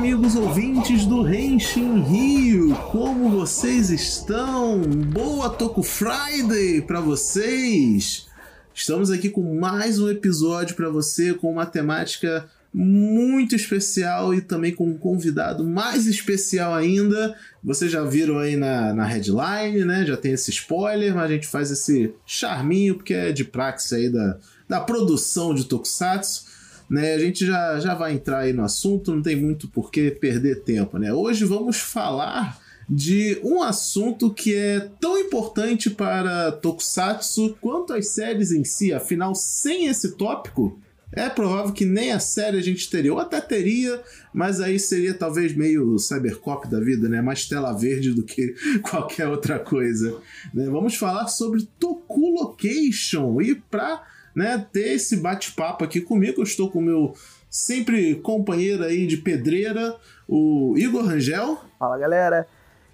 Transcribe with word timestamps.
amigos 0.00 0.34
ouvintes 0.34 1.04
do 1.04 1.20
Renshin 1.20 2.00
Rio, 2.00 2.74
como 2.90 3.28
vocês 3.28 3.90
estão? 3.90 4.80
Boa 4.80 5.50
Toco 5.50 5.82
Friday 5.82 6.80
para 6.80 7.02
vocês! 7.02 8.26
Estamos 8.72 9.10
aqui 9.10 9.28
com 9.28 9.60
mais 9.60 9.98
um 9.98 10.08
episódio 10.08 10.74
para 10.74 10.88
você 10.88 11.34
com 11.34 11.52
uma 11.52 11.66
temática 11.66 12.48
muito 12.72 13.54
especial 13.54 14.32
e 14.32 14.40
também 14.40 14.74
com 14.74 14.88
um 14.88 14.96
convidado 14.96 15.64
mais 15.64 16.06
especial 16.06 16.72
ainda. 16.72 17.36
Vocês 17.62 17.92
já 17.92 18.02
viram 18.02 18.38
aí 18.38 18.56
na, 18.56 18.94
na 18.94 19.04
headline, 19.04 19.84
né? 19.84 20.06
Já 20.06 20.16
tem 20.16 20.32
esse 20.32 20.50
spoiler, 20.50 21.14
mas 21.14 21.24
a 21.24 21.34
gente 21.34 21.46
faz 21.46 21.70
esse 21.70 22.14
charminho 22.24 22.94
porque 22.94 23.12
é 23.12 23.32
de 23.32 23.44
praxe 23.44 23.94
aí 23.94 24.08
da, 24.08 24.38
da 24.66 24.80
produção 24.80 25.54
de 25.54 25.66
Tokusatsu. 25.66 26.48
Né, 26.90 27.14
a 27.14 27.18
gente 27.20 27.46
já, 27.46 27.78
já 27.78 27.94
vai 27.94 28.14
entrar 28.14 28.40
aí 28.40 28.52
no 28.52 28.64
assunto, 28.64 29.14
não 29.14 29.22
tem 29.22 29.36
muito 29.36 29.68
por 29.68 29.92
que 29.92 30.10
perder 30.10 30.64
tempo, 30.64 30.98
né? 30.98 31.12
Hoje 31.12 31.44
vamos 31.44 31.76
falar 31.76 32.60
de 32.88 33.38
um 33.44 33.62
assunto 33.62 34.34
que 34.34 34.56
é 34.56 34.80
tão 35.00 35.16
importante 35.16 35.88
para 35.88 36.50
Tokusatsu 36.50 37.56
quanto 37.60 37.92
as 37.92 38.08
séries 38.08 38.50
em 38.50 38.64
si. 38.64 38.92
Afinal, 38.92 39.36
sem 39.36 39.86
esse 39.86 40.16
tópico, 40.16 40.80
é 41.12 41.28
provável 41.28 41.72
que 41.72 41.84
nem 41.84 42.10
a 42.10 42.18
série 42.18 42.56
a 42.56 42.62
gente 42.62 42.90
teria, 42.90 43.12
ou 43.12 43.20
até 43.20 43.40
teria, 43.40 44.02
mas 44.32 44.60
aí 44.60 44.78
seria 44.78 45.14
talvez 45.14 45.54
meio 45.54 45.96
cybercop 45.98 46.68
da 46.68 46.80
vida, 46.80 47.08
né? 47.08 47.22
Mais 47.22 47.46
tela 47.46 47.72
verde 47.72 48.12
do 48.12 48.24
que 48.24 48.54
qualquer 48.82 49.28
outra 49.28 49.60
coisa. 49.60 50.18
Né? 50.52 50.68
Vamos 50.68 50.96
falar 50.96 51.28
sobre 51.28 51.68
Toku 51.78 52.30
Location 52.30 53.40
e 53.40 53.54
para 53.54 54.04
né, 54.34 54.66
ter 54.72 54.94
esse 54.94 55.16
bate-papo 55.16 55.84
aqui 55.84 56.00
comigo. 56.00 56.40
Eu 56.40 56.44
estou 56.44 56.70
com 56.70 56.78
o 56.78 56.82
meu 56.82 57.14
sempre 57.48 58.14
companheiro 58.16 58.84
aí 58.84 59.06
de 59.06 59.16
pedreira, 59.16 59.96
o 60.28 60.74
Igor 60.76 61.04
Rangel. 61.04 61.60
Fala 61.78 61.98
galera. 61.98 62.46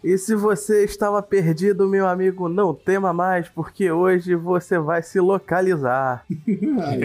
E 0.05 0.17
se 0.19 0.35
você 0.35 0.85
estava 0.85 1.23
perdido, 1.23 1.89
meu 1.89 2.07
amigo, 2.07 2.49
não 2.49 2.75
tema 2.75 3.13
mais, 3.13 3.49
porque 3.49 3.91
hoje 3.91 4.35
você 4.35 4.79
vai 4.79 5.03
se 5.03 5.19
localizar. 5.19 6.25
Ai, 6.31 6.99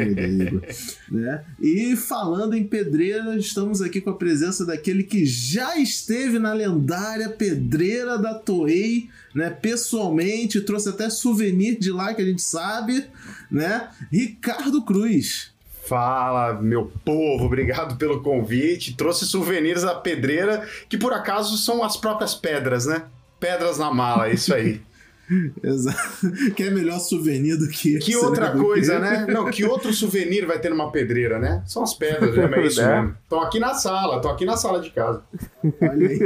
né? 1.09 1.43
E 1.59 1.95
falando 1.95 2.53
em 2.53 2.63
pedreira, 2.63 3.35
estamos 3.35 3.81
aqui 3.81 4.01
com 4.01 4.11
a 4.11 4.15
presença 4.15 4.65
daquele 4.65 5.03
que 5.03 5.25
já 5.25 5.77
esteve 5.77 6.37
na 6.37 6.53
lendária 6.53 7.29
pedreira 7.29 8.17
da 8.17 8.35
Toei, 8.35 9.09
né? 9.33 9.49
Pessoalmente, 9.49 10.61
trouxe 10.61 10.89
até 10.89 11.09
souvenir 11.09 11.79
de 11.79 11.91
lá 11.91 12.13
que 12.13 12.21
a 12.21 12.25
gente 12.25 12.41
sabe, 12.41 13.05
né? 13.49 13.89
Ricardo 14.11 14.83
Cruz. 14.83 15.50
Fala, 15.91 16.53
meu 16.53 16.89
povo, 17.03 17.43
obrigado 17.43 17.97
pelo 17.97 18.21
convite. 18.21 18.95
Trouxe 18.95 19.25
souvenirs 19.25 19.81
da 19.81 19.93
pedreira, 19.93 20.65
que 20.87 20.97
por 20.97 21.11
acaso 21.11 21.57
são 21.57 21.83
as 21.83 21.97
próprias 21.97 22.33
pedras, 22.33 22.85
né? 22.85 23.03
Pedras 23.41 23.77
na 23.77 23.93
mala, 23.93 24.29
é 24.29 24.33
isso 24.33 24.53
aí. 24.53 24.79
Exato. 25.63 26.53
Que 26.55 26.63
é 26.63 26.71
melhor 26.71 26.99
souvenir 26.99 27.57
do 27.57 27.67
que. 27.67 27.97
Que 27.99 28.15
outra 28.15 28.51
coisa, 28.51 28.95
que... 28.95 28.99
né? 28.99 29.25
Não, 29.29 29.49
que 29.49 29.63
outro 29.63 29.93
souvenir 29.93 30.45
vai 30.45 30.59
ter 30.59 30.69
numa 30.69 30.91
pedreira, 30.91 31.39
né? 31.39 31.63
São 31.65 31.83
as 31.83 31.93
pedras, 31.93 32.35
né? 32.35 32.49
é 32.53 32.65
isso 32.65 32.81
mesmo. 32.85 33.15
Estão 33.23 33.41
aqui 33.41 33.59
na 33.59 33.73
sala, 33.73 34.17
estão 34.17 34.31
aqui 34.31 34.45
na 34.45 34.57
sala 34.57 34.81
de 34.81 34.89
casa. 34.89 35.23
Olha 35.63 36.07
aí. 36.07 36.19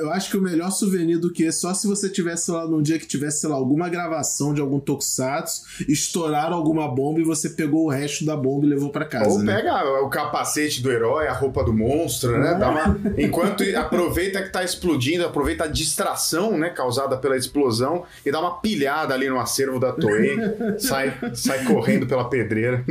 Eu 0.00 0.12
acho 0.12 0.30
que 0.30 0.36
o 0.36 0.42
melhor 0.42 0.70
souvenir 0.70 1.18
do 1.18 1.32
que 1.32 1.50
só 1.50 1.74
se 1.74 1.86
você 1.86 2.08
tivesse 2.08 2.50
lá 2.50 2.66
num 2.66 2.82
dia 2.82 2.98
que 2.98 3.06
tivesse, 3.06 3.40
sei 3.40 3.50
lá, 3.50 3.56
alguma 3.56 3.88
gravação 3.88 4.54
de 4.54 4.60
algum 4.60 4.78
Tokusatsu, 4.78 5.62
estourar 5.88 6.52
alguma 6.52 6.88
bomba 6.88 7.20
e 7.20 7.24
você 7.24 7.50
pegou 7.50 7.86
o 7.86 7.88
resto 7.88 8.24
da 8.24 8.36
bomba 8.36 8.66
e 8.66 8.68
levou 8.68 8.90
para 8.90 9.04
casa. 9.04 9.30
Ou 9.30 9.38
né? 9.40 9.56
pega 9.56 10.02
o 10.02 10.08
capacete 10.08 10.82
do 10.82 10.90
herói, 10.90 11.26
a 11.26 11.32
roupa 11.32 11.64
do 11.64 11.72
monstro, 11.72 12.38
né? 12.38 12.52
É. 12.52 12.66
Uma... 12.66 13.00
Enquanto 13.18 13.64
aproveita 13.76 14.42
que 14.42 14.50
tá 14.50 14.62
explodindo, 14.62 15.24
aproveita 15.24 15.64
a 15.64 15.66
distração, 15.66 16.56
né, 16.58 16.70
causada 16.70 17.16
pela 17.16 17.36
explosão 17.36 18.04
e 18.24 18.30
dá 18.30 18.40
uma 18.40 18.60
pilhada 18.60 19.14
ali 19.14 19.28
no 19.28 19.38
acervo 19.38 19.78
da 19.78 19.92
Toei, 19.92 20.36
sai, 20.78 21.14
sai 21.34 21.64
correndo 21.64 22.06
pela 22.06 22.28
pedreira. 22.28 22.84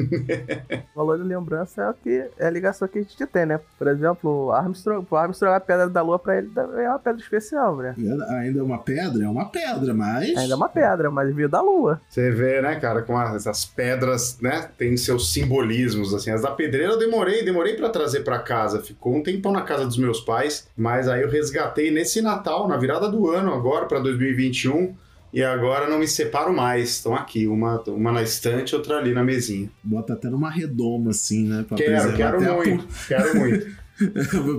o 0.93 0.99
valor 0.99 1.17
de 1.17 1.23
lembrança 1.23 1.81
é, 1.81 1.89
o 1.89 1.93
que, 1.93 2.29
é 2.37 2.47
a 2.47 2.49
ligação 2.49 2.87
que 2.87 2.99
a 2.99 3.01
gente 3.01 3.25
tem, 3.27 3.45
né? 3.45 3.59
Por 3.77 3.87
exemplo, 3.87 4.51
Armstrong, 4.51 5.05
o 5.09 5.15
Armstrong, 5.15 5.55
a 5.55 5.59
pedra 5.59 5.89
da 5.89 6.01
lua 6.01 6.19
pra 6.19 6.37
ele 6.37 6.49
é 6.55 6.89
uma 6.89 6.99
pedra 6.99 7.21
especial, 7.21 7.77
né? 7.77 7.95
Ainda 8.29 8.59
é 8.59 8.63
uma 8.63 8.77
pedra? 8.77 9.23
É 9.23 9.27
uma 9.27 9.45
pedra, 9.45 9.93
mas. 9.93 10.37
Ainda 10.37 10.53
é 10.53 10.55
uma 10.55 10.69
pedra, 10.69 11.09
mas 11.09 11.33
veio 11.33 11.49
da 11.49 11.61
lua. 11.61 12.01
Você 12.09 12.31
vê, 12.31 12.61
né, 12.61 12.79
cara, 12.79 13.01
como 13.01 13.21
essas 13.21 13.65
pedras, 13.65 14.37
né, 14.41 14.69
tem 14.77 14.95
seus 14.97 15.31
simbolismos, 15.31 16.13
assim. 16.13 16.31
As 16.31 16.41
da 16.41 16.51
pedreira 16.51 16.93
eu 16.93 16.99
demorei, 16.99 17.43
demorei 17.43 17.75
para 17.75 17.89
trazer 17.89 18.21
para 18.21 18.39
casa. 18.39 18.81
Ficou 18.81 19.15
um 19.15 19.23
tempão 19.23 19.51
na 19.51 19.61
casa 19.61 19.85
dos 19.85 19.97
meus 19.97 20.19
pais, 20.21 20.67
mas 20.75 21.07
aí 21.07 21.21
eu 21.21 21.29
resgatei 21.29 21.91
nesse 21.91 22.21
Natal, 22.21 22.67
na 22.67 22.77
virada 22.77 23.09
do 23.09 23.29
ano, 23.29 23.53
agora 23.53 23.85
para 23.85 23.99
2021 23.99 24.95
e 25.33 25.43
agora 25.43 25.89
não 25.89 25.99
me 25.99 26.07
separo 26.07 26.53
mais. 26.53 26.89
Estão 26.91 27.15
aqui, 27.15 27.47
uma, 27.47 27.81
uma 27.87 28.11
na 28.11 28.21
estante, 28.21 28.75
outra 28.75 28.97
ali 28.97 29.13
na 29.13 29.23
mesinha. 29.23 29.69
Bota 29.83 30.13
até 30.13 30.29
numa 30.29 30.49
redoma, 30.49 31.11
assim, 31.11 31.47
né? 31.47 31.65
Pra 31.67 31.77
quero, 31.77 32.13
quero 32.13 32.41
muito, 32.41 32.87
quero 33.07 33.35
muito. 33.39 33.80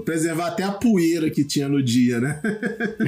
Preservar 0.04 0.48
até 0.48 0.62
a 0.62 0.72
poeira 0.72 1.30
que 1.30 1.44
tinha 1.44 1.68
no 1.68 1.82
dia, 1.82 2.20
né? 2.20 2.40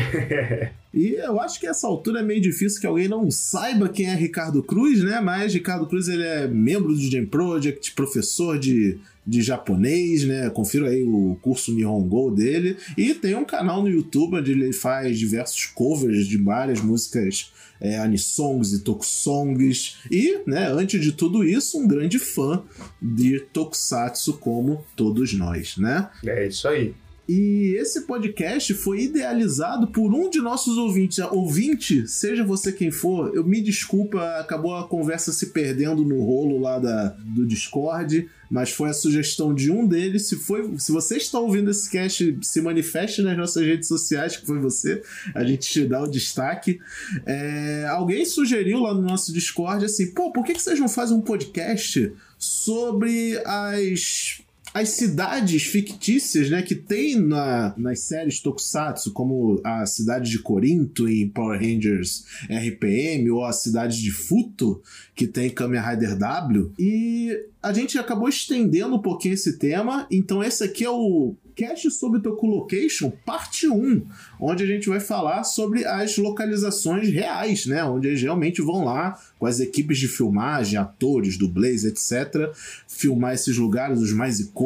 e 0.93 1.15
eu 1.15 1.41
acho 1.41 1.59
que 1.61 1.67
essa 1.67 1.87
altura 1.87 2.21
é 2.21 2.23
meio 2.23 2.41
difícil 2.41 2.81
que 2.81 2.87
alguém 2.87 3.09
não 3.09 3.31
saiba 3.31 3.89
quem 3.89 4.07
é 4.07 4.15
Ricardo 4.15 4.63
Cruz, 4.63 5.03
né? 5.03 5.21
Mas 5.21 5.55
Ricardo 5.55 5.87
Cruz 5.87 6.09
ele 6.09 6.23
é 6.23 6.47
membro 6.47 6.95
do 6.95 7.11
Jam 7.11 7.27
Project, 7.27 7.93
professor 7.93 8.59
de 8.59 8.99
de 9.27 9.41
japonês, 9.41 10.25
né? 10.25 10.51
Confira 10.51 10.89
aí 10.89 11.03
o 11.03 11.37
curso 11.41 11.73
Nihongo 11.73 12.31
dele. 12.31 12.77
E 12.97 13.15
tem 13.15 13.35
um 13.35 13.45
canal 13.45 13.83
no 13.83 13.89
YouTube 13.89 14.37
onde 14.37 14.53
ele 14.53 14.73
faz 14.73 15.19
diversos 15.19 15.67
covers 15.67 16.27
de 16.27 16.37
várias 16.37 16.81
músicas 16.83 17.51
é, 17.81 17.99
anisongs 17.99 18.73
e 18.73 18.83
tokusongs. 18.83 19.99
E, 20.11 20.41
né, 20.47 20.69
antes 20.71 21.01
de 21.01 21.13
tudo 21.13 21.45
isso, 21.45 21.79
um 21.79 21.87
grande 21.87 22.19
fã 22.19 22.63
de 23.01 23.41
tokusatsu 23.53 24.35
como 24.35 24.85
todos 24.97 25.33
nós, 25.35 25.77
né? 25.77 26.09
É 26.25 26.47
isso 26.47 26.69
aí. 26.69 26.95
E 27.29 27.75
esse 27.79 28.03
podcast 28.03 28.75
foi 28.75 29.03
idealizado 29.03 29.87
por 29.89 30.13
um 30.13 30.29
de 30.29 30.41
nossos 30.41 30.77
ouvintes. 30.77 31.19
Ouvinte, 31.19 32.07
seja 32.07 32.45
você 32.45 32.71
quem 32.71 32.91
for, 32.91 33.35
eu 33.35 33.45
me 33.45 33.63
desculpa, 33.63 34.23
acabou 34.39 34.77
a 34.77 34.87
conversa 34.87 35.33
se 35.33 35.47
perdendo 35.47 36.05
no 36.05 36.23
rolo 36.23 36.59
lá 36.59 36.79
da, 36.79 37.09
do 37.25 37.47
Discord 37.47 38.29
mas 38.55 38.71
foi 38.71 38.91
a 38.91 38.93
sugestão 38.93 39.53
de 39.53 39.69
um 39.69 39.85
deles. 39.85 40.29
Se, 40.29 40.37
foi, 40.37 40.79
se 40.79 40.93
você 40.93 41.17
está 41.17 41.41
ouvindo 41.41 41.73
esse 41.73 41.91
cast, 41.91 42.39
se 42.41 42.61
manifeste 42.61 43.21
nas 43.21 43.37
nossas 43.37 43.67
redes 43.67 43.89
sociais, 43.89 44.37
que 44.37 44.47
foi 44.47 44.61
você, 44.61 45.03
a 45.35 45.43
gente 45.43 45.69
te 45.69 45.85
dá 45.85 46.01
o 46.01 46.07
destaque. 46.07 46.79
É, 47.27 47.85
alguém 47.91 48.25
sugeriu 48.25 48.79
lá 48.79 48.95
no 48.95 49.03
nosso 49.03 49.33
Discord 49.33 49.85
assim: 49.85 50.13
pô, 50.13 50.31
por 50.31 50.45
que, 50.45 50.55
que 50.55 50.63
vocês 50.63 50.79
não 50.79 50.89
fazem 50.89 51.17
um 51.17 51.21
podcast 51.21 52.13
sobre 52.39 53.43
as 53.45 54.41
as 54.75 54.89
cidades 54.89 55.63
fictícias, 55.63 56.51
né, 56.51 56.61
que 56.61 56.75
tem 56.75 57.15
na, 57.15 57.73
nas 57.77 58.01
séries 58.01 58.41
Tokusatsu, 58.41 59.13
como 59.13 59.61
a 59.63 59.87
cidade 59.87 60.29
de 60.29 60.41
Corinto 60.41 61.09
em 61.09 61.29
Power 61.29 61.61
Rangers 61.61 62.25
RPM, 62.51 63.31
ou 63.31 63.45
a 63.45 63.53
cidade 63.53 64.03
de 64.03 64.11
Futo, 64.11 64.83
que 65.15 65.29
tem 65.29 65.49
Kamen 65.49 65.81
Rider 65.81 66.19
W. 66.19 66.73
E 66.77 67.39
a 67.63 67.73
gente 67.73 67.97
acabou 67.97 68.29
estendendo 68.29 68.97
um 68.97 69.03
pouquinho 69.03 69.35
esse 69.35 69.59
tema, 69.59 70.09
então 70.11 70.43
esse 70.43 70.65
aqui 70.65 70.85
é 70.85 70.91
o 70.91 71.37
cast 71.55 71.89
sobre 71.93 72.21
Toku 72.21 72.47
Location, 72.47 73.13
parte 73.25 73.69
1, 73.69 74.05
onde 74.41 74.65
a 74.65 74.67
gente 74.67 74.89
vai 74.89 74.99
falar 74.99 75.45
sobre 75.45 75.85
as 75.87 76.17
localizações 76.19 77.09
reais, 77.09 77.67
né? 77.67 77.85
Onde 77.85 78.09
eles 78.09 78.21
realmente 78.21 78.61
vão 78.61 78.85
lá 78.85 79.19
com 79.39 79.47
as 79.47 79.61
equipes 79.61 79.99
de 79.99 80.09
filmagem, 80.09 80.79
atores, 80.79 81.37
dublês, 81.37 81.85
etc., 81.85 82.51
filmar 82.89 83.35
esses 83.35 83.57
lugares, 83.57 84.01
os 84.01 84.13
mais 84.13 84.41
icônicos 84.41 84.64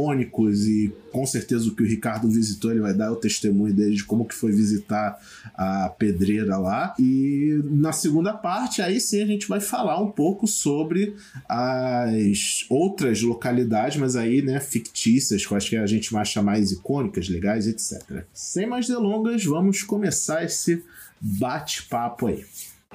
e 0.66 0.92
com 1.10 1.26
certeza 1.26 1.68
o 1.68 1.74
que 1.74 1.82
o 1.82 1.86
Ricardo 1.86 2.28
visitou, 2.28 2.70
ele 2.70 2.80
vai 2.80 2.94
dar 2.94 3.10
o 3.10 3.16
testemunho 3.16 3.74
dele 3.74 3.96
de 3.96 4.04
como 4.04 4.26
que 4.26 4.34
foi 4.34 4.52
visitar 4.52 5.18
a 5.54 5.88
pedreira 5.88 6.56
lá. 6.56 6.94
E 6.98 7.60
na 7.64 7.92
segunda 7.92 8.32
parte, 8.32 8.80
aí 8.80 9.00
sim 9.00 9.22
a 9.22 9.26
gente 9.26 9.48
vai 9.48 9.60
falar 9.60 10.00
um 10.00 10.10
pouco 10.10 10.46
sobre 10.46 11.16
as 11.48 12.64
outras 12.68 13.22
localidades, 13.22 13.98
mas 13.98 14.16
aí, 14.16 14.42
né, 14.42 14.60
fictícias, 14.60 15.46
acho 15.50 15.68
que 15.70 15.76
a 15.76 15.86
gente 15.86 16.12
vai 16.12 16.22
achar 16.22 16.42
mais 16.42 16.70
icônicas, 16.70 17.28
legais, 17.28 17.66
etc. 17.66 18.24
Sem 18.32 18.66
mais 18.66 18.86
delongas, 18.86 19.44
vamos 19.44 19.82
começar 19.82 20.44
esse 20.44 20.84
bate-papo 21.20 22.28
aí. 22.28 22.44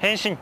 Henshin. 0.02 0.38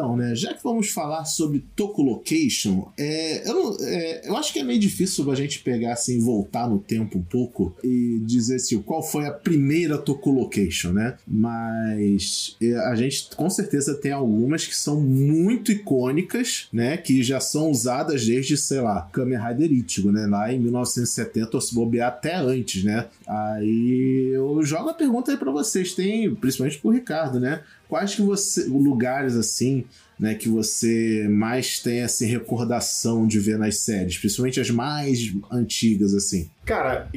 Então, 0.00 0.16
né? 0.16 0.34
Já 0.34 0.54
que 0.54 0.62
vamos 0.64 0.88
falar 0.88 1.26
sobre 1.26 1.62
Toku 1.76 2.02
Location, 2.02 2.90
é, 2.98 3.46
eu, 3.46 3.54
não, 3.54 3.76
é, 3.82 4.28
eu 4.28 4.36
acho 4.36 4.50
que 4.50 4.58
é 4.58 4.62
meio 4.62 4.80
difícil 4.80 5.30
a 5.30 5.34
gente 5.34 5.58
pegar 5.58 5.92
assim, 5.92 6.18
voltar 6.18 6.66
no 6.66 6.78
tempo 6.78 7.18
um 7.18 7.22
pouco 7.22 7.76
e 7.84 8.18
dizer 8.24 8.56
assim, 8.56 8.80
qual 8.80 9.02
foi 9.02 9.26
a 9.26 9.30
primeira 9.30 9.98
Toku 9.98 10.30
Location, 10.30 10.92
né? 10.92 11.16
Mas 11.28 12.56
é, 12.62 12.74
a 12.76 12.94
gente 12.94 13.28
com 13.36 13.50
certeza 13.50 13.94
tem 13.94 14.10
algumas 14.10 14.66
que 14.66 14.74
são 14.74 14.98
muito 14.98 15.70
icônicas, 15.70 16.68
né? 16.72 16.96
Que 16.96 17.22
já 17.22 17.38
são 17.38 17.70
usadas 17.70 18.24
desde, 18.24 18.56
sei 18.56 18.80
lá, 18.80 19.02
Kamen 19.12 19.38
Rider 19.38 19.70
Ichigo, 19.70 20.10
né? 20.10 20.26
Lá 20.26 20.50
em 20.50 20.58
1970, 20.58 21.56
ou 21.56 21.60
se 21.60 21.74
bobear 21.74 22.08
até 22.08 22.36
antes, 22.36 22.82
né? 22.82 23.06
Aí 23.26 24.30
eu 24.32 24.62
jogo 24.62 24.88
a 24.88 24.94
pergunta 24.94 25.30
aí 25.30 25.36
pra 25.36 25.52
vocês, 25.52 25.92
tem, 25.92 26.34
principalmente 26.34 26.78
pro 26.78 26.90
Ricardo, 26.90 27.38
né? 27.38 27.60
Quais 27.90 28.14
que 28.14 28.22
você, 28.22 28.66
lugares 28.68 29.34
assim, 29.34 29.84
né, 30.16 30.36
que 30.36 30.48
você 30.48 31.26
mais 31.28 31.80
tem 31.80 32.02
assim 32.02 32.26
recordação 32.26 33.26
de 33.26 33.40
ver 33.40 33.58
nas 33.58 33.78
séries, 33.78 34.16
principalmente 34.16 34.60
as 34.60 34.70
mais 34.70 35.32
antigas 35.50 36.14
assim? 36.14 36.48
Cara, 36.64 37.08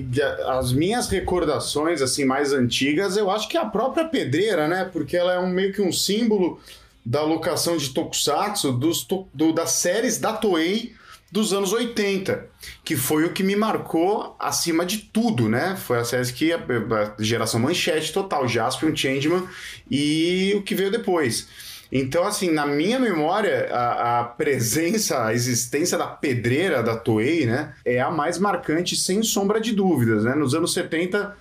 as 0.47 0.73
minhas 0.73 1.07
recordações 1.07 2.01
assim 2.01 2.25
mais 2.25 2.51
antigas, 2.51 3.15
eu 3.15 3.29
acho 3.29 3.47
que 3.47 3.55
é 3.55 3.61
a 3.61 3.65
própria 3.65 4.05
pedreira, 4.05 4.67
né? 4.67 4.89
Porque 4.91 5.15
ela 5.15 5.33
é 5.33 5.39
um, 5.39 5.47
meio 5.47 5.71
que 5.71 5.81
um 5.81 5.91
símbolo 5.91 6.59
da 7.05 7.21
locação 7.21 7.77
de 7.77 7.89
tokusatsu 7.89 8.71
dos, 8.71 9.07
do, 9.31 9.53
das 9.53 9.73
séries 9.73 10.17
da 10.17 10.33
Toei 10.33 10.95
dos 11.33 11.51
anos 11.51 11.73
80, 11.73 12.45
que 12.85 12.95
foi 12.95 13.25
o 13.25 13.33
que 13.33 13.41
me 13.41 13.55
marcou 13.55 14.35
acima 14.39 14.85
de 14.85 14.99
tudo, 14.99 15.49
né? 15.49 15.75
Foi 15.75 15.97
a 15.97 16.05
série 16.05 16.31
que 16.31 16.53
a, 16.53 16.57
a 16.57 17.15
geração 17.23 17.59
manchete 17.59 18.13
total, 18.13 18.47
Jaspion, 18.47 18.95
Changeman 18.95 19.43
e 19.89 20.53
o 20.55 20.61
que 20.61 20.75
veio 20.75 20.91
depois. 20.91 21.47
Então, 21.91 22.23
assim, 22.23 22.51
na 22.51 22.67
minha 22.67 22.99
memória, 22.99 23.67
a, 23.71 24.19
a, 24.19 24.23
presença, 24.25 25.25
a 25.25 25.33
existência 25.33 25.97
da 25.97 26.05
pedreira 26.05 26.83
da 26.83 26.95
Toei, 26.95 27.47
né, 27.47 27.73
é 27.83 27.99
a 27.99 28.11
mais 28.11 28.37
marcante, 28.37 28.95
sem 28.95 29.23
sombra 29.23 29.59
de 29.59 29.73
dúvidas, 29.73 30.25
né? 30.25 30.35
Nos 30.35 30.53
anos 30.53 30.71
70, 30.71 31.35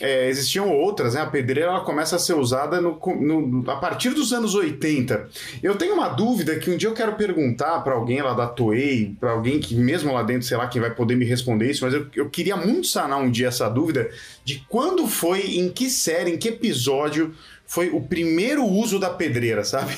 é, 0.00 0.28
existiam 0.28 0.68
outras, 0.70 1.14
né? 1.14 1.20
A 1.20 1.26
pedreira 1.26 1.70
ela 1.70 1.80
começa 1.80 2.16
a 2.16 2.18
ser 2.18 2.34
usada 2.34 2.80
no, 2.80 2.98
no, 3.20 3.70
a 3.70 3.76
partir 3.76 4.10
dos 4.10 4.32
anos 4.32 4.54
80. 4.54 5.28
Eu 5.62 5.76
tenho 5.76 5.94
uma 5.94 6.08
dúvida 6.08 6.58
que 6.58 6.70
um 6.70 6.76
dia 6.76 6.88
eu 6.88 6.94
quero 6.94 7.14
perguntar 7.14 7.80
para 7.80 7.94
alguém 7.94 8.22
lá 8.22 8.32
da 8.32 8.46
Toei, 8.46 9.14
para 9.20 9.32
alguém 9.32 9.60
que 9.60 9.74
mesmo 9.74 10.12
lá 10.12 10.22
dentro, 10.22 10.46
sei 10.46 10.56
lá, 10.56 10.66
quem 10.66 10.80
vai 10.80 10.94
poder 10.94 11.16
me 11.16 11.26
responder 11.26 11.70
isso, 11.70 11.84
mas 11.84 11.92
eu, 11.92 12.06
eu 12.16 12.30
queria 12.30 12.56
muito 12.56 12.86
sanar 12.86 13.20
um 13.20 13.30
dia 13.30 13.48
essa 13.48 13.68
dúvida 13.68 14.10
de 14.44 14.64
quando 14.68 15.06
foi, 15.06 15.58
em 15.58 15.68
que 15.68 15.90
série, 15.90 16.32
em 16.32 16.38
que 16.38 16.48
episódio 16.48 17.34
foi 17.70 17.88
o 17.88 18.00
primeiro 18.00 18.66
uso 18.66 18.98
da 18.98 19.08
pedreira, 19.08 19.62
sabe? 19.62 19.94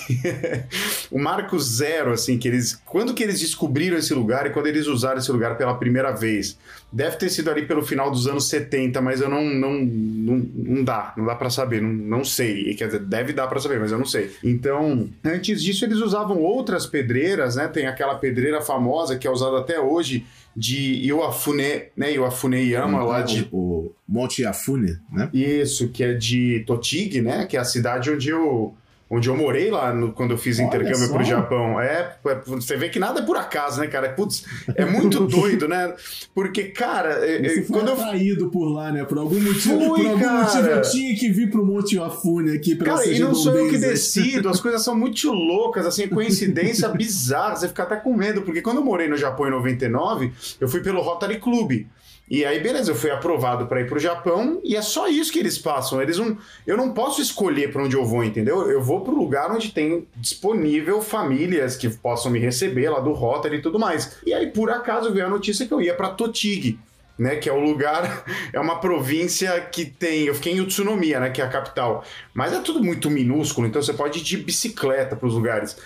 o 1.11 1.19
marco 1.19 1.59
zero, 1.59 2.13
assim, 2.13 2.37
que 2.37 2.47
eles. 2.47 2.79
Quando 2.85 3.15
que 3.15 3.23
eles 3.23 3.41
descobriram 3.41 3.97
esse 3.97 4.13
lugar 4.13 4.47
e 4.47 4.51
quando 4.51 4.67
eles 4.67 4.87
usaram 4.87 5.17
esse 5.17 5.33
lugar 5.33 5.57
pela 5.57 5.73
primeira 5.73 6.13
vez? 6.13 6.59
Deve 6.93 7.17
ter 7.17 7.31
sido 7.31 7.51
ali 7.51 7.65
pelo 7.65 7.81
final 7.81 8.11
dos 8.11 8.27
anos 8.27 8.47
70, 8.51 9.01
mas 9.01 9.23
eu 9.23 9.31
não. 9.31 9.43
Não, 9.43 9.73
não, 9.73 10.47
não 10.55 10.85
dá, 10.85 11.15
não 11.17 11.25
dá 11.25 11.35
para 11.35 11.49
saber, 11.49 11.81
não, 11.81 11.89
não 11.89 12.25
sei. 12.27 12.75
Quer 12.75 12.89
dizer, 12.89 13.01
deve 13.01 13.33
dar 13.33 13.47
para 13.47 13.59
saber, 13.59 13.81
mas 13.81 13.91
eu 13.91 13.97
não 13.97 14.05
sei. 14.05 14.31
Então, 14.45 15.09
antes 15.25 15.63
disso, 15.63 15.87
eles 15.87 15.97
usavam 15.97 16.41
outras 16.41 16.85
pedreiras, 16.85 17.57
né? 17.57 17.69
Tem 17.69 17.87
aquela 17.87 18.17
pedreira 18.17 18.61
famosa 18.61 19.17
que 19.17 19.27
é 19.27 19.31
usada 19.31 19.59
até 19.59 19.81
hoje 19.81 20.27
de 20.57 21.07
Iwafune, 21.07 21.85
né? 21.97 22.13
Iwafune 22.13 22.71
Yama, 22.71 23.03
lá 23.05 23.23
de. 23.23 23.49
O 23.53 23.93
Monte 24.07 24.43
Iafune, 24.43 24.99
né? 25.11 25.31
Isso, 25.33 25.89
que 25.89 26.05
é 26.05 26.15
de 26.15 26.63
Totig, 26.67 27.21
né? 27.21 27.47
Que 27.47 27.57
é 27.57 27.61
a 27.61 27.65
cidade 27.65 28.11
onde 28.11 28.29
eu 28.29 28.75
onde 29.15 29.29
eu 29.29 29.37
morei 29.37 29.71
lá 29.71 29.93
no, 29.93 30.11
quando 30.11 30.31
eu 30.31 30.39
fiz 30.39 30.59
Olha 30.59 30.69
intercâmbio 30.69 31.07
só. 31.07 31.15
pro 31.15 31.23
Japão. 31.23 31.79
É, 31.79 32.17
é, 32.27 32.41
você 32.47 32.79
vê 32.79 32.89
que 32.89 32.99
nada 32.99 33.21
é 33.21 33.23
por 33.23 33.37
acaso, 33.37 33.79
né, 33.79 33.87
cara? 33.87 34.09
Putz, 34.09 34.47
é 34.75 34.87
muito 34.87 35.21
doido, 35.29 35.69
né? 35.69 35.93
Porque, 36.35 36.65
cara, 36.65 37.21
você 37.21 37.63
foi 37.63 37.77
quando 37.77 37.93
atraído 37.93 38.47
eu... 38.47 38.51
por 38.51 38.65
lá, 38.65 38.91
né? 38.91 39.05
Por 39.05 39.19
algum 39.19 39.39
motivo, 39.39 39.79
Fui, 39.79 40.03
por 40.03 40.07
algum 40.07 40.19
cara. 40.19 40.45
motivo 40.45 40.67
eu 40.67 40.81
tinha 40.81 41.15
que 41.15 41.29
vir 41.31 41.51
pro 41.51 41.65
Monte 41.65 41.97
Iafune 41.97 42.57
aqui 42.57 42.75
pra 42.75 42.95
Cara, 42.95 43.07
e 43.07 43.19
não 43.19 43.35
sou 43.35 43.55
eu 43.55 43.69
que 43.69 43.77
decido, 43.77 44.49
as 44.49 44.61
coisas 44.61 44.83
são 44.83 44.97
muito 44.97 45.31
loucas, 45.31 45.85
assim, 45.85 46.09
coincidência 46.09 46.89
bizarra, 46.97 47.57
você 47.57 47.69
fica 47.69 47.83
até 47.83 47.97
com 47.97 48.15
medo, 48.17 48.41
porque 48.41 48.63
quando 48.63 48.79
eu 48.79 48.85
morei 48.85 49.09
no 49.09 49.17
Japão 49.19 49.47
em 49.47 49.51
99, 49.51 50.33
eu 50.59 50.67
fui 50.67 50.81
pelo 50.81 51.03
Rotary 51.03 51.39
Club. 51.39 51.85
E 52.33 52.47
aí, 52.47 52.61
beleza, 52.61 52.93
eu 52.93 52.95
fui 52.95 53.11
aprovado 53.11 53.67
para 53.67 53.83
ir 53.83 53.87
pro 53.87 53.99
Japão 53.99 54.59
e 54.65 54.75
é 54.75 54.81
só 54.81 55.07
isso 55.07 55.31
que 55.31 55.39
eles 55.39 55.59
passam. 55.59 56.01
Eles 56.01 56.17
não, 56.17 56.39
eu 56.67 56.79
não 56.79 56.95
posso 56.95 57.21
escolher 57.21 57.71
para 57.71 57.83
onde 57.83 57.95
eu 57.95 58.07
vou, 58.07 58.25
entendeu? 58.25 58.71
Eu 58.71 58.83
vou 58.83 59.03
pro 59.03 59.15
lugar 59.15 59.51
onde 59.51 59.71
tem 59.71 60.09
disponível 60.17 61.03
famílias 61.03 61.77
que 61.77 61.91
possam 61.91 62.33
me 62.33 62.39
receber 62.39 62.89
lá 62.89 63.01
do 63.01 63.13
Rotary 63.13 63.59
e 63.59 63.61
tudo 63.61 63.79
mais. 63.79 64.17
E 64.25 64.33
aí, 64.33 64.47
por 64.47 64.71
acaso, 64.71 65.13
veio 65.13 65.27
a 65.27 65.29
notícia 65.29 65.67
que 65.67 65.75
eu 65.75 65.83
ia 65.83 65.93
para 65.93 66.09
Totig. 66.09 66.79
Né, 67.19 67.37
que 67.37 67.47
é 67.47 67.53
o 67.53 67.61
lugar, 67.61 68.25
é 68.51 68.59
uma 68.59 68.81
província 68.81 69.61
que 69.61 69.85
tem. 69.85 70.25
Eu 70.25 70.35
fiquei 70.35 70.55
em 70.55 70.61
Utsunomiya, 70.63 71.21
né, 71.21 71.29
que 71.29 71.43
é 71.43 71.45
a 71.45 71.49
capital. 71.49 72.03
Mas 72.33 72.55
é 72.55 72.61
tudo 72.61 72.83
muito 72.83 73.11
minúsculo, 73.11 73.67
então 73.67 73.83
você 73.83 73.93
pode 73.93 74.21
ir 74.21 74.23
de 74.23 74.39
bicicleta 74.39 75.15
para 75.15 75.29
os 75.29 75.35
lugares. 75.35 75.77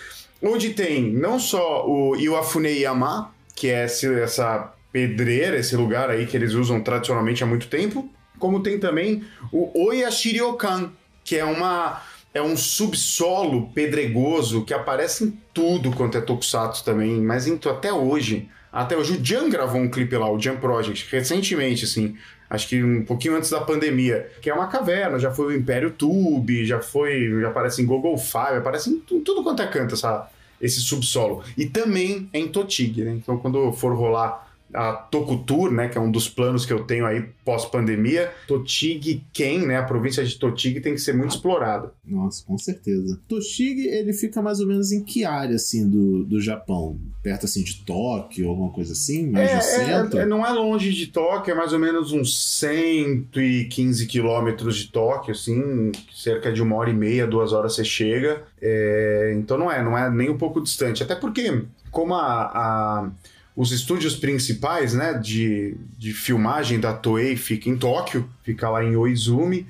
Onde 0.40 0.70
tem 0.70 1.12
não 1.12 1.40
só 1.40 1.84
o 1.84 2.14
Iwafuneyama, 2.14 3.34
que 3.56 3.66
é 3.66 3.82
essa 3.82 4.75
pedreira, 4.96 5.58
esse 5.58 5.76
lugar 5.76 6.08
aí 6.08 6.24
que 6.24 6.34
eles 6.34 6.54
usam 6.54 6.80
tradicionalmente 6.80 7.44
há 7.44 7.46
muito 7.46 7.66
tempo, 7.68 8.08
como 8.38 8.62
tem 8.62 8.78
também 8.78 9.22
o 9.52 9.88
Oyashiryokan, 9.88 10.90
que 11.22 11.36
é 11.36 11.44
uma 11.44 12.02
é 12.32 12.40
um 12.40 12.56
subsolo 12.56 13.68
pedregoso 13.74 14.64
que 14.64 14.72
aparece 14.72 15.24
em 15.24 15.38
tudo 15.52 15.90
quanto 15.90 16.16
é 16.16 16.20
tokusatsu 16.22 16.82
também, 16.82 17.20
mas 17.20 17.46
em, 17.46 17.60
até 17.70 17.92
hoje, 17.92 18.48
até 18.72 18.96
hoje 18.96 19.18
o 19.18 19.24
Jan 19.24 19.50
gravou 19.50 19.82
um 19.82 19.90
clipe 19.90 20.16
lá, 20.16 20.30
o 20.30 20.40
Jan 20.40 20.56
Project, 20.56 21.06
recentemente 21.10 21.84
assim, 21.84 22.16
acho 22.48 22.66
que 22.66 22.82
um 22.82 23.04
pouquinho 23.04 23.36
antes 23.36 23.50
da 23.50 23.60
pandemia, 23.60 24.30
que 24.40 24.48
é 24.48 24.54
uma 24.54 24.66
caverna, 24.66 25.18
já 25.18 25.30
foi 25.30 25.46
o 25.46 25.56
Império 25.58 25.90
Tube, 25.90 26.64
já 26.64 26.80
foi, 26.80 27.38
já 27.42 27.48
aparece 27.48 27.82
em 27.82 27.86
Google 27.86 28.16
Five, 28.16 28.56
aparece 28.58 28.88
em 28.88 28.98
tudo 28.98 29.42
quanto 29.42 29.60
é 29.60 29.66
canto 29.66 29.94
essa, 29.94 30.30
esse 30.58 30.80
subsolo. 30.80 31.42
E 31.56 31.66
também 31.66 32.30
é 32.32 32.38
em 32.38 32.48
Totig, 32.48 33.02
né? 33.02 33.12
Então 33.12 33.36
quando 33.38 33.70
for 33.72 33.94
rolar 33.94 34.45
a 34.74 34.92
Tokutur, 34.92 35.70
né, 35.70 35.88
que 35.88 35.96
é 35.96 36.00
um 36.00 36.10
dos 36.10 36.28
planos 36.28 36.66
que 36.66 36.72
eu 36.72 36.84
tenho 36.84 37.06
aí 37.06 37.24
pós-pandemia, 37.44 38.30
Totig 38.48 39.24
Ken, 39.32 39.60
né, 39.60 39.76
a 39.78 39.82
província 39.82 40.24
de 40.24 40.36
Totig 40.36 40.80
tem 40.80 40.94
que 40.94 41.00
ser 41.00 41.14
muito 41.14 41.30
explorada. 41.30 41.92
Nossa, 42.04 42.44
com 42.44 42.58
certeza. 42.58 43.18
Totig, 43.28 43.86
ele 43.86 44.12
fica 44.12 44.42
mais 44.42 44.60
ou 44.60 44.66
menos 44.66 44.92
em 44.92 45.02
que 45.02 45.24
área, 45.24 45.56
assim, 45.56 45.88
do, 45.88 46.24
do 46.24 46.40
Japão? 46.40 46.98
Perto, 47.22 47.46
assim, 47.46 47.62
de 47.62 47.84
Tóquio, 47.84 48.48
alguma 48.48 48.70
coisa 48.70 48.92
assim? 48.92 49.30
Mais 49.30 49.50
é, 49.50 49.56
no 49.56 49.62
centro? 49.62 50.18
É, 50.18 50.22
é, 50.22 50.26
não 50.26 50.44
é 50.44 50.50
longe 50.50 50.92
de 50.92 51.06
Tóquio, 51.06 51.52
é 51.52 51.54
mais 51.54 51.72
ou 51.72 51.78
menos 51.78 52.12
uns 52.12 52.58
115 52.58 54.06
quilômetros 54.06 54.76
de 54.76 54.88
Tóquio, 54.88 55.32
assim, 55.32 55.92
cerca 56.12 56.52
de 56.52 56.60
uma 56.60 56.76
hora 56.76 56.90
e 56.90 56.94
meia, 56.94 57.26
duas 57.26 57.52
horas 57.52 57.74
você 57.74 57.84
chega. 57.84 58.42
É, 58.60 59.34
então 59.36 59.56
não 59.56 59.70
é, 59.70 59.82
não 59.82 59.96
é 59.96 60.10
nem 60.10 60.28
um 60.28 60.36
pouco 60.36 60.60
distante. 60.60 61.02
Até 61.02 61.14
porque, 61.14 61.64
como 61.90 62.14
a, 62.14 62.42
a 62.44 63.10
os 63.56 63.72
estúdios 63.72 64.14
principais 64.14 64.92
né, 64.92 65.14
de, 65.14 65.74
de 65.96 66.12
filmagem 66.12 66.78
da 66.78 66.92
Toei 66.92 67.36
fica 67.36 67.70
em 67.70 67.76
Tóquio, 67.76 68.28
fica 68.44 68.68
lá 68.68 68.84
em 68.84 68.94
Oizumi. 68.94 69.66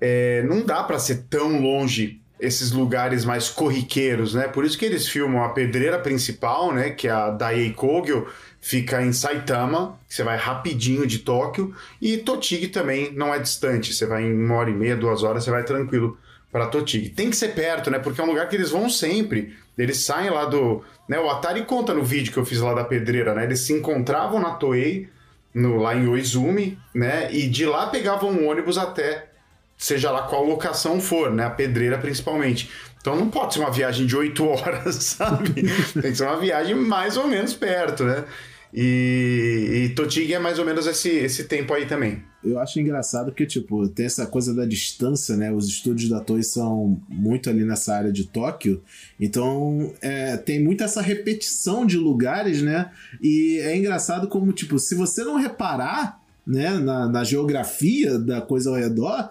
É, 0.00 0.42
não 0.42 0.66
dá 0.66 0.82
para 0.82 0.98
ser 0.98 1.24
tão 1.30 1.60
longe 1.60 2.20
esses 2.40 2.72
lugares 2.72 3.24
mais 3.24 3.48
corriqueiros, 3.48 4.34
né? 4.34 4.46
Por 4.46 4.64
isso 4.64 4.78
que 4.78 4.84
eles 4.84 5.08
filmam 5.08 5.42
a 5.42 5.48
pedreira 5.48 5.98
principal, 5.98 6.72
né? 6.72 6.90
Que 6.90 7.08
é 7.08 7.10
a 7.10 7.30
Daiei 7.30 7.72
Kogyo, 7.72 8.28
fica 8.60 9.02
em 9.02 9.12
Saitama, 9.12 9.98
você 10.08 10.22
vai 10.22 10.36
rapidinho 10.36 11.06
de 11.06 11.20
Tóquio, 11.20 11.74
e 12.00 12.16
Totig 12.18 12.68
também 12.68 13.12
não 13.12 13.34
é 13.34 13.38
distante, 13.38 13.92
você 13.92 14.06
vai 14.06 14.24
em 14.24 14.32
uma 14.32 14.54
hora 14.54 14.70
e 14.70 14.74
meia, 14.74 14.96
duas 14.96 15.22
horas, 15.22 15.44
você 15.44 15.50
vai 15.50 15.64
tranquilo 15.64 16.16
para 16.50 16.66
Totig. 16.66 17.10
Tem 17.10 17.30
que 17.30 17.36
ser 17.36 17.48
perto, 17.48 17.90
né? 17.90 17.98
Porque 17.98 18.20
é 18.20 18.24
um 18.24 18.28
lugar 18.28 18.48
que 18.48 18.56
eles 18.56 18.70
vão 18.70 18.88
sempre. 18.88 19.56
Eles 19.76 19.98
saem 19.98 20.30
lá 20.30 20.44
do. 20.44 20.82
Né? 21.08 21.18
O 21.18 21.28
Atari 21.28 21.64
conta 21.64 21.94
no 21.94 22.02
vídeo 22.02 22.32
que 22.32 22.38
eu 22.38 22.44
fiz 22.44 22.60
lá 22.60 22.74
da 22.74 22.84
pedreira, 22.84 23.34
né? 23.34 23.44
Eles 23.44 23.60
se 23.60 23.72
encontravam 23.72 24.40
na 24.40 24.50
Toei, 24.52 25.08
no, 25.54 25.76
lá 25.76 25.94
em 25.94 26.08
Oizumi, 26.08 26.78
né? 26.94 27.32
E 27.32 27.48
de 27.48 27.66
lá 27.66 27.86
pegavam 27.86 28.30
um 28.30 28.48
ônibus 28.48 28.78
até, 28.78 29.28
seja 29.76 30.10
lá 30.10 30.22
qual 30.22 30.44
locação 30.44 31.00
for, 31.00 31.30
né? 31.30 31.44
A 31.44 31.50
pedreira 31.50 31.98
principalmente. 31.98 32.70
Então 33.00 33.14
não 33.14 33.30
pode 33.30 33.54
ser 33.54 33.60
uma 33.60 33.70
viagem 33.70 34.06
de 34.06 34.16
oito 34.16 34.46
horas, 34.48 34.96
sabe? 34.96 35.52
Tem 35.52 36.10
que 36.10 36.14
ser 36.14 36.24
uma 36.24 36.38
viagem 36.38 36.74
mais 36.74 37.16
ou 37.16 37.28
menos 37.28 37.54
perto, 37.54 38.04
né? 38.04 38.24
E, 38.72 39.84
e 39.84 39.88
Totig 39.94 40.32
é 40.32 40.38
mais 40.38 40.58
ou 40.58 40.64
menos 40.64 40.86
esse, 40.86 41.08
esse 41.08 41.44
tempo 41.44 41.72
aí 41.72 41.86
também. 41.86 42.22
Eu 42.44 42.58
acho 42.58 42.78
engraçado 42.78 43.32
que, 43.32 43.44
tipo, 43.46 43.88
tem 43.88 44.06
essa 44.06 44.26
coisa 44.26 44.54
da 44.54 44.64
distância, 44.64 45.36
né? 45.36 45.50
Os 45.50 45.66
estúdios 45.66 46.08
da 46.08 46.20
Toei 46.20 46.42
são 46.42 47.00
muito 47.08 47.50
ali 47.50 47.64
nessa 47.64 47.94
área 47.94 48.12
de 48.12 48.24
Tóquio, 48.24 48.82
então 49.18 49.92
é, 50.00 50.36
tem 50.36 50.62
muito 50.62 50.84
essa 50.84 51.02
repetição 51.02 51.84
de 51.84 51.96
lugares, 51.96 52.62
né? 52.62 52.90
E 53.20 53.58
é 53.62 53.76
engraçado 53.76 54.28
como, 54.28 54.52
tipo, 54.52 54.78
se 54.78 54.94
você 54.94 55.24
não 55.24 55.36
reparar, 55.36 56.20
né, 56.46 56.78
na, 56.78 57.08
na 57.08 57.24
geografia 57.24 58.18
da 58.18 58.40
coisa 58.40 58.70
ao 58.70 58.76
redor, 58.76 59.28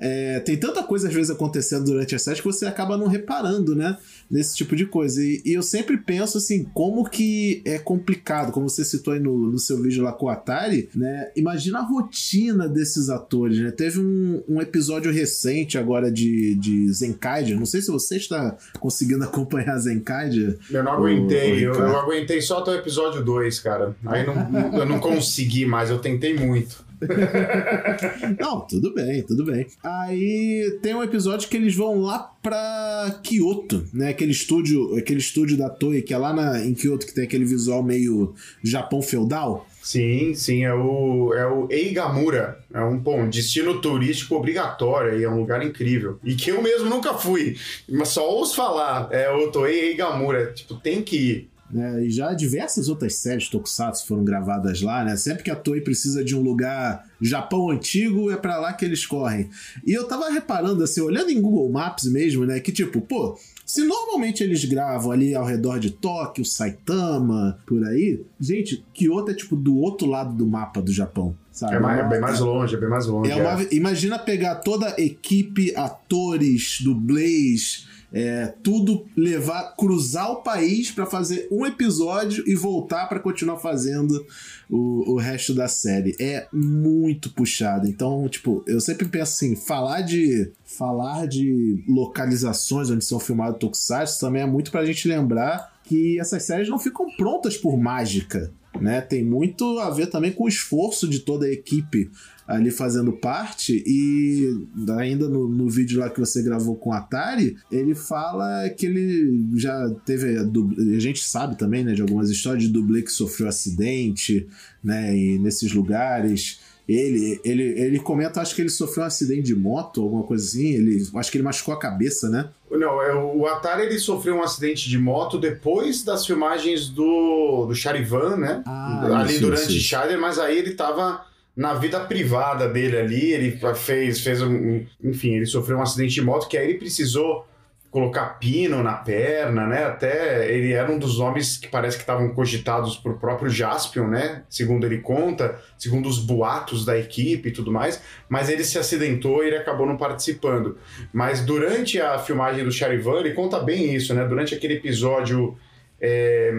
é, 0.00 0.38
tem 0.40 0.56
tanta 0.56 0.82
coisa 0.82 1.08
às 1.08 1.14
vezes 1.14 1.30
acontecendo 1.30 1.84
durante 1.84 2.14
a 2.14 2.18
série 2.18 2.38
que 2.38 2.44
você 2.44 2.66
acaba 2.66 2.96
não 2.96 3.08
reparando, 3.08 3.74
né? 3.74 3.96
Nesse 4.30 4.56
tipo 4.56 4.76
de 4.76 4.86
coisa. 4.86 5.22
E, 5.22 5.42
e, 5.44 5.52
eu 5.54 5.62
sempre 5.62 5.96
penso 5.96 6.38
assim, 6.38 6.64
como 6.74 7.08
que 7.08 7.62
é 7.64 7.78
complicado, 7.78 8.52
como 8.52 8.68
você 8.68 8.84
citou 8.84 9.14
aí 9.14 9.20
no, 9.20 9.50
no 9.50 9.58
seu 9.58 9.80
vídeo 9.82 10.02
lá 10.02 10.12
com 10.12 10.26
o 10.26 10.28
Atari, 10.28 10.88
né? 10.94 11.30
Imagina 11.34 11.78
a 11.78 11.82
rotina 11.82 12.68
desses 12.68 13.08
atores, 13.08 13.58
né? 13.58 13.70
Teve 13.70 14.00
um, 14.00 14.42
um 14.48 14.60
episódio 14.60 15.12
recente 15.12 15.78
agora 15.78 16.10
de, 16.10 16.54
de 16.56 16.92
Zenkaiger, 16.92 17.58
não 17.58 17.66
sei 17.66 17.80
se 17.80 17.90
você 17.90 18.16
está 18.16 18.56
conseguindo 18.78 19.24
acompanhar 19.28 19.78
Zenkaiger. 19.78 20.58
Eu 20.70 20.82
não 20.82 20.92
aguentei, 20.92 21.66
eu, 21.66 21.72
eu, 21.74 21.96
aguentei 21.96 22.40
só 22.40 22.58
até 22.58 22.72
o 22.72 22.74
episódio 22.74 23.24
2, 23.24 23.60
cara. 23.60 23.96
Aí 24.06 24.26
não, 24.26 24.78
eu 24.78 24.86
não 24.86 24.98
consegui 25.00 25.64
mais, 25.64 25.90
eu 25.90 25.98
tentei 25.98 26.36
muito. 26.36 26.87
Não, 28.38 28.60
tudo 28.60 28.92
bem, 28.92 29.22
tudo 29.22 29.44
bem. 29.44 29.66
Aí 29.82 30.78
tem 30.82 30.94
um 30.94 31.02
episódio 31.02 31.48
que 31.48 31.56
eles 31.56 31.74
vão 31.74 32.00
lá 32.00 32.18
pra 32.42 33.20
Kyoto, 33.22 33.84
né? 33.92 34.10
Aquele 34.10 34.32
estúdio, 34.32 34.96
aquele 34.96 35.20
estúdio 35.20 35.56
da 35.56 35.70
Toei 35.70 36.02
que 36.02 36.14
é 36.14 36.18
lá 36.18 36.32
na, 36.32 36.64
em 36.64 36.74
Kyoto 36.74 37.06
que 37.06 37.14
tem 37.14 37.24
aquele 37.24 37.44
visual 37.44 37.82
meio 37.82 38.34
Japão 38.62 39.00
feudal. 39.02 39.66
Sim, 39.82 40.34
sim, 40.34 40.64
é 40.64 40.74
o, 40.74 41.32
é 41.32 41.46
o 41.46 41.66
Eigamura. 41.70 42.58
É 42.72 42.80
um, 42.82 42.98
bom, 42.98 43.28
destino 43.28 43.80
turístico 43.80 44.34
obrigatório 44.34 45.18
e 45.18 45.24
é 45.24 45.30
um 45.30 45.40
lugar 45.40 45.64
incrível. 45.64 46.18
E 46.22 46.34
que 46.34 46.50
eu 46.50 46.60
mesmo 46.60 46.90
nunca 46.90 47.14
fui, 47.14 47.56
mas 47.88 48.08
só 48.08 48.28
ouço 48.28 48.54
falar. 48.54 49.08
É 49.10 49.30
o 49.30 49.50
Toei 49.50 49.90
Eigamura. 49.90 50.52
Tipo, 50.52 50.74
tem 50.74 51.02
que 51.02 51.16
ir. 51.16 51.50
Né? 51.70 52.06
E 52.06 52.10
já 52.10 52.32
diversas 52.32 52.88
outras 52.88 53.16
séries 53.16 53.48
Tokusatsu 53.48 54.06
foram 54.06 54.24
gravadas 54.24 54.80
lá, 54.80 55.04
né? 55.04 55.16
Sempre 55.16 55.42
que 55.42 55.50
a 55.50 55.56
Toei 55.56 55.80
precisa 55.80 56.24
de 56.24 56.34
um 56.34 56.40
lugar 56.40 57.06
Japão 57.20 57.70
antigo, 57.70 58.30
é 58.30 58.36
para 58.36 58.58
lá 58.58 58.72
que 58.72 58.84
eles 58.84 59.04
correm. 59.04 59.50
E 59.86 59.92
eu 59.92 60.04
tava 60.04 60.30
reparando 60.30 60.82
assim, 60.82 61.00
olhando 61.00 61.30
em 61.30 61.40
Google 61.40 61.68
Maps 61.70 62.04
mesmo, 62.04 62.46
né, 62.46 62.60
que 62.60 62.72
tipo, 62.72 63.00
pô, 63.00 63.38
se 63.66 63.84
normalmente 63.84 64.42
eles 64.42 64.64
gravam 64.64 65.10
ali 65.10 65.34
ao 65.34 65.44
redor 65.44 65.78
de 65.78 65.90
Tóquio, 65.90 66.44
Saitama, 66.44 67.58
por 67.66 67.84
aí, 67.84 68.22
gente, 68.40 68.84
Kyoto 68.94 69.30
é 69.30 69.34
tipo 69.34 69.56
do 69.56 69.76
outro 69.76 70.08
lado 70.08 70.34
do 70.34 70.46
mapa 70.46 70.80
do 70.80 70.92
Japão. 70.92 71.36
Sabe? 71.52 71.74
É, 71.74 71.80
mais, 71.80 71.98
é 71.98 72.08
bem 72.08 72.20
mais 72.20 72.38
longe, 72.38 72.76
é 72.76 72.78
bem 72.78 72.88
mais 72.88 73.06
longe. 73.06 73.30
É 73.30 73.36
uma, 73.36 73.62
é. 73.62 73.68
Imagina 73.72 74.18
pegar 74.18 74.56
toda 74.56 74.94
a 74.94 75.00
equipe, 75.00 75.74
atores, 75.74 76.78
dublês, 76.80 77.88
é, 78.12 78.54
tudo 78.62 79.06
levar, 79.16 79.74
cruzar 79.76 80.30
o 80.30 80.42
país 80.42 80.90
para 80.90 81.04
fazer 81.04 81.46
um 81.50 81.66
episódio 81.66 82.42
e 82.46 82.54
voltar 82.54 83.06
para 83.06 83.20
continuar 83.20 83.58
fazendo 83.58 84.24
o, 84.68 85.12
o 85.12 85.16
resto 85.16 85.54
da 85.54 85.68
série. 85.68 86.16
É 86.18 86.46
muito 86.52 87.30
puxado. 87.30 87.86
Então, 87.86 88.26
tipo, 88.28 88.64
eu 88.66 88.80
sempre 88.80 89.06
penso 89.08 89.32
assim, 89.32 89.54
falar 89.54 90.00
de 90.02 90.50
falar 90.64 91.26
de 91.26 91.82
localizações 91.88 92.90
onde 92.90 93.04
são 93.04 93.18
filmados 93.18 93.58
tokusatsu 93.58 94.20
também 94.20 94.42
é 94.42 94.46
muito 94.46 94.70
pra 94.70 94.84
gente 94.84 95.08
lembrar 95.08 95.78
que 95.84 96.18
essas 96.20 96.42
séries 96.42 96.68
não 96.68 96.78
ficam 96.78 97.06
prontas 97.16 97.56
por 97.56 97.76
mágica, 97.78 98.52
né? 98.78 99.00
Tem 99.00 99.24
muito 99.24 99.78
a 99.78 99.90
ver 99.90 100.08
também 100.08 100.30
com 100.30 100.44
o 100.44 100.48
esforço 100.48 101.08
de 101.08 101.20
toda 101.20 101.46
a 101.46 101.50
equipe 101.50 102.10
ali 102.48 102.70
fazendo 102.70 103.12
parte. 103.12 103.84
E 103.86 104.66
ainda 104.98 105.28
no, 105.28 105.46
no 105.46 105.68
vídeo 105.68 106.00
lá 106.00 106.08
que 106.08 106.18
você 106.18 106.42
gravou 106.42 106.74
com 106.74 106.88
o 106.88 106.92
Atari, 106.94 107.58
ele 107.70 107.94
fala 107.94 108.66
que 108.70 108.86
ele 108.86 109.46
já 109.54 109.90
teve. 110.06 110.38
A, 110.38 110.42
a 110.42 110.98
gente 110.98 111.22
sabe 111.22 111.58
também, 111.58 111.84
né, 111.84 111.92
de 111.92 112.00
algumas 112.00 112.30
histórias 112.30 112.62
de 112.62 112.70
dublê 112.70 113.02
que 113.02 113.12
sofreu 113.12 113.48
acidente, 113.48 114.48
né, 114.82 115.14
e 115.14 115.38
nesses 115.38 115.74
lugares. 115.74 116.66
Ele, 116.88 117.38
ele, 117.44 117.62
ele 117.78 117.98
comenta, 117.98 118.40
acho 118.40 118.54
que 118.54 118.62
ele 118.62 118.70
sofreu 118.70 119.04
um 119.04 119.06
acidente 119.06 119.42
de 119.42 119.54
moto, 119.54 120.00
alguma 120.00 120.22
coisa 120.22 120.42
assim. 120.42 120.68
Ele, 120.68 121.06
acho 121.16 121.30
que 121.30 121.36
ele 121.36 121.44
machucou 121.44 121.74
a 121.74 121.78
cabeça, 121.78 122.30
né? 122.30 122.48
Não, 122.70 123.02
é, 123.02 123.14
o 123.14 123.44
Atari 123.44 123.82
ele 123.82 123.98
sofreu 123.98 124.36
um 124.36 124.42
acidente 124.42 124.88
de 124.88 124.96
moto 124.96 125.38
depois 125.38 126.02
das 126.02 126.24
filmagens 126.24 126.88
do, 126.88 127.66
do 127.66 127.74
Charivan, 127.74 128.38
né? 128.38 128.62
Ah, 128.64 129.20
Ali 129.20 129.32
isso, 129.32 129.42
durante 129.42 129.76
isso. 129.76 129.80
Shader, 129.80 130.18
mas 130.18 130.38
aí 130.38 130.56
ele 130.56 130.72
tava 130.72 131.28
na 131.58 131.74
vida 131.74 131.98
privada 131.98 132.68
dele 132.68 132.96
ali, 132.96 133.32
ele 133.32 133.60
fez, 133.74 134.20
fez 134.20 134.40
um, 134.40 134.86
enfim, 135.02 135.34
ele 135.34 135.44
sofreu 135.44 135.78
um 135.78 135.82
acidente 135.82 136.14
de 136.14 136.22
moto 136.22 136.46
que 136.46 136.56
aí 136.56 136.68
ele 136.68 136.78
precisou 136.78 137.44
colocar 137.90 138.38
pino 138.38 138.80
na 138.80 138.92
perna, 138.92 139.66
né? 139.66 139.84
Até 139.86 140.54
ele 140.54 140.72
era 140.72 140.88
um 140.88 141.00
dos 141.00 141.18
nomes 141.18 141.56
que 141.56 141.66
parece 141.66 141.96
que 141.96 142.04
estavam 142.04 142.32
cogitados 142.32 142.96
por 142.96 143.18
próprio 143.18 143.50
Jaspion, 143.50 144.06
né? 144.06 144.44
Segundo 144.48 144.86
ele 144.86 144.98
conta, 144.98 145.58
segundo 145.76 146.08
os 146.08 146.20
boatos 146.20 146.84
da 146.84 146.96
equipe 146.96 147.48
e 147.48 147.52
tudo 147.52 147.72
mais, 147.72 148.00
mas 148.28 148.48
ele 148.48 148.62
se 148.62 148.78
acidentou 148.78 149.42
e 149.42 149.48
ele 149.48 149.56
acabou 149.56 149.84
não 149.84 149.96
participando. 149.96 150.78
Mas 151.12 151.40
durante 151.40 152.00
a 152.00 152.20
filmagem 152.20 152.62
do 152.62 152.70
Charivan, 152.70 153.18
ele 153.18 153.32
conta 153.32 153.58
bem 153.58 153.92
isso, 153.96 154.14
né? 154.14 154.24
Durante 154.24 154.54
aquele 154.54 154.74
episódio 154.74 155.58
é, 156.00 156.52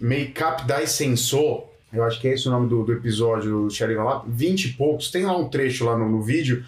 Make 0.00 0.40
Up 0.44 0.64
Dai 0.64 0.86
Sensor, 0.86 1.67
eu 1.92 2.04
acho 2.04 2.20
que 2.20 2.28
é 2.28 2.34
esse 2.34 2.48
o 2.48 2.50
nome 2.50 2.68
do, 2.68 2.84
do 2.84 2.92
episódio 2.92 3.64
do 3.64 3.70
Sheridan 3.70 4.04
lá, 4.04 4.24
20 4.26 4.64
e 4.64 4.72
poucos, 4.74 5.10
tem 5.10 5.24
lá 5.24 5.36
um 5.36 5.48
trecho 5.48 5.84
lá 5.84 5.96
no, 5.96 6.08
no 6.08 6.22
vídeo 6.22 6.64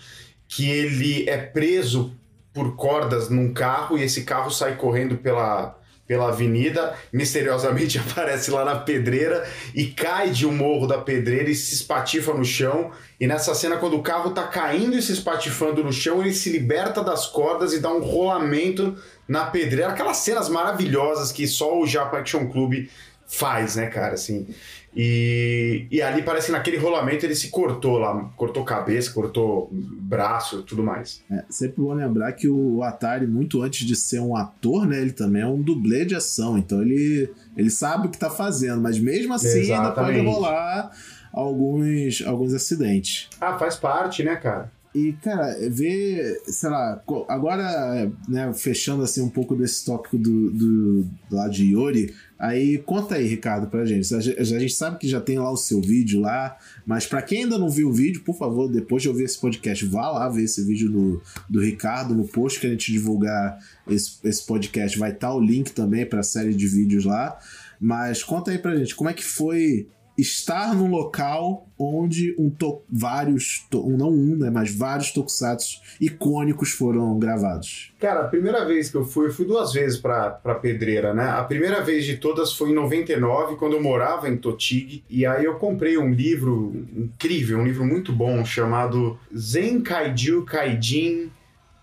que 0.48 0.68
ele 0.68 1.28
é 1.28 1.36
preso 1.36 2.12
por 2.52 2.74
cordas 2.74 3.28
num 3.28 3.52
carro 3.52 3.96
e 3.96 4.02
esse 4.02 4.24
carro 4.24 4.50
sai 4.50 4.76
correndo 4.76 5.16
pela, 5.16 5.78
pela 6.06 6.28
avenida, 6.28 6.94
misteriosamente 7.12 7.96
aparece 8.00 8.50
lá 8.50 8.64
na 8.64 8.74
pedreira 8.74 9.48
e 9.74 9.86
cai 9.86 10.30
de 10.30 10.46
um 10.46 10.52
morro 10.52 10.88
da 10.88 10.98
pedreira 10.98 11.48
e 11.48 11.54
se 11.54 11.72
espatifa 11.72 12.34
no 12.34 12.44
chão. 12.44 12.90
E 13.20 13.28
nessa 13.28 13.54
cena, 13.54 13.76
quando 13.76 13.96
o 13.96 14.02
carro 14.02 14.30
tá 14.30 14.48
caindo 14.48 14.96
e 14.96 15.02
se 15.02 15.12
espatifando 15.12 15.84
no 15.84 15.92
chão, 15.92 16.20
ele 16.20 16.32
se 16.32 16.50
liberta 16.50 17.04
das 17.04 17.26
cordas 17.26 17.72
e 17.72 17.78
dá 17.78 17.92
um 17.92 18.00
rolamento 18.00 18.96
na 19.28 19.44
pedreira. 19.44 19.92
Aquelas 19.92 20.16
cenas 20.16 20.48
maravilhosas 20.48 21.30
que 21.30 21.46
só 21.46 21.78
o 21.78 21.86
Japan 21.86 22.18
Action 22.18 22.48
Club 22.48 22.88
faz, 23.30 23.76
né, 23.76 23.86
cara? 23.86 24.14
Assim, 24.14 24.48
e, 24.94 25.86
e 25.90 26.02
ali 26.02 26.22
parece 26.22 26.46
que 26.46 26.52
naquele 26.52 26.76
rolamento 26.76 27.24
ele 27.24 27.34
se 27.34 27.48
cortou 27.48 27.98
lá, 27.98 28.30
cortou 28.36 28.64
cabeça, 28.64 29.12
cortou 29.12 29.68
braço 29.72 30.62
tudo 30.62 30.82
mais. 30.82 31.22
É, 31.30 31.44
sempre 31.48 31.80
bom 31.80 31.92
lembrar 31.92 32.32
que 32.32 32.48
o 32.48 32.82
Atari, 32.82 33.26
muito 33.26 33.62
antes 33.62 33.86
de 33.86 33.94
ser 33.94 34.20
um 34.20 34.36
ator, 34.36 34.86
né, 34.86 35.00
ele 35.00 35.12
também 35.12 35.42
é 35.42 35.46
um 35.46 35.62
dublê 35.62 36.04
de 36.04 36.14
ação, 36.14 36.58
então 36.58 36.82
ele, 36.82 37.32
ele 37.56 37.70
sabe 37.70 38.08
o 38.08 38.10
que 38.10 38.18
tá 38.18 38.30
fazendo, 38.30 38.80
mas 38.80 38.98
mesmo 38.98 39.32
assim 39.32 39.60
Exatamente. 39.60 39.72
ainda 39.72 39.94
pode 39.94 40.20
rolar 40.20 40.90
alguns, 41.32 42.22
alguns 42.26 42.52
acidentes. 42.52 43.28
Ah, 43.40 43.56
faz 43.58 43.76
parte, 43.76 44.24
né, 44.24 44.36
cara? 44.36 44.72
E, 44.92 45.12
cara, 45.12 45.56
ver, 45.70 46.42
sei 46.46 46.68
lá, 46.68 47.00
agora, 47.28 48.10
né, 48.28 48.52
fechando 48.52 49.04
assim 49.04 49.22
um 49.22 49.28
pouco 49.28 49.54
desse 49.54 49.84
tópico 49.84 50.18
do, 50.18 50.50
do, 50.50 51.02
do 51.02 51.36
lado 51.36 51.52
de 51.52 51.72
Yori, 51.72 52.12
aí 52.36 52.76
conta 52.78 53.14
aí, 53.14 53.24
Ricardo, 53.24 53.68
pra 53.68 53.84
gente. 53.84 54.12
A, 54.12 54.20
gente. 54.20 54.40
a 54.40 54.44
gente 54.44 54.74
sabe 54.74 54.98
que 54.98 55.06
já 55.06 55.20
tem 55.20 55.38
lá 55.38 55.48
o 55.48 55.56
seu 55.56 55.80
vídeo 55.80 56.20
lá, 56.20 56.56
mas 56.84 57.06
para 57.06 57.22
quem 57.22 57.44
ainda 57.44 57.56
não 57.56 57.70
viu 57.70 57.88
o 57.88 57.92
vídeo, 57.92 58.22
por 58.24 58.36
favor, 58.36 58.68
depois 58.68 59.00
de 59.00 59.08
ouvir 59.08 59.24
esse 59.24 59.40
podcast, 59.40 59.86
vá 59.86 60.10
lá 60.10 60.28
ver 60.28 60.42
esse 60.42 60.64
vídeo 60.64 60.90
do, 60.90 61.22
do 61.48 61.60
Ricardo 61.60 62.12
no 62.12 62.26
post 62.26 62.58
que 62.58 62.66
a 62.66 62.70
gente 62.70 62.90
divulgar 62.90 63.58
esse, 63.88 64.18
esse 64.24 64.44
podcast. 64.44 64.98
Vai 64.98 65.12
estar 65.12 65.28
tá 65.28 65.34
o 65.34 65.40
link 65.40 65.70
também 65.70 66.04
para 66.04 66.18
a 66.18 66.24
série 66.24 66.52
de 66.52 66.66
vídeos 66.66 67.04
lá. 67.04 67.38
Mas 67.80 68.24
conta 68.24 68.50
aí 68.50 68.58
pra 68.58 68.76
gente, 68.76 68.96
como 68.96 69.08
é 69.08 69.14
que 69.14 69.24
foi 69.24 69.86
estar 70.20 70.74
num 70.74 70.90
local 70.90 71.66
onde 71.78 72.34
um 72.38 72.50
to 72.50 72.82
vários, 72.90 73.66
to 73.70 73.88
não 73.96 74.10
um, 74.10 74.36
né, 74.36 74.50
mas 74.50 74.74
vários 74.74 75.10
tokusatsu 75.12 75.80
icônicos 76.00 76.70
foram 76.70 77.18
gravados. 77.18 77.92
Cara, 77.98 78.20
a 78.20 78.28
primeira 78.28 78.64
vez 78.64 78.90
que 78.90 78.96
eu 78.96 79.04
fui, 79.04 79.28
eu 79.28 79.32
fui 79.32 79.46
duas 79.46 79.72
vezes 79.72 79.98
pra 79.98 80.30
Pedreira, 80.60 81.14
né? 81.14 81.28
A 81.30 81.42
primeira 81.44 81.82
vez 81.82 82.04
de 82.04 82.16
todas 82.16 82.52
foi 82.52 82.70
em 82.70 82.74
99, 82.74 83.56
quando 83.56 83.74
eu 83.74 83.82
morava 83.82 84.28
em 84.28 84.36
Totig, 84.36 85.02
e 85.08 85.24
aí 85.24 85.44
eu 85.44 85.54
comprei 85.54 85.96
um 85.96 86.12
livro 86.12 86.86
incrível, 86.94 87.58
um 87.58 87.64
livro 87.64 87.84
muito 87.84 88.12
bom, 88.12 88.44
chamado 88.44 89.18
Zen 89.36 89.80
Kaiju 89.80 90.44
Kaijin, 90.44 91.30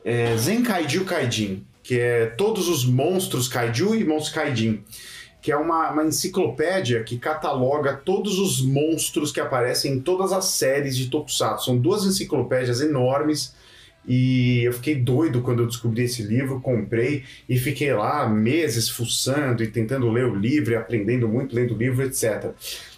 é, 0.05 0.37
Zen 0.37 0.63
Kaiju 0.63 1.05
Kaijin, 1.05 1.65
que 1.81 1.99
é 1.99 2.27
todos 2.27 2.67
os 2.67 2.85
monstros 2.85 3.47
Kaiju 3.47 3.95
e 3.95 4.03
monstros 4.03 4.33
Kaijin 4.33 4.83
que 5.41 5.51
é 5.51 5.57
uma, 5.57 5.91
uma 5.91 6.03
enciclopédia 6.03 7.03
que 7.03 7.17
cataloga 7.17 7.93
todos 7.93 8.39
os 8.39 8.61
monstros 8.61 9.31
que 9.31 9.39
aparecem 9.39 9.93
em 9.93 9.99
todas 9.99 10.33
as 10.33 10.45
séries 10.45 10.97
de 10.97 11.09
Tokusatsu. 11.09 11.65
São 11.65 11.77
duas 11.77 12.05
enciclopédias 12.05 12.81
enormes 12.81 13.55
e 14.07 14.63
eu 14.63 14.71
fiquei 14.71 14.95
doido 14.95 15.41
quando 15.41 15.63
eu 15.63 15.67
descobri 15.67 16.03
esse 16.03 16.23
livro, 16.23 16.61
comprei 16.61 17.25
e 17.47 17.57
fiquei 17.59 17.93
lá 17.93 18.27
meses 18.27 18.89
fuçando 18.89 19.61
e 19.61 19.67
tentando 19.67 20.09
ler 20.09 20.25
o 20.25 20.33
livro 20.33 20.71
e 20.71 20.75
aprendendo 20.77 21.27
muito 21.27 21.53
lendo 21.53 21.75
o 21.75 21.77
livro, 21.77 22.05
etc. 22.05 22.51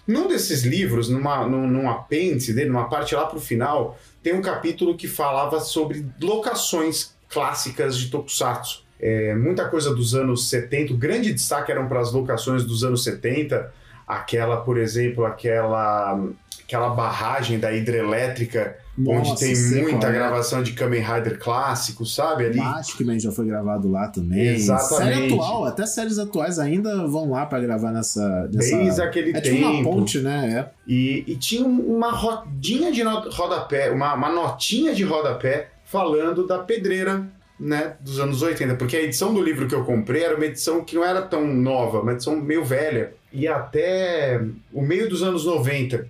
Num 0.08 0.27
desses 0.27 0.63
livros, 0.63 1.10
numa, 1.10 1.48
num, 1.48 1.67
num 1.67 1.89
apêndice 1.89 2.53
dele, 2.53 2.69
numa 2.69 2.88
parte 2.88 3.15
lá 3.15 3.25
pro 3.25 3.39
final, 3.39 3.98
tem 4.22 4.34
um 4.34 4.41
capítulo 4.41 4.96
que 4.96 5.08
falava 5.08 5.60
sobre 5.60 6.05
locações 6.22 7.15
clássicas 7.27 7.98
de 7.98 8.10
Tokusatsu. 8.10 8.84
É, 9.00 9.34
muita 9.36 9.65
coisa 9.70 9.94
dos 9.96 10.13
anos 10.13 10.50
70, 10.50 10.94
o 10.94 10.98
grande 10.98 11.34
destaque 11.34 11.72
eram 11.72 11.88
para 11.88 12.00
as 12.01 12.12
locações 12.12 12.63
dos 12.65 12.84
anos 12.84 13.03
70, 13.03 13.72
aquela, 14.08 14.58
por 14.58 14.77
exemplo, 14.77 15.25
aquela 15.25 16.20
aquela 16.65 16.89
barragem 16.91 17.58
da 17.58 17.74
hidrelétrica, 17.74 18.77
onde 19.00 19.29
Nossa, 19.29 19.44
tem 19.44 19.56
sei 19.56 19.82
muita 19.82 20.06
é. 20.06 20.12
gravação 20.12 20.62
de 20.62 20.74
Kamen 20.74 21.01
Rider 21.01 21.39
clássico, 21.39 22.06
sabe? 22.06 22.46
Ali. 22.46 22.58
Maskman 22.58 23.20
já 23.20 23.32
foi 23.32 23.48
gravado 23.48 23.89
lá 23.89 24.08
também. 24.08 24.50
Exatamente. 24.50 25.13
Série 25.15 25.34
atual, 25.34 25.65
até 25.65 25.86
séries 25.88 26.20
atuais 26.20 26.60
ainda 26.60 27.08
vão 27.08 27.32
lá 27.32 27.48
pra 27.48 27.60
gravar 27.60 27.91
nessa. 27.91 28.48
nessa... 28.53 28.77
Desde 28.77 29.01
aquele 29.01 29.36
é 29.36 29.41
tipo 29.41 29.58
uma 29.58 29.72
tempo. 29.72 29.89
ponte, 29.89 30.20
né? 30.20 30.60
É. 30.60 30.72
E, 30.88 31.24
e 31.25 31.36
tinha 31.38 31.65
um- 31.65 31.96
uma 31.98 32.12
rodinha 32.12 32.91
de 32.91 33.01
rodapé, 33.01 33.89
uma, 33.89 34.13
uma 34.13 34.29
notinha 34.29 34.94
de 34.94 35.03
rodapé 35.03 35.70
falando 35.86 36.46
da 36.46 36.60
pedreira, 36.60 37.25
né, 37.59 37.95
dos 37.99 38.19
anos 38.19 38.41
80. 38.41 38.75
Porque 38.75 38.95
a 38.95 39.01
edição 39.01 39.33
do 39.33 39.41
livro 39.41 39.67
que 39.67 39.75
eu 39.75 39.83
comprei 39.83 40.23
era 40.23 40.35
uma 40.35 40.45
edição 40.45 40.83
que 40.83 40.95
não 40.95 41.03
era 41.03 41.21
tão 41.21 41.45
nova, 41.45 42.01
uma 42.01 42.13
edição 42.13 42.35
meio 42.35 42.63
velha. 42.63 43.13
E 43.31 43.47
até 43.47 44.41
o 44.71 44.81
meio 44.81 45.09
dos 45.09 45.21
anos 45.21 45.45
90. 45.45 46.07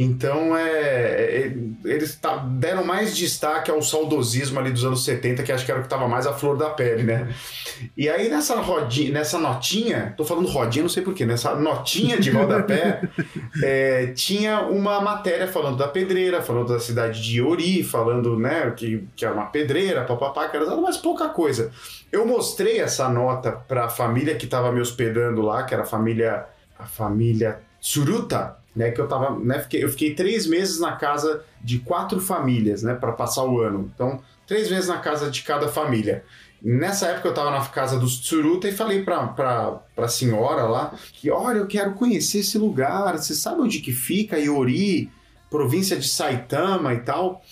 Então, 0.00 0.56
é, 0.56 0.68
é- 0.70 1.52
eles 1.84 2.14
tá- 2.14 2.36
deram 2.36 2.84
mais 2.84 3.16
destaque 3.16 3.68
ao 3.68 3.82
saudosismo 3.82 4.60
ali 4.60 4.70
dos 4.70 4.84
anos 4.84 5.04
70, 5.04 5.42
que 5.42 5.50
acho 5.50 5.64
que 5.64 5.72
era 5.72 5.80
o 5.80 5.82
que 5.82 5.86
estava 5.86 6.06
mais 6.06 6.24
à 6.24 6.32
flor 6.32 6.56
da 6.56 6.70
pele, 6.70 7.02
né? 7.02 7.34
E 7.96 8.08
aí, 8.08 8.28
nessa 8.28 8.60
rodinha, 8.60 9.10
nessa 9.10 9.40
notinha, 9.40 10.14
tô 10.16 10.24
falando 10.24 10.46
rodinha, 10.46 10.84
não 10.84 10.88
sei 10.88 11.02
porquê, 11.02 11.26
nessa 11.26 11.56
notinha 11.56 12.16
de 12.16 12.30
rodapé, 12.30 13.00
é, 13.60 14.06
tinha 14.14 14.60
uma 14.60 15.00
matéria 15.00 15.48
falando 15.48 15.76
da 15.76 15.88
pedreira, 15.88 16.40
falando 16.42 16.68
da 16.68 16.78
cidade 16.78 17.20
de 17.20 17.42
Ori, 17.42 17.82
falando, 17.82 18.38
né, 18.38 18.72
que, 18.76 19.04
que 19.16 19.24
era 19.24 19.34
uma 19.34 19.46
pedreira, 19.46 20.04
papapá, 20.04 20.48
que 20.48 20.56
era 20.56 20.76
mas 20.76 20.96
pouca 20.96 21.28
coisa. 21.28 21.72
Eu 22.12 22.24
mostrei 22.24 22.78
essa 22.78 23.08
nota 23.08 23.50
para 23.50 23.86
a 23.86 23.88
família 23.88 24.36
que 24.36 24.44
estava 24.44 24.70
me 24.70 24.80
hospedando 24.80 25.42
lá, 25.42 25.64
que 25.64 25.74
era 25.74 25.82
a 25.82 25.86
família, 25.86 26.46
a 26.78 26.86
família 26.86 27.58
Tsuruta, 27.80 28.57
né, 28.78 28.92
que 28.92 29.00
eu 29.00 29.08
tava, 29.08 29.36
né, 29.36 29.58
fiquei, 29.58 29.82
eu 29.82 29.88
fiquei 29.88 30.14
três 30.14 30.46
meses 30.46 30.78
na 30.78 30.92
casa 30.92 31.44
de 31.60 31.80
quatro 31.80 32.20
famílias, 32.20 32.80
né, 32.84 32.94
para 32.94 33.10
passar 33.10 33.44
o 33.44 33.60
ano. 33.60 33.90
Então, 33.92 34.22
três 34.46 34.70
meses 34.70 34.86
na 34.86 34.98
casa 34.98 35.28
de 35.28 35.42
cada 35.42 35.66
família. 35.66 36.24
Nessa 36.62 37.08
época 37.08 37.28
eu 37.28 37.34
tava 37.34 37.50
na 37.50 37.64
casa 37.66 37.98
dos 37.98 38.20
Tsuruta 38.20 38.68
e 38.68 38.72
falei 38.72 39.02
pra, 39.02 39.26
pra, 39.26 39.72
pra 39.96 40.06
senhora 40.06 40.62
lá 40.62 40.94
que, 41.12 41.28
olha, 41.28 41.58
eu 41.58 41.66
quero 41.66 41.94
conhecer 41.94 42.38
esse 42.38 42.56
lugar, 42.56 43.18
você 43.18 43.34
sabe 43.34 43.62
onde 43.62 43.80
que 43.80 43.92
fica 43.92 44.38
Iori, 44.38 45.10
província 45.50 45.96
de 45.96 46.08
Saitama 46.08 46.94
e 46.94 47.00
tal? 47.00 47.42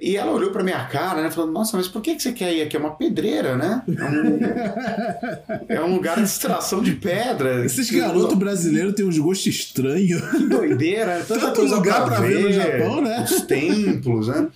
E 0.00 0.16
ela 0.16 0.32
olhou 0.32 0.50
pra 0.50 0.62
minha 0.62 0.84
cara, 0.86 1.22
né, 1.22 1.30
falando, 1.30 1.52
nossa, 1.52 1.76
mas 1.76 1.88
por 1.88 2.00
que, 2.00 2.14
que 2.14 2.22
você 2.22 2.32
quer 2.32 2.52
ir 2.52 2.62
aqui? 2.62 2.76
É 2.76 2.80
uma 2.80 2.94
pedreira, 2.94 3.56
né? 3.56 3.82
É 3.88 4.04
um, 4.04 5.68
é 5.68 5.84
um 5.84 5.94
lugar 5.94 6.16
de 6.16 6.24
extração 6.24 6.82
de 6.82 6.92
pedra. 6.92 7.64
Esses 7.64 7.90
garotos 7.90 8.36
brasileiros 8.36 8.94
têm 8.94 9.06
uns 9.06 9.18
gostos 9.18 9.46
estranhos. 9.46 10.20
Que 10.30 10.46
doideira, 10.46 11.24
tanta 11.26 11.40
Tanto 11.48 11.60
coisa 11.60 11.76
lugar 11.76 12.04
pra 12.06 12.20
ver, 12.20 12.42
no 12.42 12.52
Japão, 12.52 13.00
né? 13.00 13.24
Os 13.24 13.42
templos, 13.42 14.28
né? 14.28 14.48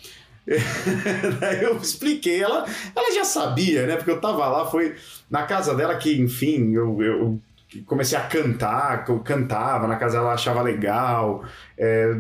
Daí 1.41 1.63
eu 1.63 1.77
expliquei, 1.77 2.43
ela, 2.43 2.67
ela 2.95 3.15
já 3.15 3.25
sabia, 3.25 3.87
né? 3.87 3.97
Porque 3.97 4.11
eu 4.11 4.21
tava 4.21 4.47
lá, 4.49 4.67
foi 4.67 4.95
na 5.31 5.45
casa 5.45 5.75
dela 5.75 5.97
que, 5.97 6.19
enfim, 6.21 6.73
eu, 6.75 7.01
eu 7.03 7.41
comecei 7.81 8.19
a 8.19 8.23
cantar, 8.23 9.05
eu 9.09 9.21
cantava 9.21 9.87
na 9.87 9.97
casa 9.97 10.19
ela 10.19 10.33
achava 10.33 10.63
legal. 10.63 11.45
É, 11.77 12.11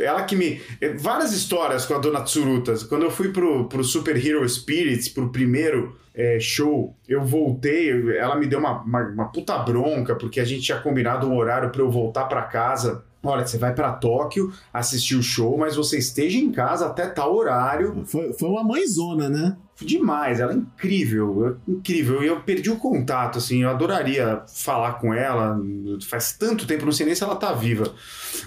ela 0.00 0.24
que 0.24 0.36
me. 0.36 0.60
Várias 0.98 1.32
histórias 1.32 1.86
com 1.86 1.94
a 1.94 1.98
dona 1.98 2.22
Tsurutas. 2.22 2.82
Quando 2.82 3.02
eu 3.02 3.10
fui 3.10 3.32
pro, 3.32 3.68
pro 3.68 3.84
Super 3.84 4.16
Hero 4.16 4.48
Spirits, 4.48 5.08
pro 5.08 5.30
primeiro 5.30 5.96
é, 6.14 6.38
show, 6.40 6.96
eu 7.08 7.22
voltei, 7.24 8.16
ela 8.16 8.36
me 8.36 8.46
deu 8.46 8.58
uma, 8.58 8.82
uma, 8.82 9.02
uma 9.02 9.24
puta 9.26 9.58
bronca, 9.58 10.14
porque 10.14 10.40
a 10.40 10.44
gente 10.44 10.62
tinha 10.62 10.78
combinado 10.78 11.28
um 11.28 11.36
horário 11.36 11.70
para 11.70 11.82
eu 11.82 11.90
voltar 11.90 12.24
para 12.24 12.42
casa. 12.42 13.04
Olha, 13.26 13.46
você 13.46 13.58
vai 13.58 13.74
para 13.74 13.92
Tóquio 13.92 14.52
assistir 14.72 15.16
o 15.16 15.22
show, 15.22 15.56
mas 15.58 15.76
você 15.76 15.98
esteja 15.98 16.38
em 16.38 16.50
casa 16.52 16.86
até 16.86 17.06
tal 17.06 17.34
horário. 17.34 18.02
Foi, 18.06 18.32
foi 18.32 18.48
uma 18.48 18.62
mãezona, 18.64 19.28
né? 19.28 19.56
Demais, 19.78 20.40
ela 20.40 20.52
é 20.52 20.56
incrível, 20.56 21.48
é 21.66 21.70
incrível. 21.70 22.22
E 22.22 22.26
eu 22.28 22.40
perdi 22.40 22.70
o 22.70 22.76
contato, 22.78 23.36
assim, 23.38 23.62
eu 23.62 23.68
adoraria 23.68 24.40
falar 24.46 24.94
com 24.94 25.12
ela. 25.12 25.60
Faz 26.08 26.32
tanto 26.32 26.66
tempo, 26.66 26.86
não 26.86 26.92
sei 26.92 27.04
nem 27.04 27.14
se 27.14 27.22
ela 27.22 27.36
tá 27.36 27.52
viva. 27.52 27.92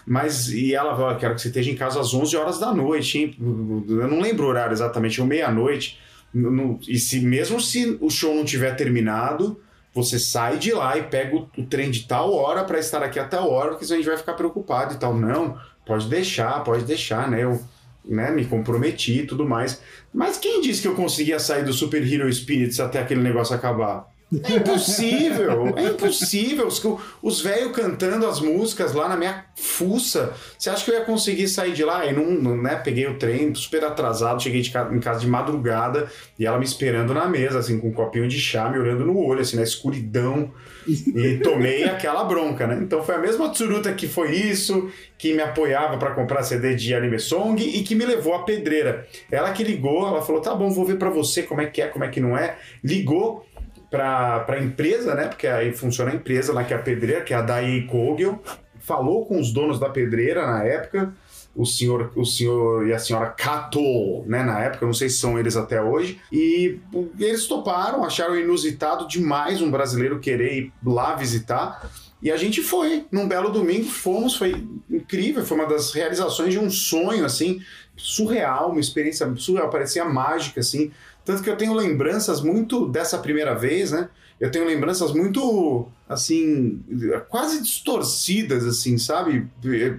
Mas, 0.07 0.49
e 0.51 0.73
ela, 0.73 0.97
ó, 0.99 1.13
quero 1.15 1.35
que 1.35 1.41
você 1.41 1.49
esteja 1.49 1.69
em 1.69 1.75
casa 1.75 1.99
às 1.99 2.13
11 2.15 2.35
horas 2.35 2.59
da 2.59 2.73
noite, 2.73 3.19
hein? 3.19 3.35
Eu 3.39 4.07
não 4.07 4.19
lembro 4.21 4.45
o 4.45 4.49
horário 4.49 4.73
exatamente, 4.73 5.21
ou 5.21 5.27
meia-noite. 5.27 5.99
No- 6.33 6.49
no- 6.51 6.79
E 6.87 6.97
se 6.97 7.19
mesmo 7.19 7.59
se 7.61 7.97
o 8.01 8.09
show 8.09 8.33
não 8.33 8.43
tiver 8.45 8.75
terminado, 8.75 9.59
você 10.03 10.19
sai 10.19 10.57
de 10.57 10.71
lá 10.71 10.97
e 10.97 11.03
pega 11.03 11.35
o, 11.35 11.49
o 11.57 11.65
trem 11.65 11.91
de 11.91 12.07
tal 12.07 12.33
hora 12.33 12.63
para 12.63 12.79
estar 12.79 13.03
aqui 13.03 13.19
até 13.19 13.37
a 13.37 13.41
hora, 13.41 13.69
porque 13.69 13.85
senão 13.85 13.99
a 13.99 14.01
gente 14.01 14.09
vai 14.09 14.17
ficar 14.17 14.33
preocupado 14.33 14.93
e 14.93 14.97
tal. 14.97 15.13
Não, 15.13 15.57
pode 15.85 16.07
deixar, 16.07 16.63
pode 16.63 16.83
deixar, 16.83 17.29
né? 17.29 17.43
Eu 17.43 17.61
né, 18.05 18.31
me 18.31 18.45
comprometi 18.45 19.19
e 19.19 19.27
tudo 19.27 19.47
mais. 19.47 19.81
Mas 20.13 20.37
quem 20.37 20.61
disse 20.61 20.81
que 20.81 20.87
eu 20.87 20.95
conseguia 20.95 21.39
sair 21.39 21.63
do 21.63 21.73
Super 21.73 22.01
Hero 22.01 22.31
Spirits 22.31 22.79
até 22.79 22.99
aquele 22.99 23.21
negócio 23.21 23.55
acabar? 23.55 24.07
É 24.31 24.57
impossível, 24.57 25.73
é 25.75 25.83
impossível. 25.87 26.67
Os, 26.67 26.81
os 27.21 27.41
velhos 27.41 27.71
cantando 27.75 28.27
as 28.27 28.39
músicas 28.39 28.93
lá 28.93 29.09
na 29.09 29.17
minha 29.17 29.45
fuça. 29.55 30.33
Você 30.57 30.69
acha 30.69 30.85
que 30.85 30.91
eu 30.91 30.95
ia 30.95 31.05
conseguir 31.05 31.47
sair 31.47 31.73
de 31.73 31.83
lá? 31.83 32.05
E 32.05 32.13
não, 32.13 32.25
não, 32.31 32.55
né? 32.61 32.75
Peguei 32.75 33.07
o 33.07 33.17
trem 33.17 33.55
super 33.55 33.83
atrasado, 33.83 34.41
cheguei 34.43 34.61
de 34.61 34.69
ca- 34.69 34.89
em 34.91 34.99
casa 34.99 35.19
de 35.21 35.27
madrugada 35.27 36.07
e 36.37 36.45
ela 36.45 36.59
me 36.59 36.65
esperando 36.65 37.11
na 37.13 37.27
mesa, 37.27 37.57
assim, 37.57 37.79
com 37.79 37.89
um 37.89 37.93
copinho 37.93 38.27
de 38.27 38.39
chá, 38.39 38.69
me 38.69 38.77
olhando 38.77 39.03
no 39.03 39.17
olho, 39.17 39.41
assim, 39.41 39.55
na 39.57 39.63
escuridão. 39.63 40.51
E 40.87 41.37
tomei 41.43 41.83
aquela 41.83 42.23
bronca, 42.23 42.65
né? 42.65 42.79
Então 42.81 43.03
foi 43.03 43.15
a 43.15 43.19
mesma 43.19 43.49
Tsuruta 43.49 43.93
que 43.93 44.07
foi 44.07 44.31
isso, 44.31 44.89
que 45.17 45.33
me 45.33 45.41
apoiava 45.41 45.97
para 45.97 46.11
comprar 46.15 46.41
CD 46.41 46.73
de 46.73 46.93
anime 46.95 47.19
song 47.19 47.61
e 47.61 47.83
que 47.83 47.93
me 47.93 48.05
levou 48.05 48.33
à 48.33 48.43
pedreira. 48.43 49.05
Ela 49.31 49.51
que 49.51 49.63
ligou, 49.63 50.07
ela 50.07 50.21
falou: 50.21 50.41
tá 50.41 50.55
bom, 50.55 50.69
vou 50.71 50.85
ver 50.85 50.97
para 50.97 51.09
você 51.09 51.43
como 51.43 51.61
é 51.61 51.65
que 51.67 51.81
é, 51.81 51.87
como 51.87 52.05
é 52.05 52.07
que 52.07 52.19
não 52.19 52.35
é. 52.37 52.57
Ligou 52.83 53.45
para 53.89 54.45
a 54.47 54.59
empresa, 54.59 55.15
né? 55.15 55.27
Porque 55.27 55.47
aí 55.47 55.71
funciona 55.73 56.11
a 56.11 56.15
empresa 56.15 56.53
lá 56.53 56.63
que 56.63 56.73
é 56.73 56.77
a 56.77 56.81
pedreira, 56.81 57.21
que 57.21 57.33
é 57.33 57.37
a 57.37 57.41
Dai 57.41 57.87
Kogel. 57.89 58.41
Falou 58.79 59.25
com 59.25 59.39
os 59.39 59.51
donos 59.51 59.79
da 59.79 59.89
pedreira 59.89 60.47
na 60.47 60.63
época, 60.63 61.13
o 61.55 61.65
senhor, 61.65 62.11
o 62.15 62.25
senhor 62.25 62.87
e 62.87 62.93
a 62.93 62.99
senhora 62.99 63.27
Kato, 63.27 64.23
né? 64.25 64.43
Na 64.43 64.59
época, 64.61 64.85
não 64.85 64.93
sei 64.93 65.09
se 65.09 65.17
são 65.17 65.37
eles 65.37 65.57
até 65.57 65.81
hoje. 65.81 66.19
E 66.31 66.79
eles 67.19 67.47
toparam, 67.47 68.03
acharam 68.03 68.39
inusitado 68.39 69.07
demais 69.07 69.61
um 69.61 69.69
brasileiro 69.69 70.19
querer 70.19 70.53
ir 70.53 70.73
lá 70.85 71.15
visitar. 71.15 71.89
E 72.21 72.29
a 72.31 72.37
gente 72.37 72.61
foi, 72.61 73.05
num 73.11 73.27
belo 73.27 73.49
domingo, 73.49 73.85
fomos, 73.85 74.35
foi 74.35 74.65
incrível, 74.89 75.45
foi 75.45 75.57
uma 75.57 75.67
das 75.67 75.93
realizações 75.93 76.51
de 76.51 76.59
um 76.59 76.69
sonho, 76.69 77.23
assim, 77.23 77.61
surreal, 77.99 78.71
uma 78.71 78.79
experiência 78.79 79.31
surreal, 79.35 79.69
parecia 79.69 80.05
mágica, 80.05 80.61
assim. 80.61 80.91
Tanto 81.25 81.43
que 81.43 81.49
eu 81.49 81.57
tenho 81.57 81.73
lembranças 81.73 82.41
muito 82.41 82.87
dessa 82.87 83.17
primeira 83.19 83.53
vez, 83.53 83.91
né? 83.91 84.09
Eu 84.39 84.49
tenho 84.49 84.65
lembranças 84.65 85.11
muito, 85.11 85.87
assim, 86.07 86.81
quase 87.27 87.61
distorcidas, 87.61 88.65
assim, 88.65 88.97
sabe? 88.97 89.47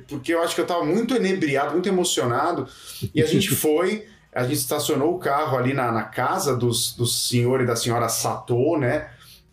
Porque 0.08 0.32
eu 0.32 0.42
acho 0.42 0.54
que 0.54 0.60
eu 0.62 0.66
tava 0.66 0.84
muito 0.84 1.14
enebriado, 1.14 1.72
muito 1.72 1.88
emocionado. 1.88 2.66
E 3.14 3.22
a 3.22 3.26
gente 3.26 3.50
foi, 3.54 4.06
a 4.32 4.42
gente 4.44 4.56
estacionou 4.56 5.14
o 5.14 5.18
carro 5.18 5.58
ali 5.58 5.74
na, 5.74 5.92
na 5.92 6.04
casa 6.04 6.56
dos, 6.56 6.94
do 6.94 7.06
senhor 7.06 7.60
e 7.60 7.66
da 7.66 7.76
senhora 7.76 8.08
Sato, 8.08 8.78
né? 8.78 9.10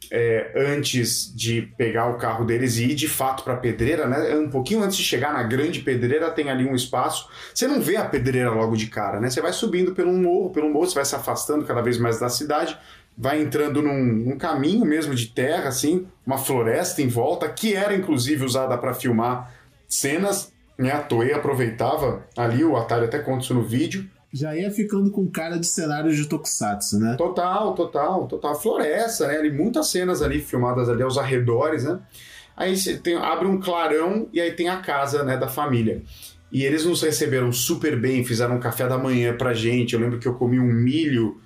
É, 0.10 0.52
antes 0.56 1.34
de 1.36 1.62
pegar 1.78 2.08
o 2.08 2.18
carro 2.18 2.46
deles 2.46 2.78
e 2.78 2.86
ir 2.86 2.96
de 2.96 3.08
fato 3.08 3.44
para 3.44 3.56
a 3.56 3.58
pedreira, 3.58 4.08
né? 4.08 4.36
Um 4.36 4.50
pouquinho 4.50 4.82
antes 4.82 4.96
de 4.96 5.04
chegar 5.04 5.34
na 5.34 5.44
grande 5.44 5.82
pedreira, 5.82 6.32
tem 6.32 6.50
ali 6.50 6.66
um 6.66 6.76
espaço. 6.76 7.28
Você 7.54 7.68
não 7.68 7.82
vê 7.82 7.98
a 7.98 8.06
pedreira 8.06 8.50
logo 8.50 8.76
de 8.76 8.88
cara, 8.88 9.20
né? 9.20 9.30
Você 9.30 9.42
vai 9.42 9.52
subindo 9.52 9.94
pelo 9.94 10.14
morro, 10.14 10.50
pelo 10.52 10.70
morro, 10.70 10.86
você 10.86 10.96
vai 10.96 11.06
se 11.06 11.16
afastando 11.16 11.66
cada 11.66 11.82
vez 11.82 11.98
mais 11.98 12.20
da 12.20 12.30
cidade, 12.30 12.78
vai 13.18 13.42
entrando 13.42 13.82
num, 13.82 14.04
num 14.04 14.38
caminho 14.38 14.86
mesmo 14.86 15.16
de 15.16 15.28
terra, 15.28 15.70
assim, 15.70 16.08
uma 16.26 16.38
floresta 16.38 17.02
em 17.02 17.08
volta, 17.08 17.50
que 17.50 17.74
era 17.74 17.96
inclusive 17.96 18.46
usada 18.46 18.78
para 18.78 18.94
filmar 18.94 19.52
cenas. 19.88 20.54
Né? 20.78 20.92
A 20.92 21.00
Toei 21.00 21.34
aproveitava 21.34 22.26
ali, 22.38 22.64
o 22.64 22.78
Atari 22.78 23.06
até 23.06 23.20
conta 23.20 23.44
isso 23.44 23.54
no 23.54 23.64
vídeo. 23.64 24.08
Já 24.32 24.56
ia 24.56 24.70
ficando 24.70 25.10
com 25.10 25.26
cara 25.28 25.58
de 25.58 25.66
cenários 25.66 26.16
de 26.16 26.28
Tokusatsu, 26.28 27.00
né? 27.00 27.16
Total, 27.16 27.74
total, 27.74 28.28
total. 28.28 28.60
Floresta, 28.60 29.28
né? 29.28 29.38
Ali, 29.38 29.52
muitas 29.52 29.88
cenas 29.88 30.22
ali 30.22 30.40
filmadas 30.40 30.90
ali 30.90 31.02
aos 31.02 31.18
arredores, 31.18 31.84
né? 31.86 32.00
Aí 32.56 32.76
tem, 32.98 33.16
abre 33.16 33.48
um 33.48 33.60
clarão 33.60 34.28
e 34.34 34.42
aí 34.42 34.52
tem 34.52 34.68
a 34.68 34.78
casa 34.78 35.24
né, 35.24 35.38
da 35.38 35.48
família. 35.48 36.02
E 36.52 36.64
eles 36.64 36.86
nos 36.86 37.02
receberam 37.02 37.52
super 37.52 38.00
bem, 38.00 38.24
fizeram 38.24 38.56
um 38.56 38.60
café 38.60 38.88
da 38.88 38.98
manhã 38.98 39.36
pra 39.36 39.54
gente. 39.54 39.94
Eu 39.94 40.00
lembro 40.00 40.20
que 40.20 40.28
eu 40.28 40.34
comi 40.34 40.60
um 40.60 40.74
milho. 40.74 41.40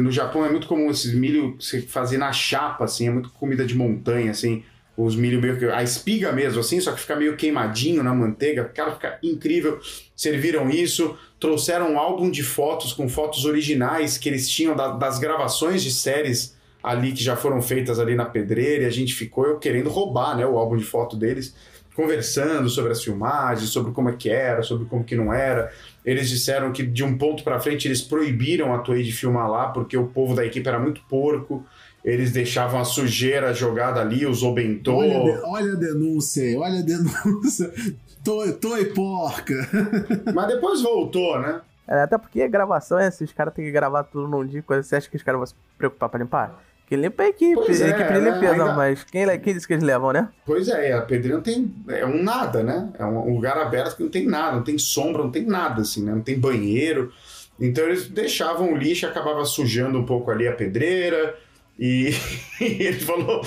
No 0.00 0.10
Japão 0.10 0.44
é 0.44 0.50
muito 0.50 0.66
comum 0.66 0.90
esses 0.90 1.14
milho 1.14 1.56
você 1.60 1.80
fazer 1.80 2.18
na 2.18 2.32
chapa, 2.32 2.84
assim, 2.84 3.06
é 3.06 3.10
muito 3.10 3.30
comida 3.30 3.64
de 3.64 3.74
montanha, 3.74 4.30
assim. 4.30 4.64
Os 4.96 5.14
milho 5.14 5.40
meio 5.40 5.58
que. 5.58 5.66
A 5.66 5.82
espiga 5.82 6.32
mesmo, 6.32 6.60
assim, 6.60 6.80
só 6.80 6.92
que 6.92 7.00
fica 7.00 7.14
meio 7.14 7.36
queimadinho 7.36 8.02
na 8.02 8.14
manteiga. 8.14 8.64
Cara, 8.64 8.92
fica 8.92 9.18
incrível. 9.22 9.78
Serviram 10.14 10.70
isso, 10.70 11.16
trouxeram 11.38 11.92
um 11.92 11.98
álbum 11.98 12.30
de 12.30 12.42
fotos 12.42 12.92
com 12.92 13.08
fotos 13.08 13.44
originais 13.44 14.16
que 14.16 14.28
eles 14.28 14.48
tinham 14.48 14.74
da, 14.74 14.88
das 14.88 15.18
gravações 15.18 15.82
de 15.82 15.92
séries 15.92 16.56
ali 16.82 17.12
que 17.12 17.22
já 17.22 17.36
foram 17.36 17.60
feitas 17.60 17.98
ali 17.98 18.14
na 18.14 18.24
pedreira. 18.24 18.84
E 18.84 18.86
a 18.86 18.90
gente 18.90 19.14
ficou 19.14 19.44
eu 19.46 19.58
querendo 19.58 19.90
roubar, 19.90 20.36
né, 20.36 20.46
o 20.46 20.56
álbum 20.56 20.76
de 20.76 20.84
foto 20.84 21.16
deles. 21.16 21.54
Conversando 21.96 22.68
sobre 22.68 22.92
as 22.92 23.02
filmagens, 23.02 23.70
sobre 23.70 23.90
como 23.92 24.10
é 24.10 24.12
que 24.12 24.28
era, 24.28 24.62
sobre 24.62 24.84
como 24.84 25.02
que 25.02 25.16
não 25.16 25.32
era. 25.32 25.72
Eles 26.04 26.28
disseram 26.28 26.70
que 26.70 26.84
de 26.84 27.02
um 27.02 27.16
ponto 27.16 27.42
para 27.42 27.58
frente 27.58 27.88
eles 27.88 28.02
proibiram 28.02 28.74
a 28.74 28.78
Toei 28.78 29.02
de 29.02 29.12
filmar 29.12 29.50
lá 29.50 29.68
porque 29.68 29.96
o 29.96 30.06
povo 30.06 30.34
da 30.34 30.44
equipe 30.44 30.68
era 30.68 30.78
muito 30.78 31.00
porco. 31.08 31.64
Eles 32.04 32.30
deixavam 32.30 32.78
a 32.78 32.84
sujeira 32.84 33.52
jogada 33.52 34.00
ali, 34.00 34.26
usou 34.26 34.54
bentô. 34.54 34.98
Olha, 34.98 35.40
olha 35.44 35.72
a 35.72 35.76
denúncia, 35.76 36.56
olha 36.60 36.78
a 36.78 36.82
denúncia. 36.82 37.72
Toei, 38.22 38.52
toei 38.52 38.84
porca. 38.86 39.54
Mas 40.34 40.48
depois 40.48 40.82
voltou, 40.82 41.40
né? 41.40 41.60
É, 41.88 42.02
até 42.02 42.18
porque 42.18 42.46
gravação 42.48 42.98
é 42.98 43.06
assim, 43.06 43.24
os 43.24 43.32
caras 43.32 43.54
têm 43.54 43.64
que 43.64 43.70
gravar 43.70 44.04
tudo 44.04 44.28
num 44.28 44.44
dia, 44.44 44.62
coisa, 44.62 44.82
você 44.82 44.96
acha 44.96 45.08
que 45.08 45.16
os 45.16 45.22
caras 45.22 45.38
vão 45.38 45.46
se 45.46 45.54
preocupar 45.78 46.08
pra 46.08 46.18
limpar? 46.18 46.60
Quem 46.86 46.98
limpa 46.98 47.24
é 47.24 47.26
a 47.26 47.28
equipe, 47.30 47.54
Pois 47.54 47.80
é, 47.80 47.88
equipe 47.90 48.12
de 48.12 48.20
né? 48.20 48.30
limpeza, 48.30 48.52
Ainda- 48.52 48.74
mas 48.74 49.02
quem, 49.04 49.26
quem 49.40 49.54
disse 49.54 49.66
que 49.66 49.72
eles 49.72 49.82
levam, 49.84 50.12
né? 50.12 50.28
Pois 50.44 50.68
é, 50.68 50.92
a 50.92 51.02
pedreira 51.02 51.36
não 51.36 51.42
tem. 51.42 51.74
É 51.88 52.06
um 52.06 52.22
nada, 52.22 52.62
né? 52.62 52.90
É 52.98 53.04
um 53.04 53.34
lugar 53.34 53.58
aberto 53.58 53.96
que 53.96 54.02
não 54.04 54.10
tem 54.10 54.24
nada, 54.26 54.56
não 54.56 54.62
tem 54.62 54.78
sombra, 54.78 55.22
não 55.24 55.30
tem 55.30 55.44
nada, 55.44 55.82
assim, 55.82 56.04
né? 56.04 56.12
Não 56.12 56.20
tem 56.22 56.38
banheiro. 56.38 57.12
Então 57.58 57.84
eles 57.84 58.06
deixavam 58.08 58.72
o 58.72 58.76
lixo, 58.76 59.06
acabava 59.06 59.44
sujando 59.44 59.98
um 59.98 60.06
pouco 60.06 60.30
ali 60.30 60.46
a 60.46 60.52
pedreira. 60.52 61.34
E 61.78 62.10
ele 62.58 62.98
falou 63.00 63.42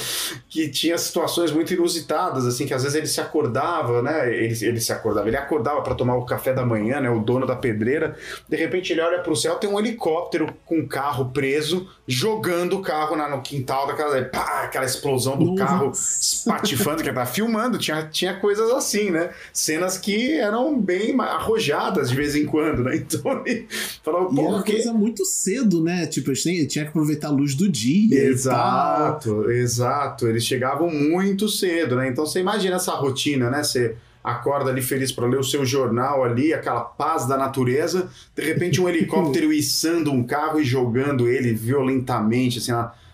que 0.47 0.69
tinha 0.69 0.97
situações 0.99 1.51
muito 1.51 1.73
inusitadas, 1.73 2.45
assim, 2.45 2.67
que 2.67 2.73
às 2.73 2.83
vezes 2.83 2.95
ele 2.95 3.07
se 3.07 3.19
acordava, 3.19 4.01
né? 4.03 4.31
Ele, 4.31 4.55
ele 4.65 4.79
se 4.79 4.93
acordava, 4.93 5.27
ele 5.27 5.35
acordava 5.37 5.81
para 5.81 5.95
tomar 5.95 6.15
o 6.15 6.25
café 6.25 6.53
da 6.53 6.63
manhã, 6.65 6.99
né? 7.01 7.09
O 7.09 7.19
dono 7.19 7.47
da 7.47 7.55
pedreira. 7.55 8.15
De 8.47 8.55
repente 8.55 8.93
ele 8.93 9.01
olha 9.01 9.19
para 9.19 9.31
o 9.31 9.35
céu, 9.35 9.55
tem 9.55 9.69
um 9.69 9.79
helicóptero 9.79 10.53
com 10.65 10.77
um 10.79 10.87
carro 10.87 11.31
preso, 11.31 11.89
jogando 12.07 12.77
o 12.77 12.81
carro 12.81 13.15
na- 13.15 13.29
no 13.29 13.41
quintal 13.41 13.87
da 13.87 13.93
casa. 13.93 14.23
Pá, 14.25 14.61
aquela 14.63 14.85
explosão 14.85 15.35
do 15.37 15.45
Nossa. 15.45 15.65
carro 15.65 15.91
espatifando, 15.91 17.01
que 17.01 17.09
ele 17.09 17.15
tava 17.15 17.29
filmando, 17.29 17.77
tinha, 17.79 18.03
tinha 18.11 18.35
coisas 18.35 18.69
assim, 18.71 19.09
né? 19.09 19.31
Cenas 19.51 19.97
que 19.97 20.33
eram 20.33 20.79
bem 20.79 21.19
arrojadas 21.19 22.09
de 22.09 22.15
vez 22.15 22.35
em 22.35 22.45
quando, 22.45 22.83
né? 22.83 22.95
Então 23.09 23.43
ele 23.45 23.67
falou, 24.03 24.29
E 24.31 24.35
pô, 24.35 24.41
era 24.41 24.49
uma 24.51 24.63
que... 24.63 24.71
coisa 24.73 24.93
muito 24.93 25.25
cedo, 25.25 25.83
né? 25.83 26.05
Tipo, 26.05 26.31
tinha 26.33 26.65
que 26.67 26.79
aproveitar 26.79 27.29
a 27.29 27.31
luz 27.31 27.55
do 27.55 27.67
dia. 27.67 28.18
Exato, 28.27 29.49
exato. 29.51 30.27
Eles 30.27 30.45
chegavam 30.45 30.89
muito 30.89 31.47
cedo, 31.47 31.95
né? 31.95 32.07
Então 32.07 32.25
você 32.25 32.39
imagina 32.39 32.75
essa 32.75 32.93
rotina, 32.93 33.49
né? 33.49 33.63
Você 33.63 33.95
acorda 34.23 34.69
ali 34.69 34.81
feliz 34.81 35.11
para 35.11 35.27
ler 35.27 35.39
o 35.39 35.43
seu 35.43 35.65
jornal 35.65 36.23
ali, 36.23 36.53
aquela 36.53 36.81
paz 36.81 37.27
da 37.27 37.37
natureza, 37.37 38.09
de 38.35 38.43
repente 38.43 38.81
um 38.81 38.87
helicóptero 38.89 39.51
içando 39.53 40.11
um 40.11 40.23
carro 40.23 40.59
e 40.59 40.63
jogando 40.63 41.29
ele 41.29 41.53
violentamente, 41.53 42.59
assim, 42.59 42.71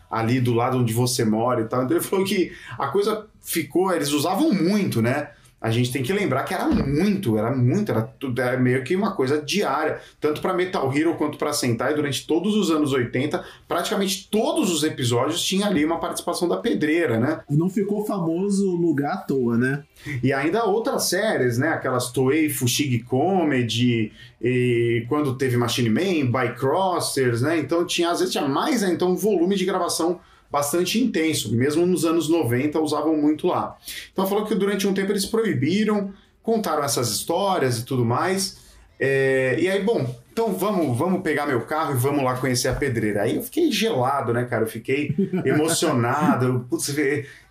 ali 0.09 0.39
do 0.39 0.53
lado 0.53 0.77
onde 0.77 0.93
você 0.93 1.23
mora 1.23 1.61
e 1.61 1.65
tal. 1.65 1.83
Então 1.83 1.95
ele 1.95 2.05
falou 2.05 2.25
que 2.25 2.51
a 2.77 2.87
coisa 2.87 3.27
ficou, 3.41 3.93
eles 3.93 4.11
usavam 4.11 4.51
muito, 4.51 5.01
né? 5.01 5.29
A 5.59 5.71
gente 5.71 5.91
tem 5.91 6.03
que 6.03 6.13
lembrar 6.13 6.43
que 6.43 6.53
era 6.53 6.67
muito, 6.67 7.37
era 7.37 7.55
muito, 7.55 7.91
era, 7.91 8.01
tudo, 8.01 8.39
era 8.39 8.59
meio 8.59 8.83
que 8.83 8.95
uma 8.95 9.15
coisa 9.15 9.41
diária, 9.41 9.99
tanto 10.19 10.41
para 10.41 10.53
Metal 10.53 10.95
Hero 10.95 11.15
quanto 11.15 11.37
para 11.37 11.53
Sentai, 11.53 11.95
durante 11.95 12.27
todos 12.27 12.55
os 12.55 12.69
anos 12.69 12.93
80, 12.93 13.43
praticamente 13.67 14.27
todos 14.29 14.71
os 14.71 14.83
episódios 14.83 15.41
tinha 15.41 15.65
ali 15.65 15.83
uma 15.83 15.99
participação 15.99 16.47
da 16.47 16.57
pedreira, 16.57 17.19
né? 17.19 17.41
Não 17.49 17.69
ficou 17.69 18.05
famoso 18.05 18.69
o 18.69 18.75
lugar 18.75 19.13
à 19.13 19.17
toa, 19.17 19.57
né? 19.57 19.83
E 20.21 20.31
ainda 20.31 20.65
outras 20.65 21.05
séries, 21.05 21.57
né? 21.57 21.69
Aquelas 21.69 22.11
Toei 22.11 22.49
Fushigi 22.49 22.99
Comedy, 22.99 24.11
e 24.41 25.05
quando 25.09 25.35
teve 25.35 25.57
Machine 25.57 25.89
Man, 25.89 26.31
Bycrossers, 26.31 27.41
né? 27.41 27.57
Então 27.57 27.85
tinha, 27.85 28.11
às 28.11 28.19
vezes 28.19 28.31
tinha 28.31 28.47
mais, 28.47 28.81
né? 28.81 28.91
Então 28.91 29.11
um 29.11 29.15
volume 29.15 29.55
de 29.55 29.65
gravação 29.65 30.19
bastante 30.51 31.01
intenso. 31.01 31.53
Mesmo 31.53 31.85
nos 31.85 32.05
anos 32.05 32.29
90 32.29 32.79
usavam 32.79 33.15
muito 33.15 33.47
lá. 33.47 33.77
Então 34.11 34.27
falou 34.27 34.45
que 34.45 34.55
durante 34.55 34.87
um 34.87 34.93
tempo 34.93 35.11
eles 35.11 35.25
proibiram, 35.25 36.13
contaram 36.41 36.83
essas 36.83 37.09
histórias 37.09 37.79
e 37.79 37.85
tudo 37.85 38.05
mais. 38.05 38.63
É, 38.97 39.57
e 39.59 39.67
aí, 39.67 39.83
bom, 39.83 40.15
então 40.31 40.53
vamos, 40.53 40.97
vamos 40.97 41.21
pegar 41.21 41.45
meu 41.45 41.61
carro 41.61 41.93
e 41.93 41.97
vamos 41.97 42.23
lá 42.23 42.35
conhecer 42.35 42.67
a 42.67 42.73
pedreira. 42.73 43.23
Aí 43.23 43.35
eu 43.35 43.41
fiquei 43.41 43.71
gelado, 43.71 44.33
né, 44.33 44.45
cara? 44.45 44.63
Eu 44.63 44.67
fiquei 44.67 45.15
emocionado. 45.43 46.45
Eu, 46.45 46.59
putz, 46.61 46.93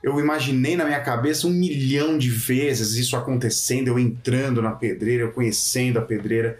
eu 0.03 0.19
imaginei 0.21 0.77
na 0.77 0.85
minha 0.85 1.01
cabeça 1.01 1.47
um 1.47 1.51
milhão 1.51 2.17
de 2.17 2.31
vezes 2.31 2.95
isso 2.97 3.17
acontecendo, 3.17 3.89
eu 3.89 3.99
entrando 3.99 4.63
na 4.63 4.73
pedreira, 4.73 5.25
eu 5.25 5.33
conhecendo 5.33 5.99
a 5.99 6.03
pedreira. 6.03 6.59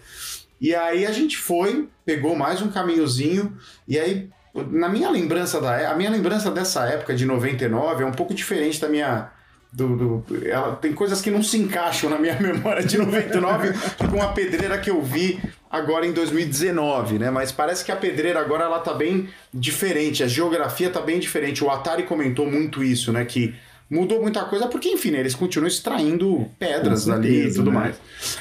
E 0.61 0.75
aí 0.75 1.05
a 1.05 1.13
gente 1.13 1.37
foi, 1.37 1.89
pegou 2.07 2.35
mais 2.35 2.63
um 2.63 2.71
caminhozinho, 2.71 3.55
e 3.87 3.99
aí, 3.99 4.31
na 4.71 4.89
minha 4.89 5.11
lembrança 5.11 5.61
da 5.61 5.79
é, 5.81 5.87
a 5.87 5.95
minha 5.95 6.11
lembrança 6.11 6.51
dessa 6.51 6.85
época 6.87 7.15
de 7.15 7.25
99 7.27 8.03
é 8.03 8.07
um 8.07 8.13
pouco 8.13 8.33
diferente 8.35 8.81
da 8.81 8.89
minha. 8.89 9.31
Do, 9.73 9.97
do- 10.23 10.47
ela, 10.49 10.77
tem 10.77 10.93
coisas 10.93 11.21
que 11.21 11.33
não 11.33 11.43
se 11.43 11.59
encaixam 11.59 12.09
na 12.09 12.17
minha 12.17 12.39
memória 12.41 12.85
de 12.85 12.97
99 12.97 13.73
com 14.09 14.23
a 14.23 14.29
pedreira 14.29 14.79
que 14.79 14.89
eu 14.89 15.03
vi 15.03 15.41
agora 15.69 16.07
em 16.07 16.13
2019, 16.13 17.19
né? 17.19 17.29
Mas 17.31 17.51
parece 17.51 17.85
que 17.85 17.91
a 17.91 17.97
pedreira 17.97 18.39
agora 18.39 18.63
ela 18.67 18.79
tá 18.79 18.95
bem 18.95 19.29
diferente, 19.53 20.23
a 20.23 20.29
geografia 20.29 20.91
tá 20.91 21.01
bem 21.01 21.19
diferente. 21.19 21.65
O 21.65 21.71
Atari 21.71 22.05
comentou 22.05 22.47
muito 22.49 22.85
isso, 22.85 23.11
né? 23.13 23.25
Que 23.25 23.53
mudou 23.91 24.23
muita 24.23 24.45
coisa, 24.45 24.69
porque, 24.69 24.89
enfim, 24.89 25.11
né, 25.11 25.19
eles 25.19 25.35
continuam 25.35 25.67
extraindo 25.67 26.49
pedras 26.57 27.07
Com 27.07 27.13
ali 27.13 27.29
e 27.29 27.35
certeza, 27.35 27.57
tudo 27.57 27.73
né? 27.73 27.79
mais. 27.81 27.97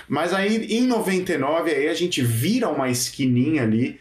Mas 0.08 0.34
aí, 0.36 0.68
em 0.70 0.86
99, 0.86 1.72
aí 1.72 1.88
a 1.90 1.94
gente 1.96 2.22
vira 2.22 2.70
uma 2.70 2.90
esquininha 2.90 3.64
ali 3.64 4.00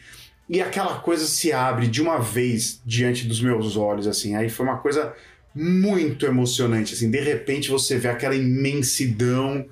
e 0.53 0.61
aquela 0.61 0.99
coisa 0.99 1.25
se 1.25 1.51
abre 1.51 1.87
de 1.87 2.03
uma 2.03 2.19
vez 2.19 2.79
diante 2.85 3.27
dos 3.27 3.41
meus 3.41 3.75
olhos, 3.75 4.07
assim. 4.07 4.37
Aí 4.37 4.51
foi 4.51 4.67
uma 4.67 4.77
coisa 4.77 5.15
muito 5.55 6.27
emocionante, 6.27 6.93
assim. 6.93 7.11
De 7.11 7.21
repente 7.21 7.71
você 7.71 7.97
vê 7.97 8.09
aquela 8.09 8.35
imensidão 8.35 9.65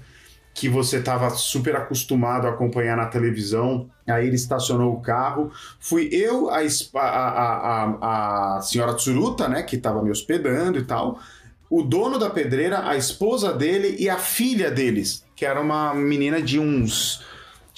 que 0.55 0.71
você 0.71 0.97
estava 0.97 1.29
super 1.29 1.77
acostumado 1.77 2.47
a 2.47 2.51
acompanhar 2.51 2.97
na 2.97 3.05
televisão. 3.05 3.91
Aí 4.09 4.27
ele 4.27 4.37
estacionou 4.37 4.95
o 4.95 5.03
carro. 5.03 5.53
Fui 5.79 6.09
eu, 6.13 6.49
a, 6.49 6.61
a, 6.95 6.99
a, 6.99 8.57
a 8.57 8.63
senhora 8.63 8.95
Tsuruta, 8.95 9.51
né, 9.51 9.63
que 9.63 9.77
estava 9.77 10.03
me 10.03 10.11
hospedando 10.11 10.79
e 10.79 10.85
tal. 10.85 11.21
O 11.69 11.83
dono 11.83 12.19
da 12.19 12.31
pedreira, 12.31 12.89
a 12.89 12.97
esposa 12.97 13.53
dele 13.53 13.97
e 13.99 14.09
a 14.09 14.17
filha 14.17 14.71
deles, 14.71 15.27
que 15.37 15.45
era 15.45 15.61
uma 15.61 15.93
menina 15.93 16.41
de 16.41 16.59
uns. 16.59 17.23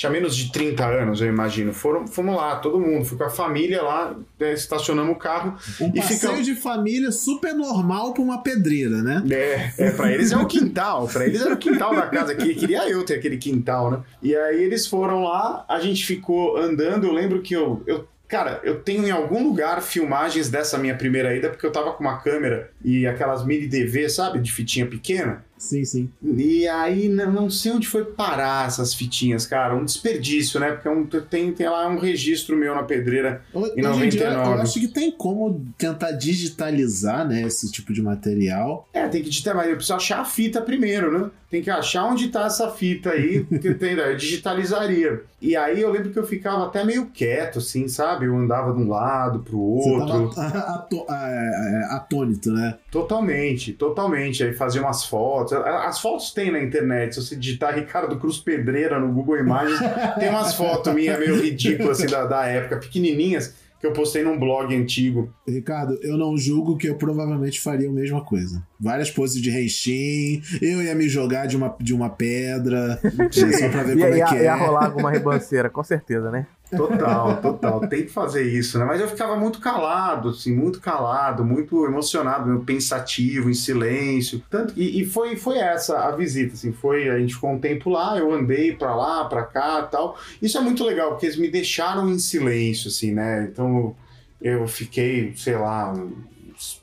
Tinha 0.03 0.11
menos 0.11 0.35
de 0.37 0.51
30 0.51 0.85
anos, 0.85 1.21
eu 1.21 1.29
imagino. 1.29 1.73
Foram, 1.73 2.09
fomos 2.09 2.35
lá, 2.35 2.57
todo 2.57 2.81
mundo. 2.81 3.05
Fui 3.05 3.17
com 3.17 3.23
a 3.23 3.31
família 3.31 3.81
lá, 3.83 4.17
eh, 4.41 4.53
estacionamos 4.53 5.15
o 5.15 5.17
carro. 5.17 5.57
Um 5.81 5.91
E 5.95 6.01
passeio 6.01 6.19
fica- 6.33 6.43
de 6.43 6.55
família 6.57 7.13
super 7.13 7.55
normal 7.55 8.13
pra 8.13 8.21
uma 8.21 8.43
pedreira, 8.43 9.01
né? 9.01 9.23
É, 9.31 9.73
é, 9.79 9.91
pra 9.93 10.11
eles 10.11 10.33
é 10.33 10.37
o 10.37 10.45
quintal, 10.45 11.07
pra 11.07 11.25
eles 11.25 11.41
era 11.41 11.55
o 11.55 11.57
quintal 11.57 11.95
da 11.95 12.09
casa, 12.09 12.35
que 12.35 12.53
queria 12.53 12.89
eu 12.91 13.05
ter 13.05 13.15
aquele 13.15 13.37
quintal, 13.37 13.93
né? 13.93 14.01
E 14.21 14.35
aí 14.35 14.61
eles 14.61 14.89
foram 14.89 15.23
lá, 15.23 15.65
a 15.69 15.79
gente 15.79 16.05
ficou 16.05 16.57
andando, 16.57 17.07
eu 17.07 17.13
lembro 17.13 17.41
que 17.41 17.55
eu, 17.55 17.81
eu 17.87 18.09
cara, 18.27 18.61
eu 18.65 18.81
tenho 18.81 19.07
em 19.07 19.11
algum 19.11 19.47
lugar 19.47 19.83
filmagens 19.83 20.49
dessa 20.49 20.79
minha 20.79 20.97
primeira 20.97 21.37
ida, 21.37 21.49
porque 21.51 21.65
eu 21.67 21.71
tava 21.71 21.93
com 21.93 22.03
uma 22.03 22.17
câmera 22.19 22.71
e 22.85 23.07
aquelas 23.07 23.45
mini 23.45 23.69
DV, 23.69 24.09
sabe, 24.09 24.41
de 24.41 24.51
fitinha 24.51 24.87
pequena. 24.87 25.45
Sim, 25.63 25.85
sim. 25.85 26.11
E 26.21 26.67
aí 26.67 27.09
não, 27.09 27.49
sei 27.49 27.71
onde 27.71 27.87
foi 27.87 28.05
parar 28.05 28.67
essas 28.67 28.93
fitinhas, 28.93 29.47
cara, 29.47 29.77
um 29.77 29.85
desperdício, 29.85 30.59
né? 30.59 30.73
Porque 30.73 30.89
é 30.89 30.91
um, 30.91 31.07
tem, 31.07 31.53
tem 31.53 31.69
lá 31.69 31.87
um 31.87 31.99
registro 31.99 32.57
meu 32.57 32.75
na 32.75 32.83
pedreira 32.83 33.43
Em 33.55 33.87
Hoje 33.87 34.05
em 34.05 34.09
dia, 34.09 34.31
99. 34.31 34.57
eu 34.57 34.63
acho 34.63 34.81
que 34.81 34.89
tem 34.89 35.13
como 35.13 35.65
tentar 35.79 36.11
digitalizar, 36.13 37.27
né, 37.27 37.43
esse 37.43 37.71
tipo 37.71 37.93
de 37.93 38.03
material. 38.03 38.89
É, 38.93 39.07
tem 39.07 39.23
que 39.23 39.31
digitar, 39.31 39.55
mas 39.55 39.69
eu 39.69 39.77
preciso 39.77 39.95
achar 39.95 40.21
a 40.21 40.25
fita 40.25 40.61
primeiro, 40.61 41.17
né? 41.17 41.31
Tem 41.49 41.63
que 41.63 41.71
achar 41.71 42.07
onde 42.07 42.29
tá 42.29 42.47
essa 42.47 42.71
fita 42.71 43.11
aí, 43.11 43.45
que 43.61 43.75
tem, 43.75 43.93
eu 43.93 44.17
digitalizaria. 44.17 45.23
E 45.39 45.55
aí 45.55 45.83
eu 45.83 45.91
lembro 45.91 46.11
que 46.11 46.19
eu 46.19 46.27
ficava 46.27 46.67
até 46.67 46.83
meio 46.83 47.07
quieto, 47.07 47.59
assim, 47.59 47.89
sabe? 47.89 48.27
Eu 48.27 48.37
andava 48.37 48.73
de 48.73 48.81
um 48.81 48.89
lado 48.89 49.41
pro 49.41 49.77
Você 49.77 49.91
outro. 49.91 50.31
tava 50.35 50.87
é, 51.11 51.91
é, 51.91 51.95
atônito, 51.95 52.51
né? 52.53 52.79
Totalmente, 52.91 53.75
totalmente. 53.75 54.43
Aí 54.43 54.55
fazia 54.55 54.81
umas 54.81 55.05
fotos. 55.05 55.52
As 55.53 56.01
fotos 56.01 56.33
tem 56.33 56.51
na 56.51 56.61
internet. 56.61 57.15
Se 57.15 57.23
você 57.23 57.37
digitar 57.37 57.75
Ricardo 57.75 58.19
Cruz 58.19 58.39
Pedreira 58.39 58.99
no 58.99 59.13
Google 59.13 59.39
Imagens, 59.39 59.79
tem 60.19 60.29
umas 60.29 60.55
fotos 60.55 60.93
minhas 60.95 61.19
meio 61.19 61.41
ridículas, 61.41 61.99
assim, 62.01 62.11
da, 62.11 62.25
da 62.25 62.47
época, 62.47 62.79
pequenininhas, 62.79 63.55
que 63.81 63.87
eu 63.87 63.93
postei 63.93 64.23
num 64.23 64.39
blog 64.39 64.75
antigo. 64.75 65.35
Ricardo, 65.47 65.99
eu 66.03 66.17
não 66.17 66.37
julgo 66.39 66.77
que 66.77 66.89
eu 66.89 66.95
provavelmente 66.95 67.61
faria 67.61 67.89
a 67.89 67.93
mesma 67.93 68.25
coisa. 68.25 68.63
Várias 68.79 69.11
poses 69.11 69.43
de 69.43 69.51
Henshin, 69.51 70.41
eu 70.61 70.81
ia 70.81 70.95
me 70.95 71.09
jogar 71.09 71.47
de 71.47 71.57
uma, 71.57 71.75
de 71.81 71.93
uma 71.93 72.09
pedra, 72.09 73.01
só 73.33 73.69
pra 73.69 73.83
ver 73.83 73.97
Ia, 73.97 74.05
como 74.05 74.15
é 74.15 74.19
ia, 74.19 74.25
que 74.27 74.35
ia 74.37 74.53
é. 74.53 74.55
rolar 74.55 74.87
alguma 74.87 75.11
ribanceira, 75.11 75.69
com 75.69 75.83
certeza, 75.83 76.31
né? 76.31 76.47
Total, 76.77 77.37
total. 77.41 77.81
Tem 77.89 78.03
que 78.05 78.11
fazer 78.11 78.43
isso, 78.43 78.79
né? 78.79 78.85
Mas 78.85 79.01
eu 79.01 79.09
ficava 79.09 79.37
muito 79.37 79.61
calado, 79.61 80.31
assim, 80.31 80.55
muito 80.55 80.81
calado, 80.81 81.45
muito 81.45 81.85
emocionado, 81.85 82.49
meio 82.49 82.65
pensativo, 82.65 83.51
em 83.51 83.55
silêncio. 83.55 84.43
Tanto 84.49 84.73
e, 84.77 85.03
e 85.03 85.05
foi, 85.05 85.37
foi 85.37 85.59
essa 85.59 85.99
a 86.07 86.17
visita, 86.17 86.55
assim, 86.55 86.73
foi 86.73 87.09
a 87.09 87.19
gente 87.19 87.35
ficou 87.35 87.51
um 87.51 87.59
tempo 87.59 87.91
lá, 87.91 88.17
eu 88.17 88.33
andei 88.33 88.75
pra 88.75 88.95
lá, 88.95 89.25
pra 89.27 89.43
cá, 89.43 89.83
tal. 89.83 90.19
Isso 90.41 90.57
é 90.57 90.61
muito 90.61 90.85
legal 90.85 91.11
porque 91.11 91.27
eles 91.27 91.37
me 91.37 91.51
deixaram 91.51 92.09
em 92.09 92.19
silêncio, 92.19 92.89
assim, 92.89 93.13
né? 93.13 93.49
Então 93.51 93.95
eu 94.41 94.67
fiquei, 94.67 95.35
sei 95.37 95.57
lá, 95.57 95.95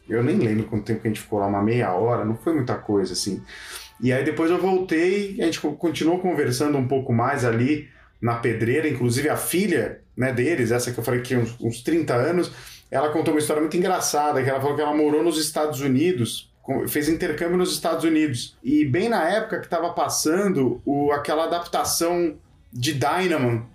eu 0.07 0.23
nem 0.23 0.37
lembro 0.37 0.65
quanto 0.65 0.85
tempo 0.85 1.01
que 1.01 1.07
a 1.07 1.11
gente 1.11 1.21
ficou 1.21 1.39
lá, 1.39 1.47
uma 1.47 1.61
meia 1.61 1.93
hora, 1.93 2.23
não 2.23 2.35
foi 2.35 2.53
muita 2.53 2.75
coisa, 2.75 3.13
assim. 3.13 3.41
E 4.01 4.13
aí 4.13 4.23
depois 4.23 4.49
eu 4.49 4.59
voltei, 4.59 5.35
a 5.41 5.45
gente 5.45 5.59
continuou 5.59 6.19
conversando 6.19 6.77
um 6.77 6.87
pouco 6.87 7.11
mais 7.11 7.43
ali 7.43 7.89
na 8.21 8.35
pedreira, 8.35 8.87
inclusive 8.87 9.29
a 9.29 9.37
filha 9.37 10.01
né, 10.15 10.33
deles, 10.33 10.71
essa 10.71 10.91
que 10.91 10.99
eu 10.99 11.03
falei 11.03 11.21
que 11.21 11.27
tinha 11.27 11.39
uns, 11.39 11.55
uns 11.59 11.81
30 11.81 12.13
anos, 12.13 12.51
ela 12.91 13.09
contou 13.09 13.33
uma 13.33 13.39
história 13.39 13.61
muito 13.61 13.77
engraçada, 13.77 14.43
que 14.43 14.49
ela 14.49 14.59
falou 14.59 14.75
que 14.75 14.81
ela 14.81 14.93
morou 14.93 15.23
nos 15.23 15.39
Estados 15.39 15.79
Unidos, 15.79 16.51
fez 16.87 17.07
intercâmbio 17.07 17.57
nos 17.57 17.71
Estados 17.71 18.03
Unidos, 18.03 18.57
e 18.63 18.85
bem 18.85 19.09
na 19.09 19.27
época 19.27 19.59
que 19.59 19.65
estava 19.65 19.91
passando 19.93 20.81
o, 20.85 21.11
aquela 21.11 21.45
adaptação 21.45 22.37
de 22.71 22.93
Dynamo, 22.93 23.67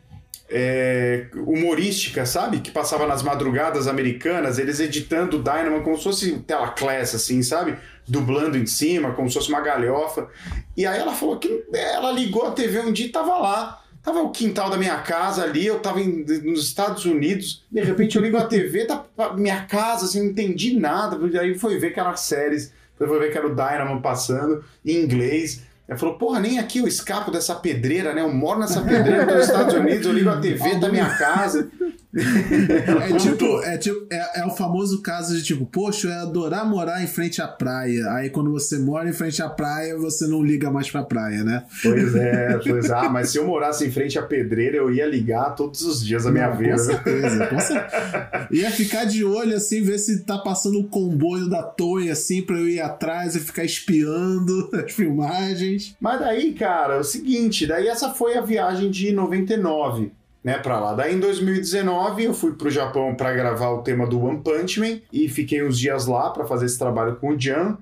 é, 0.48 1.26
humorística, 1.34 2.26
sabe? 2.26 2.60
Que 2.60 2.70
passava 2.70 3.06
nas 3.06 3.22
madrugadas 3.22 3.88
americanas, 3.88 4.58
eles 4.58 4.78
editando 4.78 5.42
Dynamo 5.42 5.82
como 5.82 5.96
se 5.96 6.04
fosse 6.04 6.38
tela 6.40 6.68
class, 6.68 7.14
assim, 7.14 7.42
sabe? 7.42 7.76
Dublando 8.06 8.58
em 8.58 8.66
cima, 8.66 9.12
como 9.12 9.28
se 9.28 9.34
fosse 9.34 9.48
uma 9.48 9.60
galhofa. 9.60 10.28
E 10.76 10.86
aí 10.86 11.00
ela 11.00 11.12
falou 11.12 11.38
que 11.38 11.64
ela 11.72 12.12
ligou 12.12 12.46
a 12.46 12.50
TV 12.50 12.80
um 12.80 12.92
dia 12.92 13.06
e 13.06 13.12
tava 13.12 13.36
lá. 13.38 13.83
Tava 14.04 14.20
o 14.20 14.30
quintal 14.30 14.68
da 14.68 14.76
minha 14.76 14.98
casa 14.98 15.42
ali, 15.42 15.64
eu 15.64 15.78
tava 15.78 15.98
em, 15.98 16.22
nos 16.44 16.66
Estados 16.66 17.06
Unidos, 17.06 17.64
de 17.72 17.80
repente 17.80 18.16
eu 18.16 18.22
ligo 18.22 18.36
a 18.36 18.44
TV, 18.44 18.84
tá 18.84 19.02
minha 19.34 19.62
casa, 19.62 20.04
assim, 20.04 20.20
não 20.20 20.26
entendi 20.26 20.78
nada. 20.78 21.18
Aí 21.40 21.58
foi 21.58 21.78
ver 21.78 21.94
que 21.94 21.98
era 21.98 22.14
séries, 22.14 22.70
foi 22.98 23.18
ver 23.18 23.32
que 23.32 23.38
era 23.38 23.46
o 23.46 23.54
Dynamo 23.54 24.02
passando, 24.02 24.62
em 24.84 25.02
inglês. 25.02 25.62
Ele 25.88 25.98
falou, 25.98 26.18
porra, 26.18 26.38
nem 26.38 26.58
aqui 26.58 26.80
eu 26.80 26.86
escapo 26.86 27.30
dessa 27.30 27.54
pedreira, 27.54 28.12
né? 28.12 28.20
Eu 28.20 28.32
moro 28.32 28.60
nessa 28.60 28.82
pedreira 28.82 29.24
dos 29.24 29.46
Estados 29.46 29.74
Unidos, 29.74 30.04
eu 30.04 30.12
ligo 30.12 30.28
a 30.28 30.36
TV 30.36 30.76
da 30.76 30.90
minha 30.90 31.08
casa. 31.16 31.70
É 32.16 33.16
tipo, 33.16 33.62
é, 33.62 33.78
tipo 33.78 34.06
é, 34.10 34.40
é, 34.40 34.46
o 34.46 34.50
famoso 34.50 35.02
caso 35.02 35.36
de 35.36 35.42
tipo, 35.42 35.66
poxa, 35.66 36.06
eu 36.06 36.12
ia 36.12 36.22
adorar 36.22 36.68
morar 36.68 37.02
em 37.02 37.06
frente 37.06 37.42
à 37.42 37.48
praia. 37.48 38.10
Aí 38.12 38.30
quando 38.30 38.50
você 38.52 38.78
mora 38.78 39.08
em 39.08 39.12
frente 39.12 39.42
à 39.42 39.48
praia, 39.48 39.96
você 39.96 40.26
não 40.26 40.42
liga 40.42 40.70
mais 40.70 40.90
pra 40.90 41.02
praia, 41.02 41.42
né? 41.42 41.64
Pois 41.82 42.14
é, 42.14 42.58
pois 42.58 42.90
é. 42.90 42.94
Ah, 42.94 43.08
mas 43.08 43.30
se 43.30 43.38
eu 43.38 43.46
morasse 43.46 43.86
em 43.86 43.90
frente 43.90 44.18
à 44.18 44.22
pedreira, 44.22 44.76
eu 44.76 44.92
ia 44.92 45.06
ligar 45.06 45.50
todos 45.56 45.82
os 45.82 46.04
dias 46.04 46.24
da 46.24 46.30
minha 46.30 46.48
não, 46.48 46.56
vida. 46.56 46.76
Com 46.76 46.78
certeza, 46.78 47.46
com 47.46 47.60
certeza. 47.60 48.48
Ia 48.50 48.70
ficar 48.70 49.04
de 49.04 49.24
olho 49.24 49.56
assim, 49.56 49.82
ver 49.82 49.98
se 49.98 50.24
tá 50.24 50.38
passando 50.38 50.78
o 50.78 50.84
comboio 50.84 51.48
da 51.48 51.62
Toy 51.62 52.10
assim, 52.10 52.42
pra 52.42 52.56
eu 52.56 52.68
ir 52.68 52.80
atrás 52.80 53.34
e 53.34 53.40
ficar 53.40 53.64
espiando 53.64 54.70
as 54.84 54.92
filmagens. 54.92 55.96
Mas 56.00 56.20
daí, 56.20 56.52
cara, 56.52 56.94
é 56.94 56.98
o 56.98 57.04
seguinte, 57.04 57.66
daí 57.66 57.88
essa 57.88 58.10
foi 58.10 58.36
a 58.36 58.40
viagem 58.40 58.90
de 58.90 59.12
99 59.12 60.12
né, 60.44 60.58
para 60.58 60.78
lá. 60.78 60.92
Daí 60.92 61.14
em 61.14 61.18
2019 61.18 62.24
eu 62.24 62.34
fui 62.34 62.52
pro 62.52 62.70
Japão 62.70 63.14
para 63.14 63.32
gravar 63.32 63.70
o 63.70 63.82
tema 63.82 64.06
do 64.06 64.22
One 64.22 64.42
Punch 64.42 64.78
Man 64.78 65.00
e 65.10 65.26
fiquei 65.26 65.64
uns 65.64 65.78
dias 65.78 66.06
lá 66.06 66.28
para 66.28 66.44
fazer 66.44 66.66
esse 66.66 66.78
trabalho 66.78 67.16
com 67.16 67.30
o 67.30 67.40
Jan. 67.40 67.78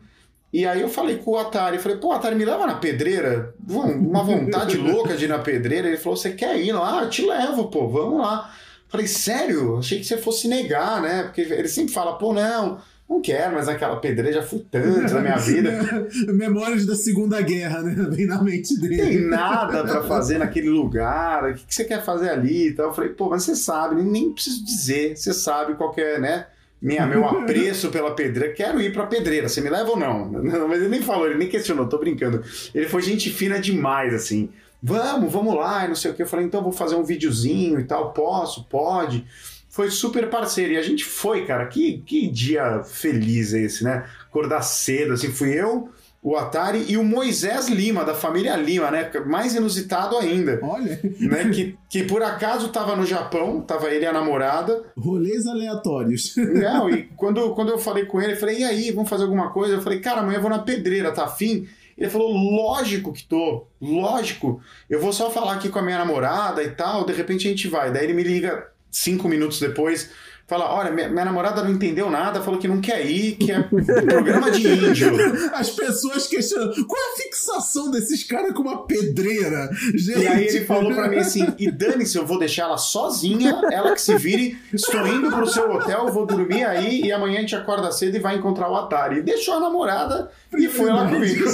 E 0.52 0.64
aí 0.64 0.80
eu 0.80 0.88
falei 0.88 1.16
com 1.16 1.32
o 1.32 1.38
Atari, 1.38 1.78
falei, 1.78 1.96
pô, 1.96 2.12
Atari, 2.12 2.36
me 2.36 2.44
leva 2.44 2.66
na 2.66 2.74
pedreira? 2.74 3.54
Uma 3.68 4.22
vontade 4.22 4.76
louca 4.78 5.16
de 5.16 5.24
ir 5.24 5.28
na 5.28 5.38
pedreira. 5.38 5.88
Ele 5.88 5.96
falou, 5.96 6.16
você 6.16 6.30
quer 6.30 6.60
ir 6.60 6.72
lá? 6.72 7.00
Ah, 7.00 7.04
eu 7.04 7.10
te 7.10 7.26
levo, 7.26 7.68
pô, 7.68 7.88
vamos 7.88 8.20
lá. 8.20 8.54
Falei, 8.86 9.06
sério? 9.06 9.78
Achei 9.78 9.98
que 9.98 10.04
você 10.04 10.18
fosse 10.18 10.46
negar, 10.46 11.00
né? 11.00 11.22
Porque 11.22 11.40
ele 11.40 11.68
sempre 11.68 11.94
fala, 11.94 12.18
pô, 12.18 12.34
não, 12.34 12.78
não 13.12 13.20
quero, 13.20 13.54
mas 13.54 13.68
aquela 13.68 14.00
fui 14.42 14.66
tanto 14.70 15.14
na 15.14 15.20
minha 15.20 15.36
vida. 15.36 16.08
Memórias 16.32 16.86
da 16.86 16.94
Segunda 16.94 17.40
Guerra, 17.40 17.82
né? 17.82 17.94
Vem 18.10 18.26
na 18.26 18.42
mente 18.42 18.78
dele. 18.80 18.96
Tem 18.96 19.20
nada 19.20 19.84
para 19.84 20.02
fazer 20.04 20.38
naquele 20.38 20.70
lugar. 20.70 21.50
O 21.50 21.54
que, 21.54 21.66
que 21.66 21.74
você 21.74 21.84
quer 21.84 22.02
fazer 22.02 22.30
ali? 22.30 22.68
Então 22.68 22.86
eu 22.86 22.92
falei, 22.92 23.10
pô, 23.10 23.28
mas 23.28 23.42
você 23.42 23.54
sabe, 23.54 23.96
nem, 23.96 24.04
nem 24.04 24.32
preciso 24.32 24.64
dizer. 24.64 25.16
Você 25.16 25.32
sabe 25.32 25.74
qual 25.74 25.94
é, 25.96 26.18
né? 26.18 26.46
Minha, 26.80 27.06
meu 27.06 27.24
apreço 27.24 27.90
pela 27.90 28.14
pedreira. 28.14 28.54
Quero 28.54 28.80
ir 28.80 28.92
pra 28.92 29.06
pedreira. 29.06 29.48
Você 29.48 29.60
me 29.60 29.70
leva 29.70 29.90
ou 29.90 29.96
não? 29.96 30.26
não? 30.32 30.68
Mas 30.68 30.80
ele 30.80 30.88
nem 30.88 31.02
falou, 31.02 31.26
ele 31.26 31.38
nem 31.38 31.48
questionou, 31.48 31.86
tô 31.86 31.98
brincando. 31.98 32.42
Ele 32.74 32.88
foi 32.88 33.02
gente 33.02 33.30
fina 33.30 33.60
demais, 33.60 34.12
assim. 34.12 34.50
Vamos, 34.82 35.32
vamos 35.32 35.54
lá, 35.54 35.84
e 35.84 35.88
não 35.88 35.94
sei 35.94 36.10
o 36.10 36.14
que. 36.14 36.22
Eu 36.22 36.26
falei, 36.26 36.44
então 36.44 36.62
vou 36.62 36.72
fazer 36.72 36.96
um 36.96 37.04
videozinho 37.04 37.78
e 37.78 37.84
tal. 37.84 38.12
Posso? 38.12 38.64
Pode 38.64 39.24
foi 39.72 39.90
super 39.90 40.28
parceiro. 40.28 40.74
E 40.74 40.76
a 40.76 40.82
gente 40.82 41.02
foi, 41.02 41.46
cara. 41.46 41.66
Que, 41.66 42.02
que 42.04 42.28
dia 42.28 42.82
feliz 42.84 43.54
esse, 43.54 43.82
né? 43.82 44.04
Acordar 44.28 44.60
cedo, 44.60 45.14
assim. 45.14 45.32
Fui 45.32 45.48
eu, 45.48 45.88
o 46.22 46.36
Atari 46.36 46.84
e 46.88 46.98
o 46.98 47.02
Moisés 47.02 47.68
Lima, 47.68 48.04
da 48.04 48.14
família 48.14 48.54
Lima, 48.54 48.90
né? 48.90 49.10
Mais 49.24 49.54
inusitado 49.54 50.18
ainda. 50.18 50.60
Olha. 50.62 51.00
Né? 51.18 51.48
Que, 51.48 51.78
que 51.88 52.04
por 52.04 52.22
acaso 52.22 52.68
tava 52.68 52.94
no 52.94 53.06
Japão, 53.06 53.62
tava 53.62 53.90
ele 53.90 54.04
e 54.04 54.06
a 54.06 54.12
namorada. 54.12 54.84
Rolês 54.94 55.46
aleatórios. 55.46 56.36
Não, 56.36 56.90
e 56.90 57.04
quando, 57.16 57.54
quando 57.54 57.70
eu 57.70 57.78
falei 57.78 58.04
com 58.04 58.20
ele, 58.20 58.34
eu 58.34 58.36
falei, 58.36 58.58
e 58.58 58.64
aí, 58.64 58.90
vamos 58.90 59.08
fazer 59.08 59.24
alguma 59.24 59.50
coisa? 59.52 59.76
Eu 59.76 59.82
falei, 59.82 60.00
cara, 60.00 60.20
amanhã 60.20 60.36
eu 60.36 60.42
vou 60.42 60.50
na 60.50 60.58
pedreira, 60.58 61.12
tá 61.12 61.24
afim? 61.24 61.66
Ele 61.96 62.10
falou, 62.10 62.30
lógico 62.30 63.12
que 63.12 63.24
tô, 63.24 63.66
lógico. 63.80 64.60
Eu 64.88 65.00
vou 65.00 65.14
só 65.14 65.30
falar 65.30 65.54
aqui 65.54 65.70
com 65.70 65.78
a 65.78 65.82
minha 65.82 65.98
namorada 65.98 66.62
e 66.62 66.70
tal, 66.70 67.06
de 67.06 67.12
repente 67.14 67.46
a 67.46 67.50
gente 67.50 67.68
vai. 67.68 67.90
Daí 67.90 68.04
ele 68.04 68.14
me 68.14 68.22
liga 68.22 68.71
cinco 68.92 69.28
minutos 69.28 69.58
depois, 69.58 70.10
fala: 70.46 70.72
Olha, 70.72 70.90
minha, 70.90 71.08
minha, 71.08 71.24
namorada 71.24 71.62
não 71.62 71.70
entendeu 71.70 72.10
nada, 72.10 72.42
falou 72.42 72.58
que 72.58 72.68
não 72.68 72.80
quer 72.80 73.04
ir, 73.06 73.36
que 73.36 73.52
é 73.52 73.58
um 73.58 74.04
programa 74.04 74.50
de 74.50 74.68
índio. 74.68 75.12
As 75.54 75.70
pessoas 75.70 76.26
questionam: 76.26 76.72
qual 76.86 77.00
é 77.00 77.12
a 77.12 77.16
fixação 77.22 77.90
desses 77.90 78.24
caras 78.24 78.52
com 78.52 78.62
uma 78.62 78.86
pedreira? 78.86 79.70
Gente. 79.94 80.20
E 80.20 80.26
aí 80.26 80.46
ele 80.46 80.64
falou 80.64 80.92
para 80.94 81.08
mim 81.08 81.18
assim: 81.18 81.52
E 81.58 81.70
dane-se, 81.70 82.16
eu 82.16 82.26
vou 82.26 82.38
deixar 82.38 82.64
ela 82.64 82.78
sozinha, 82.78 83.60
ela 83.70 83.92
que 83.92 84.00
se 84.00 84.16
vire, 84.16 84.58
estou 84.72 85.06
indo 85.06 85.30
pro 85.30 85.46
seu 85.46 85.70
hotel, 85.70 86.08
vou 86.08 86.26
dormir 86.26 86.64
aí 86.64 87.02
e 87.02 87.12
amanhã 87.12 87.38
a 87.38 87.40
gente 87.40 87.56
acorda 87.56 87.90
cedo 87.92 88.16
e 88.16 88.20
vai 88.20 88.36
encontrar 88.36 88.70
o 88.70 88.76
Atari. 88.76 89.18
E 89.18 89.22
deixou 89.22 89.54
a 89.54 89.60
namorada 89.60 90.30
e 90.54 90.68
foi 90.68 90.90
lá 90.90 91.08
comigo. 91.08 91.44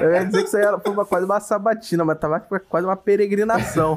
Eu 0.00 0.12
ia 0.12 0.24
dizer 0.24 0.42
que 0.42 0.48
isso 0.48 0.56
aí 0.56 0.64
era, 0.64 0.78
foi 0.78 0.92
uma, 0.92 1.04
quase 1.04 1.24
uma 1.24 1.40
sabatina, 1.40 2.04
mas 2.04 2.18
tava 2.18 2.40
quase 2.40 2.86
uma 2.86 2.96
peregrinação. 2.96 3.96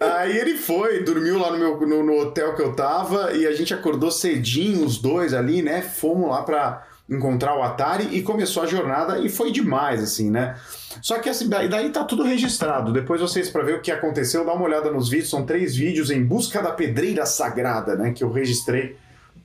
Aí 0.00 0.36
ele 0.36 0.56
foi, 0.56 1.02
dormiu 1.02 1.38
lá 1.38 1.50
no, 1.50 1.58
meu, 1.58 1.80
no, 1.86 2.02
no, 2.02 2.18
hotel 2.20 2.54
que 2.54 2.62
eu 2.62 2.74
tava 2.74 3.32
e 3.32 3.46
a 3.46 3.52
gente 3.52 3.72
acordou 3.72 4.10
cedinho, 4.10 4.84
os 4.84 4.98
dois 4.98 5.32
ali, 5.32 5.62
né? 5.62 5.82
Fomos 5.82 6.30
lá 6.30 6.42
pra 6.42 6.86
encontrar 7.08 7.56
o 7.56 7.62
Atari 7.62 8.08
e 8.16 8.22
começou 8.22 8.62
a 8.62 8.66
jornada 8.66 9.18
e 9.18 9.28
foi 9.28 9.52
demais, 9.52 10.02
assim, 10.02 10.30
né? 10.30 10.56
Só 11.00 11.18
que 11.18 11.28
assim, 11.28 11.48
daí, 11.48 11.90
tá 11.90 12.04
tudo 12.04 12.24
registrado. 12.24 12.92
Depois 12.92 13.20
vocês, 13.20 13.48
para 13.48 13.62
ver 13.62 13.76
o 13.76 13.80
que 13.80 13.92
aconteceu, 13.92 14.44
dá 14.44 14.52
uma 14.52 14.64
olhada 14.64 14.90
nos 14.90 15.08
vídeos. 15.08 15.30
São 15.30 15.44
três 15.44 15.76
vídeos 15.76 16.10
em 16.10 16.24
busca 16.24 16.60
da 16.60 16.72
pedreira 16.72 17.24
sagrada, 17.26 17.94
né? 17.94 18.12
Que 18.12 18.24
eu 18.24 18.32
registrei 18.32 18.96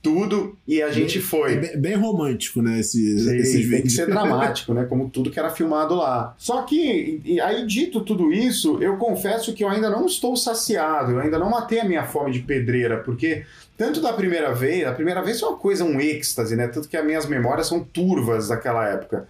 tudo 0.02 0.58
e 0.68 0.82
a 0.82 0.92
gente 0.92 1.20
foi. 1.20 1.54
É 1.54 1.78
bem, 1.78 1.96
romântico, 1.96 2.62
né? 2.62 2.80
Esse, 2.80 3.20
Sim, 3.20 3.36
esses 3.38 3.54
vídeos. 3.54 3.72
Tem 3.72 3.82
que 3.84 3.90
ser 3.90 4.06
dramático, 4.12 4.74
né? 4.74 4.86
Como 4.86 5.10
tudo 5.10 5.30
que 5.30 5.40
era 5.40 5.50
filmado 5.50 5.96
lá. 5.96 6.36
Só 6.38 6.64
que, 6.64 7.22
aí 7.44 7.66
dito 7.66 8.02
tudo 8.02 8.32
isso, 8.32 8.82
eu 8.82 8.98
confesso 8.98 9.54
que 9.54 9.64
eu 9.64 9.70
ainda 9.70 9.90
não 9.90 10.06
estou 10.06 10.36
saciado, 10.36 11.12
eu 11.12 11.20
ainda 11.20 11.38
não 11.38 11.50
matei 11.50 11.80
a 11.80 11.86
minha 11.86 12.04
fome 12.04 12.32
de 12.32 12.40
pedreira, 12.40 12.98
porque 12.98 13.46
tanto 13.78 14.02
da 14.02 14.14
primeira 14.14 14.54
vez, 14.54 14.86
a 14.86 14.92
primeira 14.92 15.22
vez 15.22 15.40
foi 15.40 15.50
uma 15.50 15.58
coisa, 15.58 15.84
um 15.84 16.00
êxtase, 16.00 16.56
né? 16.56 16.68
Tanto 16.68 16.88
que 16.88 16.98
as 16.98 17.06
minhas 17.06 17.26
memórias 17.28 17.68
são 17.68 17.84
turvas 17.84 18.48
daquela 18.48 18.88
época. 18.88 19.28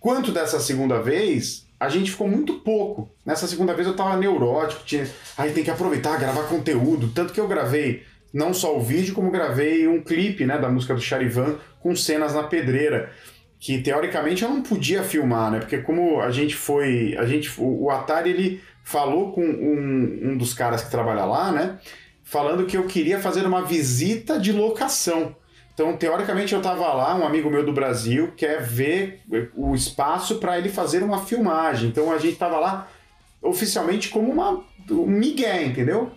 Quanto 0.00 0.32
dessa 0.32 0.60
segunda 0.60 1.00
vez, 1.00 1.64
a 1.78 1.88
gente 1.88 2.10
ficou 2.10 2.28
muito 2.28 2.54
pouco. 2.54 3.08
Nessa 3.24 3.46
segunda 3.46 3.74
vez 3.74 3.86
eu 3.86 3.94
tava 3.94 4.16
neurótico, 4.16 4.82
tinha. 4.84 5.08
Aí 5.36 5.52
tem 5.52 5.64
que 5.64 5.70
aproveitar, 5.70 6.18
gravar 6.18 6.44
conteúdo. 6.44 7.08
Tanto 7.08 7.32
que 7.32 7.40
eu 7.40 7.48
gravei 7.48 8.02
não 8.34 8.52
só 8.52 8.76
o 8.76 8.80
vídeo, 8.80 9.14
como 9.14 9.30
gravei 9.30 9.86
um 9.86 10.02
clipe 10.02 10.44
né, 10.44 10.58
da 10.58 10.68
música 10.68 10.92
do 10.92 11.00
Charivan 11.00 11.56
com 11.78 11.94
cenas 11.94 12.34
na 12.34 12.42
pedreira. 12.42 13.12
Que 13.60 13.80
teoricamente 13.80 14.42
eu 14.42 14.50
não 14.50 14.60
podia 14.60 15.04
filmar, 15.04 15.52
né? 15.52 15.60
Porque 15.60 15.78
como 15.78 16.20
a 16.20 16.30
gente 16.30 16.54
foi. 16.54 17.16
A 17.16 17.24
gente, 17.24 17.50
o, 17.56 17.88
Atari 17.88 18.30
ele 18.30 18.60
falou 18.82 19.32
com 19.32 19.40
um, 19.40 20.32
um 20.32 20.36
dos 20.36 20.52
caras 20.52 20.82
que 20.82 20.90
trabalha 20.90 21.24
lá, 21.24 21.52
né? 21.52 21.78
Falando 22.24 22.66
que 22.66 22.76
eu 22.76 22.86
queria 22.86 23.20
fazer 23.20 23.46
uma 23.46 23.62
visita 23.62 24.38
de 24.38 24.52
locação. 24.52 25.34
Então, 25.72 25.96
teoricamente, 25.96 26.52
eu 26.52 26.58
estava 26.58 26.92
lá, 26.92 27.16
um 27.16 27.26
amigo 27.26 27.50
meu 27.50 27.64
do 27.64 27.72
Brasil 27.72 28.32
quer 28.36 28.62
ver 28.62 29.22
o 29.56 29.74
espaço 29.74 30.36
para 30.36 30.58
ele 30.58 30.68
fazer 30.68 31.02
uma 31.02 31.24
filmagem. 31.24 31.88
Então, 31.88 32.12
a 32.12 32.18
gente 32.18 32.34
estava 32.34 32.58
lá 32.58 32.88
oficialmente 33.40 34.08
como 34.08 34.30
uma, 34.30 34.62
um 34.90 35.06
migué, 35.06 35.64
entendeu? 35.64 36.12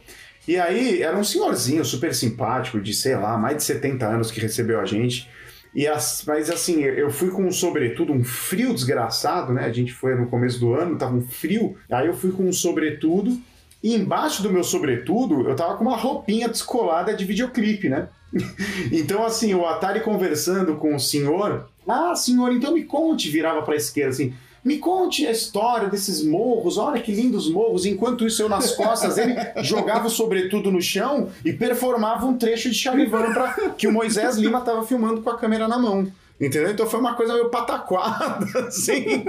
E 0.48 0.58
aí 0.58 1.02
era 1.02 1.18
um 1.18 1.24
senhorzinho 1.24 1.84
super 1.84 2.16
simpático, 2.16 2.80
de 2.80 2.94
sei 2.94 3.16
lá, 3.16 3.38
mais 3.38 3.58
de 3.58 3.64
70 3.64 4.08
anos 4.08 4.32
que 4.32 4.40
recebeu 4.40 4.80
a 4.80 4.86
gente. 4.86 5.30
E 5.76 5.86
as, 5.86 6.24
mas 6.26 6.50
assim, 6.50 6.82
eu 6.82 7.12
fui 7.12 7.30
com 7.30 7.46
um 7.46 7.52
sobretudo, 7.52 8.14
um 8.14 8.24
frio 8.24 8.74
desgraçado, 8.74 9.54
né? 9.54 9.66
A 9.66 9.72
gente 9.72 9.94
foi 9.94 10.16
no 10.16 10.28
começo 10.28 10.60
do 10.60 10.74
ano, 10.74 10.98
tava 10.98 11.16
um 11.16 11.22
frio. 11.22 11.76
Aí 11.92 12.08
eu 12.08 12.14
fui 12.14 12.32
com 12.32 12.44
um 12.44 12.54
sobretudo. 12.54 13.40
E 13.84 13.94
embaixo 13.94 14.42
do 14.42 14.52
meu 14.52 14.64
sobretudo, 14.64 15.48
eu 15.48 15.56
tava 15.56 15.76
com 15.76 15.84
uma 15.84 15.96
roupinha 15.96 16.50
descolada 16.50 17.14
de 17.14 17.26
videoclipe, 17.26 17.90
né? 17.90 18.08
então, 18.92 19.24
assim, 19.26 19.54
o 19.54 19.66
Atari 19.66 20.00
conversando 20.00 20.76
com 20.78 20.96
o 20.96 21.00
senhor. 21.00 21.70
Ah, 21.88 22.16
senhor, 22.16 22.52
então 22.52 22.74
me 22.74 22.84
conte, 22.84 23.30
virava 23.30 23.62
pra 23.62 23.76
esquerda 23.76 24.10
assim. 24.10 24.34
Me 24.68 24.80
conte 24.80 25.26
a 25.26 25.32
história 25.32 25.88
desses 25.88 26.22
morros, 26.22 26.78
olha 26.78 27.00
que 27.00 27.10
lindos 27.10 27.50
morros. 27.50 27.86
Enquanto 27.86 28.28
isso, 28.28 28.42
eu 28.42 28.50
nas 28.50 28.76
costas, 28.76 29.18
ele 29.18 29.34
jogava 29.64 30.08
o 30.08 30.10
sobretudo 30.10 30.70
no 30.70 30.82
chão 30.82 31.30
e 31.46 31.54
performava 31.54 32.26
um 32.26 32.38
trecho 32.38 32.70
de 32.70 32.76
Charivan 32.76 33.32
pra, 33.32 33.54
que 33.78 33.88
o 33.88 33.94
Moisés 33.94 34.36
Lima 34.36 34.60
estava 34.60 34.86
filmando 34.86 35.22
com 35.22 35.30
a 35.30 35.38
câmera 35.38 35.70
na 35.70 35.80
mão. 35.80 36.12
Entendeu? 36.40 36.70
Então 36.70 36.86
foi 36.86 37.00
uma 37.00 37.16
coisa 37.16 37.34
meio 37.34 37.50
pataquada, 37.50 38.46
assim. 38.68 39.24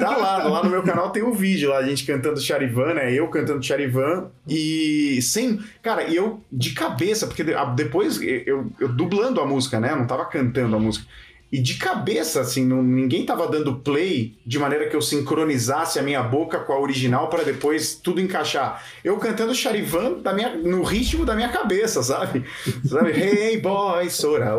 tá 0.00 0.16
lá, 0.16 0.48
lá 0.48 0.64
no 0.64 0.70
meu 0.70 0.82
canal 0.82 1.10
tem 1.10 1.22
um 1.22 1.32
vídeo 1.32 1.68
lá, 1.68 1.76
a 1.76 1.86
gente 1.86 2.06
cantando 2.06 2.40
Charivan, 2.40 2.94
né? 2.94 3.12
Eu 3.12 3.28
cantando 3.28 3.62
Charivan 3.62 4.30
e 4.48 5.20
sem. 5.20 5.60
Cara, 5.82 6.02
eu 6.10 6.40
de 6.50 6.72
cabeça, 6.72 7.26
porque 7.26 7.44
depois 7.76 8.18
eu, 8.22 8.72
eu 8.80 8.88
dublando 8.88 9.38
a 9.38 9.46
música, 9.46 9.78
né? 9.78 9.92
Eu 9.92 9.96
não 9.96 10.06
tava 10.06 10.24
cantando 10.24 10.74
a 10.74 10.80
música. 10.80 11.06
E 11.52 11.60
de 11.60 11.74
cabeça, 11.74 12.40
assim, 12.40 12.64
não, 12.64 12.82
ninguém 12.82 13.26
tava 13.26 13.46
dando 13.46 13.76
play 13.76 14.38
de 14.46 14.58
maneira 14.58 14.88
que 14.88 14.96
eu 14.96 15.02
sincronizasse 15.02 15.98
a 15.98 16.02
minha 16.02 16.22
boca 16.22 16.58
com 16.58 16.72
a 16.72 16.80
original 16.80 17.28
para 17.28 17.42
depois 17.42 17.94
tudo 17.94 18.22
encaixar. 18.22 18.82
Eu 19.04 19.18
cantando 19.18 19.54
Charivan 19.54 20.14
da 20.14 20.32
minha, 20.32 20.56
no 20.56 20.82
ritmo 20.82 21.26
da 21.26 21.34
minha 21.34 21.50
cabeça, 21.50 22.02
sabe? 22.02 22.42
sabe? 22.88 23.10
hey 23.10 23.60
boy, 23.60 24.08
sora, 24.08 24.56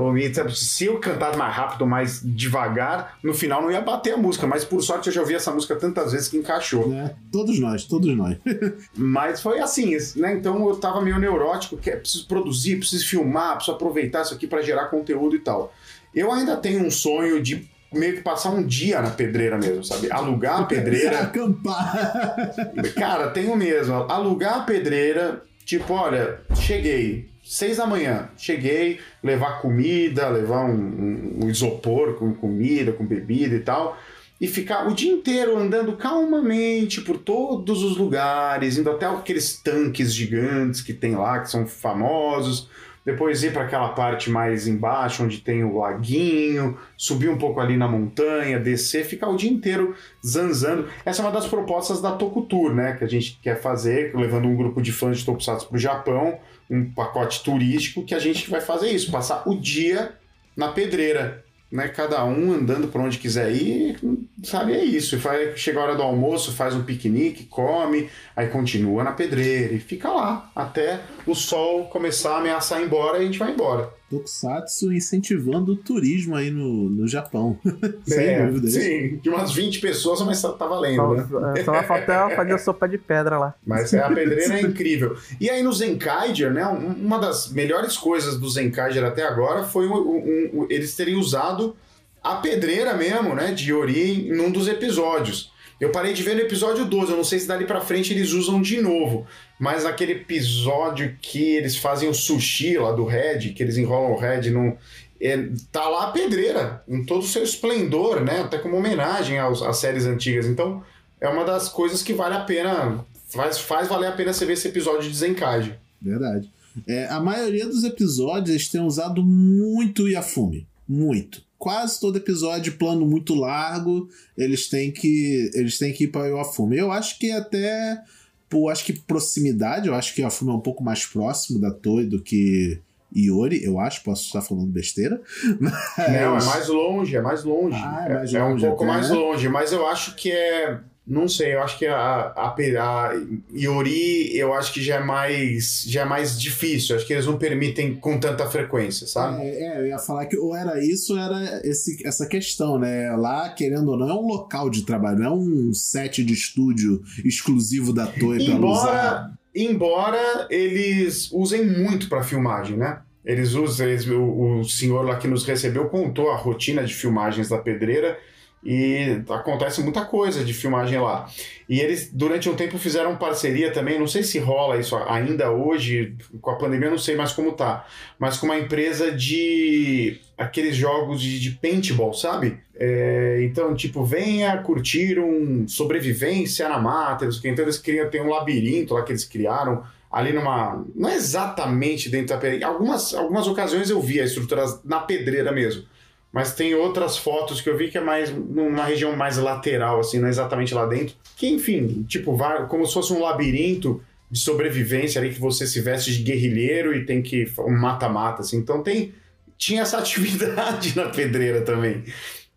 se 0.53 0.85
eu 0.85 0.99
cantar 0.99 1.35
mais 1.35 1.55
rápido, 1.55 1.87
mais 1.87 2.21
devagar, 2.23 3.17
no 3.23 3.33
final 3.33 3.63
não 3.63 3.71
ia 3.71 3.81
bater 3.81 4.13
a 4.13 4.17
música, 4.17 4.45
mas 4.45 4.63
por 4.63 4.79
sorte 4.83 5.07
eu 5.07 5.13
já 5.13 5.21
ouvi 5.21 5.33
essa 5.33 5.51
música 5.51 5.75
tantas 5.75 6.11
vezes 6.11 6.27
que 6.27 6.37
encaixou. 6.37 6.93
É, 6.93 7.15
todos 7.31 7.59
nós, 7.59 7.85
todos 7.85 8.15
nós. 8.15 8.37
mas 8.95 9.41
foi 9.41 9.59
assim, 9.59 9.97
né? 10.15 10.35
Então 10.35 10.69
eu 10.69 10.75
tava 10.75 11.01
meio 11.01 11.17
neurótico, 11.17 11.75
que 11.75 11.89
é 11.89 11.95
preciso 11.95 12.27
produzir, 12.27 12.77
preciso 12.77 13.07
filmar, 13.07 13.55
preciso 13.55 13.75
aproveitar 13.75 14.21
isso 14.21 14.35
aqui 14.35 14.45
para 14.45 14.61
gerar 14.61 14.89
conteúdo 14.89 15.35
e 15.35 15.39
tal. 15.39 15.73
Eu 16.15 16.31
ainda 16.31 16.57
tenho 16.57 16.85
um 16.85 16.91
sonho 16.91 17.41
de 17.41 17.67
meio 17.91 18.15
que 18.15 18.21
passar 18.21 18.49
um 18.49 18.65
dia 18.65 19.01
na 19.01 19.11
pedreira 19.11 19.57
mesmo, 19.57 19.83
sabe? 19.83 20.11
Alugar 20.11 20.61
a 20.61 20.65
pedreira. 20.65 21.19
Acampar. 21.23 22.53
Cara, 22.95 23.29
tenho 23.29 23.55
mesmo. 23.55 23.93
Alugar 23.93 24.59
a 24.59 24.63
pedreira, 24.63 25.43
tipo, 25.65 25.93
olha, 25.93 26.39
cheguei. 26.55 27.29
Seis 27.43 27.75
da 27.75 27.85
manhã, 27.85 28.29
cheguei, 28.37 29.01
levar 29.21 29.61
comida, 29.61 30.29
levar 30.29 30.63
um, 30.63 30.73
um, 30.73 31.39
um 31.43 31.49
isopor 31.49 32.13
com 32.13 32.33
comida, 32.33 32.93
com 32.93 33.05
bebida 33.05 33.53
e 33.55 33.59
tal 33.59 33.97
e 34.43 34.47
ficar 34.47 34.89
o 34.89 34.93
dia 34.93 35.09
inteiro 35.09 35.57
andando 35.57 35.95
calmamente 35.95 36.99
por 36.99 37.17
todos 37.17 37.81
os 37.81 37.95
lugares, 37.95 38.77
indo 38.77 38.89
até 38.89 39.05
aqueles 39.05 39.57
tanques 39.57 40.13
gigantes 40.13 40.81
que 40.81 40.91
tem 40.91 41.15
lá, 41.15 41.39
que 41.39 41.49
são 41.49 41.65
famosos, 41.65 42.67
depois 43.05 43.43
ir 43.43 43.51
para 43.51 43.63
aquela 43.63 43.89
parte 43.89 44.29
mais 44.29 44.67
embaixo, 44.67 45.23
onde 45.23 45.39
tem 45.39 45.63
o 45.63 45.77
laguinho, 45.77 46.77
subir 46.97 47.29
um 47.29 47.37
pouco 47.37 47.59
ali 47.59 47.75
na 47.75 47.87
montanha, 47.87 48.59
descer, 48.59 49.05
ficar 49.05 49.29
o 49.29 49.35
dia 49.35 49.51
inteiro 49.51 49.95
zanzando. 50.25 50.87
Essa 51.05 51.21
é 51.21 51.25
uma 51.25 51.31
das 51.31 51.47
propostas 51.47 52.01
da 52.01 52.11
Tokutour, 52.11 52.73
né? 52.73 52.93
Que 52.93 53.03
a 53.03 53.09
gente 53.09 53.39
quer 53.41 53.59
fazer, 53.59 54.15
levando 54.15 54.47
um 54.47 54.55
grupo 54.55 54.81
de 54.81 54.91
fãs 54.91 55.19
de 55.19 55.25
Tokusatsu 55.25 55.67
para 55.67 55.75
o 55.75 55.79
Japão, 55.79 56.39
um 56.69 56.89
pacote 56.91 57.43
turístico, 57.43 58.05
que 58.05 58.15
a 58.15 58.19
gente 58.19 58.49
vai 58.49 58.61
fazer 58.61 58.89
isso, 58.89 59.11
passar 59.11 59.43
o 59.45 59.59
dia 59.59 60.13
na 60.55 60.69
pedreira 60.69 61.42
né? 61.73 61.87
Cada 61.87 62.23
um 62.23 62.53
andando 62.53 62.87
para 62.87 63.01
onde 63.01 63.17
quiser 63.17 63.51
ir, 63.51 63.97
sabe? 64.43 64.73
É 64.73 64.85
isso. 64.85 65.19
Chega 65.55 65.79
a 65.79 65.83
hora 65.83 65.95
do 65.95 66.03
almoço, 66.03 66.53
faz 66.53 66.75
um 66.75 66.83
piquenique, 66.83 67.45
come, 67.45 68.11
aí 68.35 68.47
continua 68.47 69.03
na 69.03 69.11
pedreira 69.11 69.73
e 69.73 69.79
fica 69.79 70.07
lá 70.09 70.51
até 70.55 71.01
o 71.25 71.33
sol 71.33 71.85
começar 71.85 72.35
a 72.35 72.37
ameaçar 72.37 72.79
ir 72.79 72.85
embora 72.85 73.17
e 73.17 73.21
a 73.21 73.25
gente 73.25 73.39
vai 73.39 73.51
embora. 73.51 73.91
Tokusatsu 74.13 74.93
incentivando 74.93 75.73
o 75.73 75.75
turismo 75.75 76.35
aí 76.35 76.51
no, 76.51 76.89
no 76.89 77.07
Japão. 77.07 77.57
Sem 78.05 78.25
é, 78.25 78.45
dúvida. 78.45 78.69
Sim, 78.69 79.17
de 79.17 79.29
umas 79.29 79.51
20 79.51 79.79
pessoas, 79.79 80.21
mas 80.21 80.41
tá 80.41 80.65
valendo, 80.65 81.27
só, 81.27 81.39
né? 81.39 81.63
Só 81.63 81.71
vai 81.71 81.83
faltar 81.83 82.35
fazer 82.35 82.59
sopa 82.59 82.87
de 82.87 82.97
pedra 82.97 83.37
lá. 83.37 83.55
Mas 83.65 83.93
é, 83.93 83.99
a 83.99 84.09
pedreira 84.09 84.59
é 84.59 84.61
incrível. 84.61 85.17
E 85.39 85.49
aí 85.49 85.63
no 85.63 85.73
Zenkaiger, 85.73 86.51
né? 86.51 86.65
Uma 86.65 87.17
das 87.17 87.51
melhores 87.51 87.97
coisas 87.97 88.37
do 88.37 88.49
Zenkaiger 88.49 89.03
até 89.03 89.23
agora 89.23 89.63
foi 89.63 89.87
um, 89.87 89.95
um, 89.95 90.49
um, 90.53 90.67
eles 90.69 90.95
terem 90.95 91.15
usado 91.15 91.75
a 92.21 92.35
pedreira 92.35 92.93
mesmo, 92.93 93.35
né? 93.35 93.51
De 93.51 93.71
Yori 93.71 94.29
num 94.31 94.51
dos 94.51 94.67
episódios. 94.67 95.51
Eu 95.79 95.91
parei 95.91 96.13
de 96.13 96.23
ver 96.23 96.35
no 96.35 96.41
episódio 96.41 96.85
12, 96.85 97.11
eu 97.11 97.17
não 97.17 97.23
sei 97.23 97.39
se 97.39 97.47
dali 97.47 97.65
pra 97.65 97.81
frente 97.81 98.13
eles 98.13 98.31
usam 98.31 98.61
de 98.61 98.81
novo, 98.81 99.25
mas 99.59 99.83
naquele 99.83 100.13
episódio 100.13 101.17
que 101.21 101.55
eles 101.55 101.75
fazem 101.75 102.09
o 102.09 102.13
sushi 102.13 102.77
lá 102.77 102.91
do 102.91 103.05
Red, 103.05 103.53
que 103.53 103.63
eles 103.63 103.77
enrolam 103.77 104.11
o 104.11 104.17
Red 104.17 104.49
num. 104.49 104.75
É, 105.19 105.47
tá 105.71 105.87
lá 105.87 106.05
a 106.05 106.11
pedreira, 106.11 106.83
em 106.87 107.05
todo 107.05 107.21
o 107.21 107.27
seu 107.27 107.43
esplendor, 107.43 108.21
né? 108.21 108.41
Até 108.41 108.57
como 108.57 108.75
homenagem 108.75 109.39
aos, 109.39 109.61
às 109.61 109.77
séries 109.77 110.05
antigas. 110.05 110.45
Então, 110.45 110.83
é 111.21 111.29
uma 111.29 111.45
das 111.45 111.69
coisas 111.69 112.03
que 112.03 112.13
vale 112.13 112.35
a 112.35 112.41
pena. 112.41 113.05
Faz, 113.29 113.57
faz 113.57 113.87
valer 113.87 114.07
a 114.07 114.11
pena 114.11 114.33
você 114.33 114.45
ver 114.45 114.53
esse 114.53 114.67
episódio 114.67 115.09
de 115.09 115.15
Zenkage. 115.15 115.75
Verdade. 116.01 116.51
É, 116.87 117.07
a 117.07 117.19
maioria 117.19 117.65
dos 117.65 117.83
episódios 117.83 118.49
eles 118.49 118.69
têm 118.69 118.81
usado 118.81 119.23
muito 119.23 120.09
Yafume. 120.09 120.67
Muito 120.87 121.41
quase 121.63 121.97
todo 121.97 122.17
episódio, 122.17 122.77
plano 122.77 123.05
muito 123.05 123.33
largo, 123.33 124.09
eles 124.37 124.67
têm 124.67 124.91
que 124.91 125.49
eles 125.53 125.77
têm 125.77 125.93
que 125.93 126.03
ir 126.03 126.07
para 126.09 126.23
o 126.23 126.27
Iwafume. 126.27 126.77
Eu 126.77 126.91
acho 126.91 127.17
que 127.17 127.31
até 127.31 128.03
por 128.49 128.69
acho 128.69 128.83
que 128.83 128.91
proximidade, 128.91 129.87
eu 129.87 129.95
acho 129.95 130.13
que 130.13 130.19
o 130.19 130.23
Iwafume 130.23 130.51
é 130.51 130.55
um 130.55 130.59
pouco 130.59 130.83
mais 130.83 131.05
próximo 131.05 131.61
da 131.61 131.71
Toei 131.71 132.05
do 132.05 132.21
que 132.21 132.81
Iori, 133.15 133.63
eu 133.63 133.79
acho, 133.79 134.03
posso 134.03 134.25
estar 134.25 134.41
falando 134.41 134.73
besteira. 134.73 135.21
Mas... 135.57 135.73
Não, 135.97 136.37
é 136.37 136.43
mais 136.43 136.67
longe, 136.67 137.15
é 137.15 137.21
mais 137.21 137.43
longe. 137.45 137.77
Ah, 137.81 138.07
é, 138.09 138.13
mais 138.13 138.33
é, 138.33 138.43
longe 138.43 138.65
é 138.65 138.67
um 138.67 138.69
pouco 138.71 138.83
até, 138.83 138.93
mais 138.93 139.09
né? 139.09 139.15
longe, 139.15 139.47
mas 139.47 139.71
eu 139.71 139.87
acho 139.87 140.15
que 140.15 140.31
é 140.31 140.79
não 141.05 141.27
sei, 141.27 141.53
eu 141.53 141.61
acho 141.61 141.77
que 141.77 141.85
a, 141.85 141.97
a, 141.97 142.47
a, 142.47 143.11
Iori, 143.53 144.37
eu 144.37 144.53
acho 144.53 144.73
que 144.73 144.81
já 144.81 144.95
é 144.95 145.03
mais 145.03 145.83
já 145.85 146.03
é 146.03 146.05
mais 146.05 146.39
difícil. 146.39 146.95
Acho 146.95 147.05
que 147.05 147.11
eles 147.11 147.25
não 147.25 147.37
permitem 147.37 147.95
com 147.95 148.17
tanta 148.17 148.49
frequência, 148.49 149.05
sabe? 149.05 149.41
É, 149.41 149.63
é 149.63 149.79
eu 149.79 149.87
ia 149.87 149.99
falar 149.99 150.25
que 150.27 150.37
ou 150.37 150.55
era 150.55 150.81
isso, 150.81 151.13
ou 151.13 151.19
era 151.19 151.61
esse, 151.65 152.07
essa 152.07 152.25
questão, 152.25 152.79
né? 152.79 153.13
Lá, 153.17 153.49
querendo 153.49 153.91
ou 153.91 153.97
não, 153.97 154.09
é 154.09 154.13
um 154.13 154.25
local 154.25 154.69
de 154.69 154.83
trabalho, 154.83 155.19
não 155.19 155.25
é 155.25 155.33
um 155.33 155.73
set 155.73 156.23
de 156.23 156.33
estúdio 156.33 157.01
exclusivo 157.25 157.91
da 157.91 158.07
Toei 158.07 158.45
para 158.45 158.65
usar. 158.65 159.33
Embora 159.53 160.47
eles 160.49 161.29
usem 161.33 161.65
muito 161.65 162.07
para 162.07 162.23
filmagem, 162.23 162.77
né? 162.77 163.01
Eles 163.25 163.53
usam, 163.53 163.87
eles, 163.87 164.07
o, 164.07 164.59
o 164.59 164.63
senhor 164.63 165.05
lá 165.05 165.17
que 165.17 165.27
nos 165.27 165.45
recebeu 165.45 165.89
contou 165.89 166.31
a 166.31 166.37
rotina 166.37 166.83
de 166.83 166.93
filmagens 166.93 167.49
da 167.49 167.57
pedreira 167.57 168.17
e 168.65 169.21
acontece 169.29 169.81
muita 169.81 170.05
coisa 170.05 170.43
de 170.43 170.53
filmagem 170.53 170.99
lá. 170.99 171.27
E 171.67 171.79
eles, 171.79 172.09
durante 172.11 172.49
um 172.49 172.55
tempo, 172.55 172.77
fizeram 172.77 173.15
parceria 173.17 173.71
também, 173.71 173.99
não 173.99 174.07
sei 174.07 174.23
se 174.23 174.39
rola 174.39 174.77
isso 174.77 174.95
ainda 174.95 175.51
hoje, 175.51 176.15
com 176.41 176.51
a 176.51 176.55
pandemia, 176.55 176.89
não 176.89 176.97
sei 176.97 177.15
mais 177.15 177.33
como 177.33 177.51
tá, 177.53 177.85
mas 178.17 178.37
com 178.37 178.45
uma 178.45 178.57
empresa 178.57 179.11
de 179.11 180.19
aqueles 180.37 180.75
jogos 180.75 181.21
de, 181.21 181.39
de 181.39 181.51
paintball, 181.51 182.13
sabe? 182.13 182.57
É, 182.75 183.39
então, 183.43 183.75
tipo, 183.75 184.03
venha 184.03 184.57
curtir 184.57 185.19
um 185.19 185.67
sobrevivência 185.67 186.67
na 186.69 186.79
mata, 186.79 187.27
então 187.43 187.65
eles 187.65 187.77
criam, 187.77 188.09
tem 188.09 188.21
um 188.21 188.29
labirinto 188.29 188.93
lá 188.93 189.03
que 189.03 189.11
eles 189.11 189.25
criaram, 189.25 189.83
ali 190.13 190.31
numa. 190.31 190.85
Não 190.95 191.09
é 191.09 191.15
exatamente 191.15 192.07
dentro 192.07 192.27
da 192.27 192.37
pedreira. 192.37 192.67
Algumas, 192.67 193.13
algumas 193.13 193.47
ocasiões 193.47 193.89
eu 193.89 193.99
vi 193.99 194.21
a 194.21 194.25
estrutura 194.25 194.63
na 194.85 194.99
pedreira 194.99 195.51
mesmo. 195.51 195.85
Mas 196.33 196.55
tem 196.55 196.73
outras 196.73 197.15
fotos 197.15 197.61
que 197.61 197.69
eu 197.69 197.77
vi 197.77 197.91
que 197.91 197.97
é 197.97 198.01
mais 198.01 198.31
numa 198.31 198.83
região 198.85 199.15
mais 199.15 199.37
lateral, 199.37 199.99
assim, 199.99 200.17
não 200.17 200.27
é 200.27 200.31
exatamente 200.31 200.73
lá 200.73 200.87
dentro. 200.87 201.15
Que, 201.37 201.47
enfim, 201.47 202.03
tipo, 202.09 202.35
como 202.67 202.87
se 202.87 202.93
fosse 202.93 203.13
um 203.13 203.21
labirinto 203.21 204.01
de 204.31 204.39
sobrevivência 204.39 205.21
ali 205.21 205.31
que 205.31 205.39
você 205.39 205.67
se 205.67 205.79
veste 205.79 206.11
de 206.11 206.23
guerrilheiro 206.23 206.91
e 206.95 207.05
tem 207.05 207.21
que. 207.21 207.45
um 207.59 207.79
mata-mata, 207.79 208.41
assim. 208.41 208.57
Então 208.57 208.81
tem. 208.81 209.13
Tinha 209.59 209.83
essa 209.83 209.99
atividade 209.99 210.95
na 210.95 211.09
pedreira 211.09 211.61
também. 211.61 212.03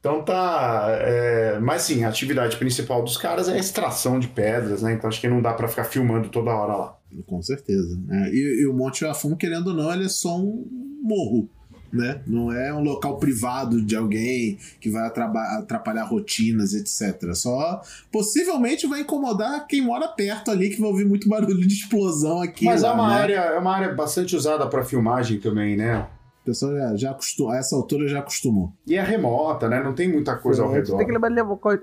Então 0.00 0.22
tá. 0.22 0.86
É, 1.00 1.58
mas 1.60 1.82
sim, 1.82 2.02
a 2.02 2.08
atividade 2.08 2.56
principal 2.56 3.02
dos 3.02 3.18
caras 3.18 3.46
é 3.46 3.52
a 3.52 3.58
extração 3.58 4.18
de 4.18 4.28
pedras, 4.28 4.80
né? 4.80 4.94
Então 4.94 5.06
acho 5.06 5.20
que 5.20 5.28
não 5.28 5.42
dá 5.42 5.52
para 5.52 5.68
ficar 5.68 5.84
filmando 5.84 6.30
toda 6.30 6.50
hora 6.50 6.76
lá. 6.76 6.98
Com 7.26 7.42
certeza. 7.42 7.98
É, 8.10 8.30
e, 8.30 8.62
e, 8.62 8.66
o 8.66 8.72
Monte 8.72 9.04
Afum, 9.04 9.36
querendo 9.36 9.68
ou 9.68 9.74
não, 9.74 9.92
ele 9.92 10.06
é 10.06 10.08
só 10.08 10.34
um 10.34 10.66
morro 11.02 11.50
né? 11.92 12.20
Não 12.26 12.52
é 12.52 12.72
um 12.72 12.82
local 12.82 13.18
privado 13.18 13.80
de 13.80 13.96
alguém 13.96 14.58
que 14.80 14.90
vai 14.90 15.06
atrapalhar 15.06 16.04
rotinas, 16.04 16.74
etc. 16.74 17.34
Só 17.34 17.80
possivelmente 18.10 18.86
vai 18.86 19.00
incomodar 19.00 19.66
quem 19.66 19.82
mora 19.82 20.08
perto 20.08 20.50
ali, 20.50 20.70
que 20.70 20.80
vai 20.80 20.90
ouvir 20.90 21.04
muito 21.04 21.28
barulho 21.28 21.66
de 21.66 21.74
explosão 21.74 22.42
aqui. 22.42 22.64
Mas 22.64 22.82
é 22.82 22.86
lá, 22.86 22.92
é, 22.92 22.94
uma 22.94 23.08
né? 23.08 23.14
área, 23.14 23.34
é 23.36 23.58
uma 23.58 23.74
área 23.74 23.94
bastante 23.94 24.36
usada 24.36 24.66
para 24.66 24.84
filmagem 24.84 25.38
também, 25.38 25.76
né? 25.76 26.06
O 26.42 26.46
pessoal 26.46 26.76
já, 26.76 26.96
já 26.96 27.10
acostumou, 27.10 27.52
a 27.52 27.56
essa 27.56 27.74
altura 27.74 28.06
já 28.06 28.20
acostumou. 28.20 28.72
E 28.86 28.94
é 28.94 29.02
remota, 29.02 29.68
né? 29.68 29.82
Não 29.82 29.94
tem 29.94 30.10
muita 30.10 30.36
coisa 30.36 30.62
Sim, 30.62 30.68
ao 30.68 30.74
redor. 30.74 30.96
Tem 30.96 31.06
que 31.06 31.12
levar, 31.12 31.30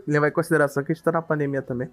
levar, 0.07 0.27
em 0.27 0.31
consideração 0.31 0.83
que 0.83 0.91
a 0.91 0.95
gente 0.95 1.03
tá 1.03 1.11
na 1.11 1.21
pandemia 1.21 1.61
também. 1.61 1.89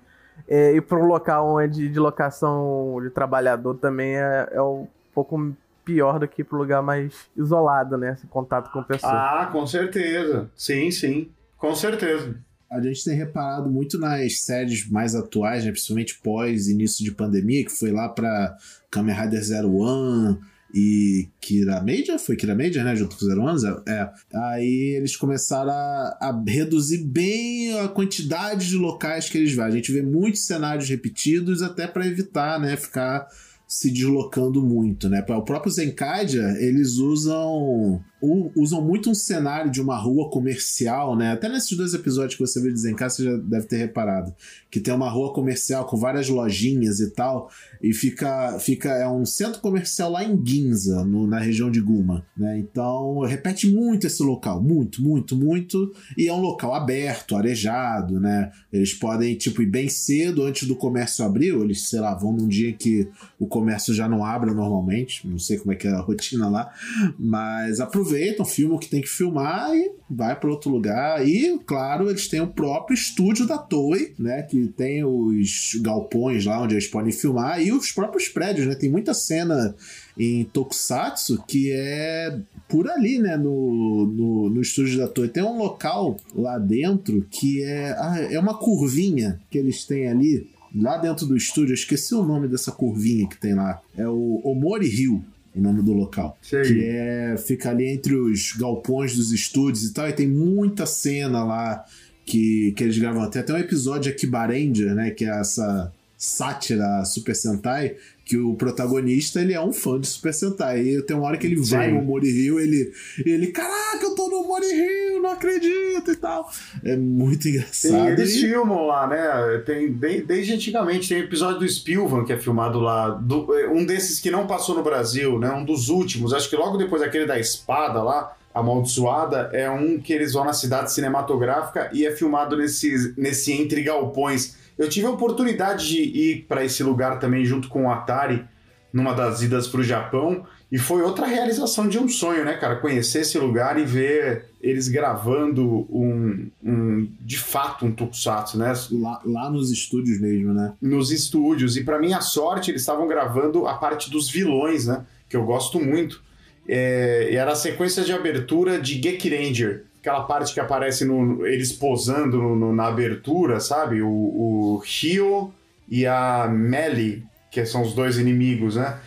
É, 0.49 0.73
e 0.73 0.81
para 0.81 0.99
um 0.99 1.07
local 1.07 1.57
onde 1.57 1.89
de 1.89 1.99
locação 1.99 2.99
de 3.03 3.11
trabalhador 3.11 3.75
também 3.77 4.17
é, 4.17 4.49
é 4.53 4.63
um 4.63 4.87
pouco 5.13 5.53
pior 5.91 6.21
do 6.21 6.29
que 6.29 6.45
pro 6.45 6.59
lugar 6.59 6.83
mais 6.83 7.13
isolado, 7.37 7.97
né? 7.97 8.13
Esse 8.13 8.27
contato 8.29 8.71
com 8.71 8.83
pessoas. 8.83 9.13
Ah, 9.13 9.49
com 9.51 9.67
certeza. 9.67 10.49
Sim, 10.55 10.91
sim. 10.91 11.29
Com 11.59 11.75
certeza. 11.75 12.37
A 12.71 12.81
gente 12.81 13.05
tem 13.05 13.17
reparado 13.17 13.69
muito 13.69 13.99
nas 13.99 14.43
séries 14.43 14.89
mais 14.89 15.17
atuais, 15.17 15.65
né? 15.65 15.73
principalmente 15.73 16.21
pós 16.23 16.69
início 16.69 17.05
de 17.05 17.11
pandemia, 17.11 17.65
que 17.65 17.73
foi 17.73 17.91
lá 17.91 18.09
para 18.09 18.57
Kamen 18.89 19.15
Rider 19.15 19.43
Zero 19.43 19.75
One, 19.75 20.39
e 20.73 21.29
Kira 21.41 21.83
Major, 21.83 22.17
foi 22.17 22.37
Kira 22.37 22.55
Major, 22.55 22.85
né? 22.85 22.95
Junto 22.95 23.17
com 23.17 23.27
Zero 23.27 23.43
Ones, 23.43 23.65
é. 23.65 24.09
Aí 24.33 24.95
eles 24.97 25.17
começaram 25.17 25.73
a, 25.73 26.19
a, 26.21 26.45
reduzir 26.47 26.99
bem 26.99 27.77
a 27.81 27.89
quantidade 27.89 28.69
de 28.69 28.77
locais 28.77 29.29
que 29.29 29.37
eles 29.37 29.53
vão. 29.53 29.65
A 29.65 29.71
gente 29.71 29.91
vê 29.91 30.01
muitos 30.01 30.47
cenários 30.47 30.89
repetidos 30.89 31.61
até 31.61 31.89
para 31.89 32.07
evitar, 32.07 32.61
né? 32.61 32.77
Ficar 32.77 33.27
se 33.71 33.89
deslocando 33.89 34.61
muito, 34.61 35.09
né? 35.09 35.25
O 35.29 35.43
próprio 35.43 35.71
Zencadia, 35.71 36.43
eles 36.59 36.97
usam 36.97 38.03
usam 38.23 38.83
muito 38.83 39.11
um 39.11 39.15
cenário 39.15 39.71
de 39.71 39.81
uma 39.81 39.97
rua 39.97 40.31
comercial, 40.31 41.17
né? 41.17 41.33
Até 41.33 41.49
nesses 41.49 41.77
dois 41.77 41.95
episódios 41.95 42.35
que 42.35 42.41
você 42.41 42.61
viu 42.61 42.73
de 42.73 42.81
Zencadia, 42.81 43.11
você 43.11 43.25
já 43.25 43.37
deve 43.37 43.67
ter 43.67 43.77
reparado 43.77 44.35
que 44.71 44.79
tem 44.79 44.95
uma 44.95 45.11
rua 45.11 45.33
comercial 45.33 45.85
com 45.85 45.97
várias 45.97 46.29
lojinhas 46.29 47.01
e 47.01 47.11
tal, 47.11 47.51
e 47.83 47.93
fica 47.93 48.59
fica 48.61 48.91
é 48.91 49.09
um 49.09 49.27
centro 49.27 49.61
comercial 49.61 50.13
lá 50.13 50.25
em 50.25 50.41
Ginza, 50.47 51.05
no, 51.05 51.27
na 51.27 51.41
região 51.41 51.71
de 51.71 51.81
Guma, 51.81 52.25
né? 52.37 52.59
Então, 52.59 53.21
repete 53.21 53.67
muito 53.67 54.07
esse 54.07 54.23
local, 54.23 54.63
muito, 54.63 55.03
muito, 55.03 55.35
muito, 55.35 55.93
e 56.17 56.29
é 56.29 56.33
um 56.33 56.41
local 56.41 56.75
aberto, 56.75 57.37
arejado, 57.37 58.21
né? 58.21 58.53
Eles 58.73 58.95
podem 58.95 59.35
tipo 59.35 59.61
ir 59.61 59.67
bem 59.67 59.89
cedo 59.89 60.45
antes 60.45 60.69
do 60.69 60.77
comércio 60.77 61.25
abrir, 61.25 61.53
ou 61.53 61.65
eles, 61.65 61.89
sei 61.89 62.01
lá, 62.01 62.15
vão 62.15 62.33
num 62.33 62.47
dia 62.47 62.73
que 62.73 63.09
o 63.39 63.47
comércio 63.47 63.93
já 63.93 64.09
não 64.09 64.25
abre 64.25 64.53
normalmente, 64.53 65.27
não 65.27 65.39
sei 65.39 65.59
como 65.59 65.73
é 65.73 65.75
que 65.75 65.89
é 65.89 65.93
a 65.93 66.01
rotina 66.01 66.49
lá, 66.49 66.71
mas 67.19 67.81
aproveitam, 68.11 68.45
filmam 68.45 68.77
o 68.77 68.81
que 68.81 68.89
tem 68.89 69.01
que 69.01 69.09
filmar 69.09 69.75
e 69.75 69.93
vai 70.09 70.39
para 70.39 70.51
outro 70.51 70.71
lugar. 70.71 71.27
E, 71.27 71.59
claro, 71.65 72.11
eles 72.11 72.29
têm 72.29 72.41
o 72.41 72.47
próprio 72.47 72.95
estúdio 72.95 73.47
da 73.47 73.57
Toei, 73.57 74.15
né? 74.19 74.43
Que 74.43 74.67
tem 74.69 75.05
os 75.05 75.79
galpões 75.81 76.45
lá 76.45 76.63
onde 76.63 76.75
eles 76.75 76.89
podem 76.89 77.13
filmar 77.13 77.63
e 77.63 77.73
os 77.73 77.93
próprios 77.93 78.29
prédios, 78.29 78.67
né? 78.67 78.75
Tem 78.75 78.91
muita 78.91 79.15
cena 79.15 79.75
em 80.19 80.45
Tokusatsu 80.45 81.43
que 81.47 81.71
é 81.73 82.39
por 82.69 82.91
ali, 82.91 83.19
né? 83.19 83.37
No, 83.37 84.07
no, 84.07 84.51
no 84.51 84.61
estúdio 84.61 84.99
da 84.99 85.09
Toei. 85.09 85.29
Tem 85.29 85.43
um 85.43 85.59
local 85.59 86.17
lá 86.35 86.59
dentro 86.59 87.25
que 87.31 87.63
é, 87.63 87.93
ah, 87.93 88.19
é 88.31 88.39
uma 88.39 88.59
curvinha 88.59 89.41
que 89.51 89.59
eles 89.59 89.85
têm 89.85 90.09
ali 90.09 90.49
lá 90.75 90.99
dentro 90.99 91.27
do 91.27 91.37
estúdio, 91.37 91.73
eu 91.73 91.75
esqueci 91.75 92.15
o 92.15 92.23
nome 92.23 92.47
dessa 92.47 92.71
curvinha 92.71 93.29
que 93.29 93.37
tem 93.37 93.55
lá. 93.55 93.83
É 93.97 94.07
o 94.07 94.41
Omori 94.45 94.87
Hill, 94.87 95.21
o 95.55 95.61
nome 95.61 95.83
do 95.83 95.93
local. 95.93 96.39
Sei. 96.43 96.63
Que 96.63 96.85
é, 96.85 97.37
fica 97.37 97.71
ali 97.71 97.89
entre 97.89 98.15
os 98.15 98.53
galpões 98.53 99.17
dos 99.17 99.33
estúdios 99.33 99.85
e 99.85 99.93
tal, 99.93 100.09
e 100.09 100.13
tem 100.13 100.29
muita 100.29 100.87
cena 100.87 101.45
lá 101.45 101.85
que, 102.25 102.73
que 102.77 102.85
eles 102.85 102.99
gravam. 102.99 103.29
Tem 103.29 103.43
até 103.43 103.53
um 103.53 103.59
episódio 103.59 104.13
aqui, 104.13 104.27
Barendia, 104.27 104.95
né? 104.95 105.11
Que 105.11 105.25
é 105.25 105.41
essa 105.41 105.93
sátira 106.17 107.05
Super 107.05 107.35
Sentai, 107.35 107.97
que 108.31 108.39
o 108.39 108.55
protagonista 108.55 109.41
ele 109.41 109.53
é 109.53 109.61
um 109.61 109.73
fã 109.73 109.99
de 109.99 110.07
Super 110.07 110.33
Sentai. 110.33 110.79
E 110.83 111.03
tem 111.03 111.17
uma 111.17 111.27
hora 111.27 111.37
que 111.37 111.49
ele 111.49 111.61
Sim. 111.65 111.77
vai 111.77 111.91
no 111.91 112.01
Mori 112.01 112.31
Rio, 112.31 112.61
ele, 112.61 112.93
ele, 113.27 113.49
caraca, 113.49 114.05
eu 114.05 114.15
tô 114.15 114.29
no 114.29 114.47
Mori 114.47 114.69
Rio, 114.69 115.21
não 115.21 115.31
acredito 115.31 116.13
e 116.13 116.15
tal. 116.15 116.49
É 116.85 116.97
muito 116.97 117.49
engraçado. 117.49 117.73
Sim, 117.73 118.07
eles 118.07 118.37
e... 118.37 118.43
filmam 118.43 118.87
lá, 118.87 119.09
né? 119.09 119.59
Tem, 119.67 119.91
desde 120.23 120.53
antigamente, 120.53 121.09
tem 121.09 121.19
episódio 121.19 121.59
do 121.59 121.69
Spilvan 121.69 122.25
que 122.25 122.33
é 122.33 122.39
filmado 122.39 122.79
lá, 122.79 123.09
do, 123.09 123.53
é, 123.53 123.69
um 123.69 123.85
desses 123.85 124.21
que 124.21 124.31
não 124.31 124.47
passou 124.47 124.77
no 124.77 124.85
Brasil, 124.85 125.37
né? 125.37 125.51
Um 125.51 125.65
dos 125.65 125.89
últimos, 125.89 126.33
acho 126.33 126.49
que 126.49 126.55
logo 126.55 126.79
depois 126.79 127.03
daquele 127.03 127.27
da 127.27 127.37
espada 127.37 128.01
lá, 128.01 128.37
amaldiçoada, 128.55 129.51
é 129.53 129.69
um 129.69 129.99
que 129.99 130.13
eles 130.13 130.35
vão 130.35 130.45
na 130.45 130.53
cidade 130.53 130.93
cinematográfica 130.93 131.91
e 131.93 132.07
é 132.07 132.13
filmado 132.13 132.57
nesse, 132.57 133.13
nesse 133.17 133.53
entre 133.53 133.83
galpões 133.83 134.60
eu 134.81 134.89
tive 134.89 135.07
a 135.07 135.11
oportunidade 135.11 135.87
de 135.87 136.01
ir 136.01 136.47
para 136.49 136.65
esse 136.65 136.83
lugar 136.83 137.19
também 137.19 137.45
junto 137.45 137.69
com 137.69 137.85
o 137.85 137.91
Atari, 137.91 138.43
numa 138.91 139.13
das 139.13 139.43
idas 139.43 139.69
para 139.69 139.81
o 139.81 139.85
Japão, 139.85 140.47
e 140.73 140.79
foi 140.79 141.03
outra 141.03 141.27
realização 141.27 141.87
de 141.87 141.99
um 141.99 142.09
sonho, 142.09 142.47
né, 142.47 142.55
cara? 142.55 142.77
Conhecer 142.77 143.21
esse 143.21 143.39
lugar 143.39 143.79
e 143.79 143.85
ver 143.85 144.47
eles 144.59 144.89
gravando 144.89 145.87
um, 145.91 146.51
um 146.65 147.09
de 147.21 147.37
fato, 147.37 147.85
um 147.85 147.93
tokusatsu, 147.93 148.57
né? 148.57 148.73
Lá, 148.93 149.21
lá 149.23 149.51
nos 149.51 149.71
estúdios 149.71 150.19
mesmo, 150.19 150.55
né? 150.55 150.73
Nos 150.81 151.13
estúdios. 151.13 151.77
E 151.77 151.85
para 151.85 151.99
minha 151.99 152.23
sorte, 152.23 152.71
eles 152.71 152.81
estavam 152.81 153.07
gravando 153.07 153.67
a 153.67 153.75
parte 153.75 154.11
dos 154.11 154.31
vilões, 154.31 154.87
né? 154.87 155.05
Que 155.29 155.37
eu 155.37 155.45
gosto 155.45 155.79
muito. 155.79 156.23
É, 156.67 157.29
e 157.31 157.37
era 157.37 157.53
a 157.53 157.57
sequência 157.57 158.03
de 158.03 158.13
abertura 158.15 158.81
de 158.81 158.95
Geek 158.95 159.29
Ranger 159.29 159.90
aquela 160.01 160.23
parte 160.23 160.55
que 160.55 160.61
aparece 160.61 161.05
no, 161.05 161.47
eles 161.47 161.73
posando 161.73 162.39
no, 162.39 162.57
no, 162.57 162.75
na 162.75 162.87
abertura, 162.87 163.61
sabe? 163.61 164.01
O, 164.03 164.09
o 164.09 164.83
Rio 164.85 165.53
e 165.89 166.07
a 166.07 166.49
Melly, 166.49 167.25
que 167.51 167.65
são 167.67 167.83
os 167.83 167.93
dois 167.93 168.19
inimigos, 168.19 168.77
né? 168.77 168.99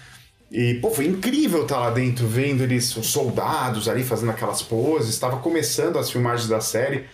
E, 0.52 0.76
pô, 0.76 0.92
foi 0.92 1.08
incrível 1.08 1.64
estar 1.64 1.80
lá 1.80 1.90
dentro, 1.90 2.28
vendo 2.28 2.62
eles, 2.62 2.96
os 2.96 3.08
soldados 3.08 3.90
ali 3.90 4.04
fazendo 4.04 4.30
aquelas 4.30 4.62
poses. 4.62 5.10
Estava 5.10 5.40
começando 5.40 5.98
as 5.98 6.12
filmagens 6.12 6.48
da 6.48 6.62
série. 6.62 7.06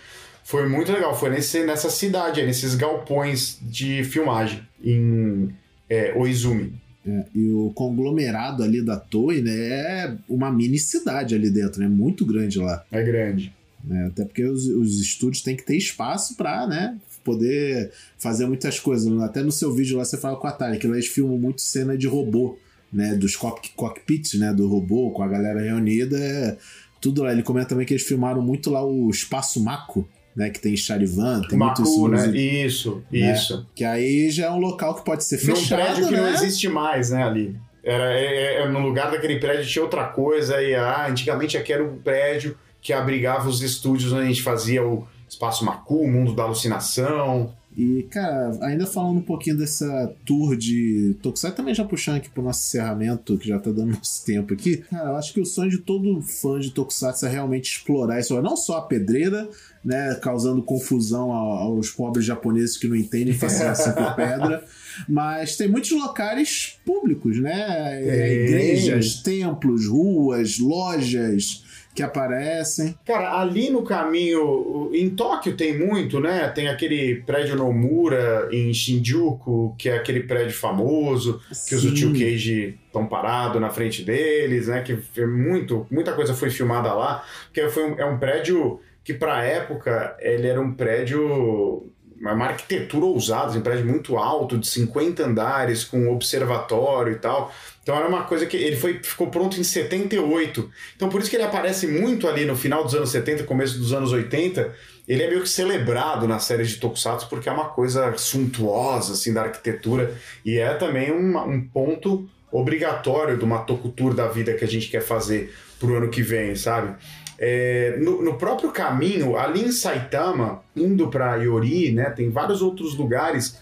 Foi 0.44 0.68
muito 0.68 0.92
legal. 0.92 1.18
Foi 1.18 1.30
nesse, 1.30 1.64
nessa 1.64 1.88
cidade, 1.88 2.42
nesses 2.44 2.74
galpões 2.74 3.58
de 3.62 4.04
filmagem, 4.04 4.60
em 4.84 5.54
é, 5.88 6.12
Oizumi. 6.14 6.74
É, 7.06 7.24
e 7.34 7.50
o 7.52 7.72
conglomerado 7.74 8.62
ali 8.62 8.84
da 8.84 8.98
Toei, 8.98 9.40
né, 9.40 9.52
é 9.52 10.16
uma 10.28 10.52
mini 10.52 10.78
cidade 10.78 11.34
ali 11.34 11.48
dentro, 11.48 11.80
né? 11.80 11.88
Muito 11.88 12.26
grande 12.26 12.58
lá. 12.58 12.84
É 12.92 13.02
grande. 13.02 13.54
Né? 13.84 14.06
Até 14.06 14.24
porque 14.24 14.44
os, 14.44 14.66
os 14.66 15.00
estúdios 15.00 15.42
têm 15.42 15.56
que 15.56 15.64
ter 15.64 15.76
espaço 15.76 16.36
para 16.36 16.66
né, 16.66 16.98
poder 17.24 17.90
fazer 18.18 18.46
muitas 18.46 18.78
coisas. 18.78 19.10
Até 19.20 19.42
no 19.42 19.52
seu 19.52 19.72
vídeo 19.72 19.96
lá 19.96 20.04
você 20.04 20.16
fala 20.16 20.36
com 20.36 20.46
a 20.46 20.50
Atari, 20.50 20.78
que 20.78 20.86
eles 20.86 21.06
filmam 21.06 21.38
muito 21.38 21.60
cena 21.60 21.96
de 21.96 22.06
robô, 22.06 22.58
né? 22.92 23.14
Dos 23.14 23.36
cock 23.36 23.70
cockpits, 23.70 24.34
né? 24.34 24.52
Do 24.52 24.68
robô, 24.68 25.10
com 25.10 25.22
a 25.22 25.28
galera 25.28 25.60
reunida. 25.60 26.18
É, 26.18 26.56
tudo 27.00 27.22
lá. 27.22 27.32
Ele 27.32 27.42
comenta 27.42 27.70
também 27.70 27.86
que 27.86 27.94
eles 27.94 28.06
filmaram 28.06 28.42
muito 28.42 28.70
lá 28.70 28.84
o 28.84 29.08
Espaço 29.10 29.62
Mako, 29.62 30.08
né, 30.36 30.50
que 30.50 30.60
tem 30.60 30.76
Charivan, 30.76 31.42
tem 31.48 31.58
Macu, 31.58 31.82
muito 31.82 32.14
isso. 32.14 32.28
Né? 32.30 32.38
Isso, 32.38 33.04
né? 33.10 33.32
isso. 33.32 33.66
Que 33.74 33.84
aí 33.84 34.30
já 34.30 34.46
é 34.46 34.50
um 34.50 34.58
local 34.58 34.94
que 34.94 35.04
pode 35.04 35.24
ser 35.24 35.38
fechado, 35.38 35.60
Num 35.60 35.86
prédio 35.86 36.08
que 36.08 36.14
né? 36.14 36.20
não 36.20 36.28
existe 36.28 36.68
mais, 36.68 37.10
né, 37.10 37.22
ali. 37.22 37.56
Era, 37.82 38.12
é, 38.12 38.24
é, 38.24 38.62
é, 38.62 38.68
no 38.68 38.80
lugar 38.80 39.10
daquele 39.10 39.40
prédio 39.40 39.66
tinha 39.66 39.82
outra 39.82 40.04
coisa, 40.04 40.62
e 40.62 40.74
ah, 40.74 41.06
antigamente 41.08 41.56
aqui 41.56 41.72
era 41.72 41.82
um 41.82 41.96
prédio 41.96 42.56
que 42.80 42.92
abrigava 42.92 43.48
os 43.48 43.62
estúdios 43.62 44.12
onde 44.12 44.22
a 44.22 44.28
gente 44.28 44.42
fazia 44.42 44.84
o 44.84 45.06
Espaço 45.28 45.64
Macu, 45.64 46.00
o 46.00 46.10
Mundo 46.10 46.34
da 46.34 46.42
Alucinação. 46.42 47.54
E, 47.76 48.02
cara, 48.10 48.58
ainda 48.62 48.84
falando 48.84 49.18
um 49.18 49.22
pouquinho 49.22 49.56
dessa 49.56 50.12
tour 50.26 50.56
de 50.56 51.16
Tokusatsu, 51.22 51.56
também 51.56 51.72
já 51.72 51.84
puxando 51.84 52.16
aqui 52.16 52.28
pro 52.28 52.42
nosso 52.42 52.66
encerramento, 52.66 53.38
que 53.38 53.46
já 53.46 53.60
tá 53.60 53.70
dando 53.70 53.92
nosso 53.94 54.24
tempo 54.24 54.52
aqui. 54.52 54.78
Cara, 54.78 55.10
eu 55.10 55.16
acho 55.16 55.32
que 55.32 55.40
o 55.40 55.46
sonho 55.46 55.70
de 55.70 55.78
todo 55.78 56.20
fã 56.20 56.58
de 56.58 56.72
Tokusatsu 56.72 57.26
é 57.26 57.28
realmente 57.28 57.70
explorar 57.70 58.18
isso. 58.18 58.40
Não 58.42 58.56
só 58.56 58.78
a 58.78 58.82
pedreira, 58.82 59.48
né, 59.84 60.16
causando 60.16 60.62
confusão 60.62 61.30
aos 61.30 61.90
pobres 61.90 62.24
japoneses 62.24 62.76
que 62.76 62.88
não 62.88 62.96
entendem 62.96 63.34
fascinação 63.34 63.92
por 63.92 64.14
pedra, 64.16 64.64
mas 65.08 65.56
tem 65.56 65.68
muitos 65.68 65.92
locais 65.92 66.76
públicos, 66.84 67.40
né? 67.40 68.02
Igrejas, 68.02 69.22
templos, 69.22 69.86
ruas, 69.86 70.58
lojas 70.58 71.64
que 71.94 72.02
aparecem. 72.02 72.96
Cara, 73.04 73.40
ali 73.40 73.70
no 73.70 73.82
caminho, 73.82 74.90
em 74.92 75.10
Tóquio 75.10 75.56
tem 75.56 75.76
muito, 75.76 76.20
né? 76.20 76.48
Tem 76.48 76.68
aquele 76.68 77.16
prédio 77.22 77.56
Nomura 77.56 78.48
em 78.52 78.72
Shinjuku, 78.72 79.74
que 79.76 79.88
é 79.88 79.96
aquele 79.96 80.20
prédio 80.20 80.54
famoso, 80.54 81.40
Sim. 81.52 81.68
que 81.68 81.74
os 81.74 81.94
Tio 81.94 82.12
Cage 82.12 82.78
estão 82.86 83.06
parados 83.06 83.60
na 83.60 83.70
frente 83.70 84.02
deles, 84.02 84.68
né? 84.68 84.82
Que 84.82 85.26
muito, 85.26 85.86
muita 85.90 86.12
coisa 86.12 86.34
foi 86.34 86.50
filmada 86.50 86.92
lá, 86.92 87.24
porque 87.46 87.68
foi 87.68 87.90
um, 87.90 87.98
é 87.98 88.04
um 88.04 88.18
prédio 88.18 88.80
que 89.02 89.14
para 89.14 89.44
época 89.44 90.16
ele 90.20 90.46
era 90.46 90.60
um 90.60 90.72
prédio 90.72 91.90
uma 92.20 92.44
arquitetura 92.44 93.06
ousada, 93.06 93.58
um 93.58 93.62
prédio 93.62 93.86
muito 93.86 94.18
alto, 94.18 94.58
de 94.58 94.66
50 94.66 95.24
andares, 95.24 95.84
com 95.84 96.12
observatório 96.12 97.14
e 97.14 97.18
tal. 97.18 97.50
Então 97.90 97.98
era 97.98 98.08
uma 98.08 98.22
coisa 98.22 98.46
que 98.46 98.56
ele 98.56 98.76
foi, 98.76 99.00
ficou 99.02 99.26
pronto 99.26 99.58
em 99.58 99.64
78. 99.64 100.70
Então 100.94 101.08
por 101.08 101.20
isso 101.20 101.28
que 101.28 101.34
ele 101.34 101.42
aparece 101.42 101.88
muito 101.88 102.28
ali 102.28 102.44
no 102.44 102.54
final 102.54 102.84
dos 102.84 102.94
anos 102.94 103.10
70, 103.10 103.42
começo 103.42 103.76
dos 103.78 103.92
anos 103.92 104.12
80. 104.12 104.72
Ele 105.08 105.24
é 105.24 105.28
meio 105.28 105.42
que 105.42 105.48
celebrado 105.48 106.28
na 106.28 106.38
série 106.38 106.62
de 106.62 106.76
Tokusatsu 106.76 107.28
porque 107.28 107.48
é 107.48 107.52
uma 107.52 107.70
coisa 107.70 108.16
suntuosa 108.16 109.14
assim 109.14 109.34
da 109.34 109.42
arquitetura 109.42 110.14
e 110.44 110.56
é 110.56 110.72
também 110.74 111.10
um, 111.10 111.36
um 111.36 111.60
ponto 111.60 112.28
obrigatório 112.52 113.36
de 113.36 113.44
uma 113.44 113.58
Tokutur 113.58 114.14
da 114.14 114.28
vida 114.28 114.54
que 114.54 114.64
a 114.64 114.68
gente 114.68 114.88
quer 114.88 115.02
fazer 115.02 115.52
pro 115.80 115.96
ano 115.96 116.10
que 116.10 116.22
vem, 116.22 116.54
sabe? 116.54 116.94
É, 117.40 117.96
no, 117.98 118.22
no, 118.22 118.38
próprio 118.38 118.70
caminho, 118.70 119.36
ali 119.36 119.64
em 119.64 119.72
Saitama, 119.72 120.62
indo 120.76 121.08
para 121.08 121.34
Yori, 121.36 121.90
né, 121.90 122.10
tem 122.10 122.30
vários 122.30 122.62
outros 122.62 122.96
lugares 122.96 123.58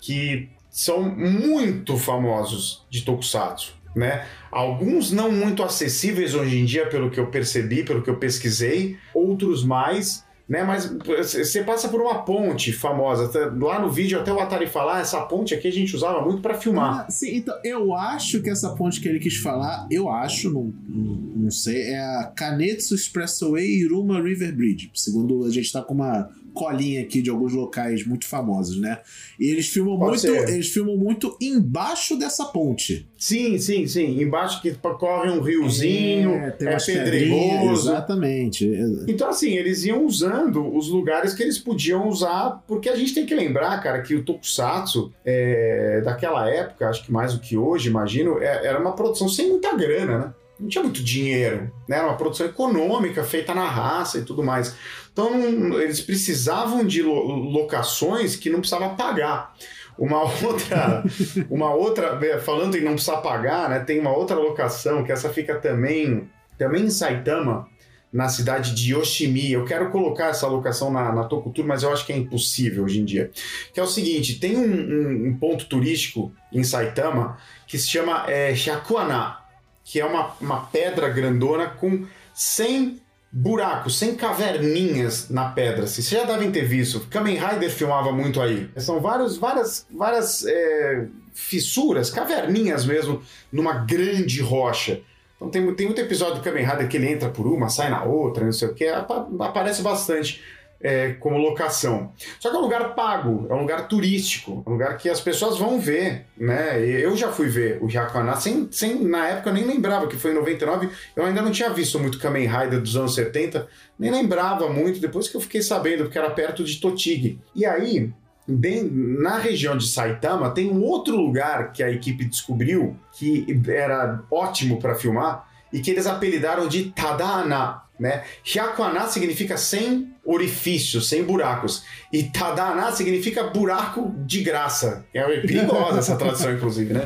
que 0.00 0.48
são 0.72 1.02
muito 1.02 1.96
famosos 1.98 2.84
de 2.90 3.02
Tokusatsu. 3.02 3.74
Né? 3.94 4.26
Alguns 4.50 5.12
não 5.12 5.30
muito 5.30 5.62
acessíveis 5.62 6.34
hoje 6.34 6.58
em 6.58 6.64
dia, 6.64 6.86
pelo 6.86 7.10
que 7.10 7.20
eu 7.20 7.26
percebi, 7.26 7.84
pelo 7.84 8.00
que 8.02 8.08
eu 8.08 8.16
pesquisei, 8.16 8.96
outros 9.12 9.62
mais. 9.62 10.24
né? 10.48 10.64
Mas 10.64 10.86
você 10.86 11.62
passa 11.62 11.90
por 11.90 12.00
uma 12.00 12.24
ponte 12.24 12.72
famosa. 12.72 13.30
Lá 13.60 13.78
no 13.78 13.90
vídeo 13.90 14.18
até 14.18 14.32
o 14.32 14.40
Atari 14.40 14.66
falar, 14.66 15.00
essa 15.00 15.20
ponte 15.20 15.54
aqui 15.54 15.68
a 15.68 15.72
gente 15.72 15.94
usava 15.94 16.22
muito 16.22 16.40
para 16.40 16.54
filmar. 16.54 17.04
Ah, 17.06 17.10
sim, 17.10 17.36
então 17.36 17.54
eu 17.62 17.94
acho 17.94 18.40
que 18.40 18.48
essa 18.48 18.74
ponte 18.74 18.98
que 18.98 19.08
ele 19.08 19.18
quis 19.18 19.36
falar, 19.36 19.86
eu 19.90 20.08
acho, 20.08 20.50
não, 20.50 20.72
não, 20.88 21.14
não 21.36 21.50
sei, 21.50 21.90
é 21.90 21.98
a 21.98 22.32
Kanetsu 22.34 22.94
Expressway 22.94 23.66
Iruma 23.66 24.22
River 24.22 24.56
Bridge. 24.56 24.90
Segundo 24.94 25.44
a 25.44 25.50
gente 25.50 25.70
tá 25.70 25.82
com 25.82 25.92
uma 25.92 26.30
colinha 26.52 27.02
aqui 27.02 27.20
de 27.22 27.30
alguns 27.30 27.52
locais 27.52 28.06
muito 28.06 28.26
famosos, 28.26 28.80
né? 28.80 28.98
E 29.38 29.50
eles 29.50 29.68
filmam 29.68 29.98
Pode 29.98 30.10
muito, 30.10 30.20
ser. 30.20 30.54
eles 30.54 30.68
filmam 30.68 30.96
muito 30.96 31.36
embaixo 31.40 32.16
dessa 32.16 32.44
ponte. 32.46 33.08
Sim, 33.16 33.58
sim, 33.58 33.86
sim. 33.86 34.20
Embaixo 34.20 34.60
que 34.60 34.72
corre 34.72 35.30
um 35.30 35.40
riozinho, 35.40 36.32
é, 36.32 36.56
é 36.60 36.76
pedregoso. 36.76 37.90
Exatamente. 37.90 38.70
Então, 39.08 39.28
assim, 39.28 39.56
eles 39.56 39.84
iam 39.84 40.04
usando 40.04 40.74
os 40.76 40.88
lugares 40.88 41.34
que 41.34 41.42
eles 41.42 41.58
podiam 41.58 42.08
usar, 42.08 42.62
porque 42.66 42.88
a 42.88 42.96
gente 42.96 43.14
tem 43.14 43.24
que 43.24 43.34
lembrar, 43.34 43.80
cara, 43.82 44.02
que 44.02 44.14
o 44.14 44.24
Tokusatsu, 44.24 45.12
é, 45.24 46.00
daquela 46.04 46.48
época, 46.48 46.88
acho 46.88 47.04
que 47.04 47.12
mais 47.12 47.34
do 47.34 47.40
que 47.40 47.56
hoje, 47.56 47.88
imagino, 47.88 48.38
é, 48.38 48.66
era 48.66 48.78
uma 48.78 48.94
produção 48.94 49.28
sem 49.28 49.48
muita 49.48 49.74
grana, 49.76 50.18
né? 50.18 50.34
Não 50.62 50.68
tinha 50.68 50.84
muito 50.84 51.02
dinheiro, 51.02 51.72
né? 51.88 51.96
Era 51.96 52.06
uma 52.06 52.16
produção 52.16 52.46
econômica, 52.46 53.24
feita 53.24 53.52
na 53.52 53.68
raça 53.68 54.18
e 54.18 54.22
tudo 54.22 54.44
mais. 54.44 54.76
Então, 55.12 55.80
eles 55.80 56.00
precisavam 56.00 56.86
de 56.86 57.02
locações 57.02 58.36
que 58.36 58.48
não 58.48 58.60
precisava 58.60 58.90
pagar. 58.90 59.54
Uma 59.98 60.22
outra, 60.46 61.02
uma 61.50 61.74
outra, 61.74 62.40
falando 62.40 62.76
em 62.76 62.80
não 62.80 62.92
precisar 62.92 63.16
pagar, 63.16 63.68
né? 63.68 63.80
Tem 63.80 63.98
uma 63.98 64.16
outra 64.16 64.36
locação 64.36 65.02
que 65.02 65.10
essa 65.10 65.30
fica 65.30 65.56
também, 65.56 66.30
também 66.56 66.84
em 66.84 66.90
Saitama, 66.90 67.66
na 68.12 68.28
cidade 68.28 68.72
de 68.72 68.94
Yoshimi. 68.94 69.50
Eu 69.50 69.64
quero 69.64 69.90
colocar 69.90 70.28
essa 70.28 70.46
locação 70.46 70.92
na, 70.92 71.12
na 71.12 71.24
Tokutur, 71.24 71.64
mas 71.66 71.82
eu 71.82 71.92
acho 71.92 72.06
que 72.06 72.12
é 72.12 72.16
impossível 72.16 72.84
hoje 72.84 73.00
em 73.00 73.04
dia. 73.04 73.32
Que 73.74 73.80
é 73.80 73.82
o 73.82 73.86
seguinte: 73.88 74.38
tem 74.38 74.56
um, 74.56 74.62
um, 74.62 75.28
um 75.28 75.36
ponto 75.36 75.64
turístico 75.64 76.32
em 76.52 76.62
Saitama 76.62 77.36
que 77.66 77.76
se 77.76 77.88
chama 77.88 78.30
é, 78.30 78.54
Shakuana, 78.54 79.41
que 79.84 80.00
é 80.00 80.04
uma, 80.04 80.34
uma 80.40 80.60
pedra 80.66 81.08
grandona 81.08 81.66
com 81.66 82.06
100 82.34 83.00
buracos, 83.32 83.98
sem 83.98 84.14
caverninhas 84.14 85.30
na 85.30 85.48
pedra. 85.48 85.86
Vocês 85.86 86.08
já 86.08 86.24
devem 86.24 86.52
ter 86.52 86.66
visto. 86.66 87.06
Kamen 87.08 87.38
Rider 87.38 87.70
filmava 87.70 88.12
muito 88.12 88.40
aí. 88.40 88.68
São 88.76 89.00
vários, 89.00 89.36
várias, 89.38 89.86
várias 89.90 90.44
é, 90.44 91.06
fissuras, 91.32 92.10
caverninhas 92.10 92.84
mesmo, 92.84 93.22
numa 93.50 93.72
grande 93.72 94.40
rocha. 94.42 95.00
Então 95.36 95.48
tem, 95.48 95.74
tem 95.74 95.86
muito 95.86 96.00
episódio 96.00 96.36
do 96.36 96.40
Kamen 96.42 96.64
Rider 96.64 96.88
que 96.88 96.96
ele 96.96 97.10
entra 97.10 97.30
por 97.30 97.46
uma, 97.46 97.68
sai 97.68 97.90
na 97.90 98.04
outra, 98.04 98.44
não 98.44 98.52
sei 98.52 98.68
o 98.68 98.74
que. 98.74 98.86
Aparece 98.86 99.82
bastante 99.82 100.42
é, 100.82 101.12
como 101.12 101.38
locação. 101.38 102.12
Só 102.40 102.50
que 102.50 102.56
é 102.56 102.58
um 102.58 102.62
lugar 102.62 102.94
pago, 102.94 103.46
é 103.48 103.54
um 103.54 103.60
lugar 103.60 103.88
turístico, 103.88 104.62
é 104.66 104.68
um 104.68 104.72
lugar 104.72 104.96
que 104.96 105.08
as 105.08 105.20
pessoas 105.20 105.58
vão 105.58 105.78
ver, 105.78 106.26
né? 106.36 106.80
Eu 106.80 107.16
já 107.16 107.30
fui 107.30 107.48
ver 107.48 107.78
o 107.80 107.88
Jacaná, 107.88 108.36
sem, 108.36 108.68
sem, 108.70 109.02
na 109.02 109.28
época 109.28 109.50
eu 109.50 109.54
nem 109.54 109.64
lembrava 109.64 110.06
que 110.06 110.16
foi 110.16 110.32
em 110.32 110.34
99, 110.34 110.88
eu 111.14 111.24
ainda 111.24 111.40
não 111.40 111.52
tinha 111.52 111.70
visto 111.70 111.98
muito 111.98 112.18
Kamen 112.18 112.46
Rider 112.46 112.80
dos 112.80 112.96
anos 112.96 113.14
70, 113.14 113.68
nem 113.98 114.10
lembrava 114.10 114.68
muito, 114.68 115.00
depois 115.00 115.28
que 115.28 115.36
eu 115.36 115.40
fiquei 115.40 115.62
sabendo, 115.62 116.04
porque 116.04 116.18
era 116.18 116.30
perto 116.30 116.64
de 116.64 116.80
Totig. 116.80 117.38
E 117.54 117.64
aí, 117.64 118.12
Bem, 118.46 118.90
na 118.90 119.38
região 119.38 119.76
de 119.76 119.86
Saitama 119.86 120.50
tem 120.50 120.68
um 120.68 120.82
outro 120.82 121.16
lugar 121.16 121.72
que 121.72 121.80
a 121.80 121.90
equipe 121.90 122.24
descobriu 122.24 122.96
que 123.12 123.46
era 123.68 124.20
ótimo 124.28 124.80
para 124.80 124.96
filmar 124.96 125.48
e 125.72 125.80
que 125.80 125.90
eles 125.90 126.08
apelidaram 126.08 126.66
de 126.66 126.90
Tadana, 126.90 127.82
né? 128.02 128.24
Hyakuana 128.44 129.06
significa 129.06 129.56
sem 129.56 130.12
orifícios, 130.24 131.08
sem 131.08 131.22
buracos. 131.22 131.84
E 132.12 132.24
Tadana 132.24 132.90
significa 132.92 133.44
buraco 133.44 134.12
de 134.18 134.42
graça. 134.42 135.06
É 135.14 135.22
perigosa 135.40 136.00
essa 136.00 136.16
tradução, 136.16 136.52
inclusive, 136.52 136.92
né? 136.92 137.04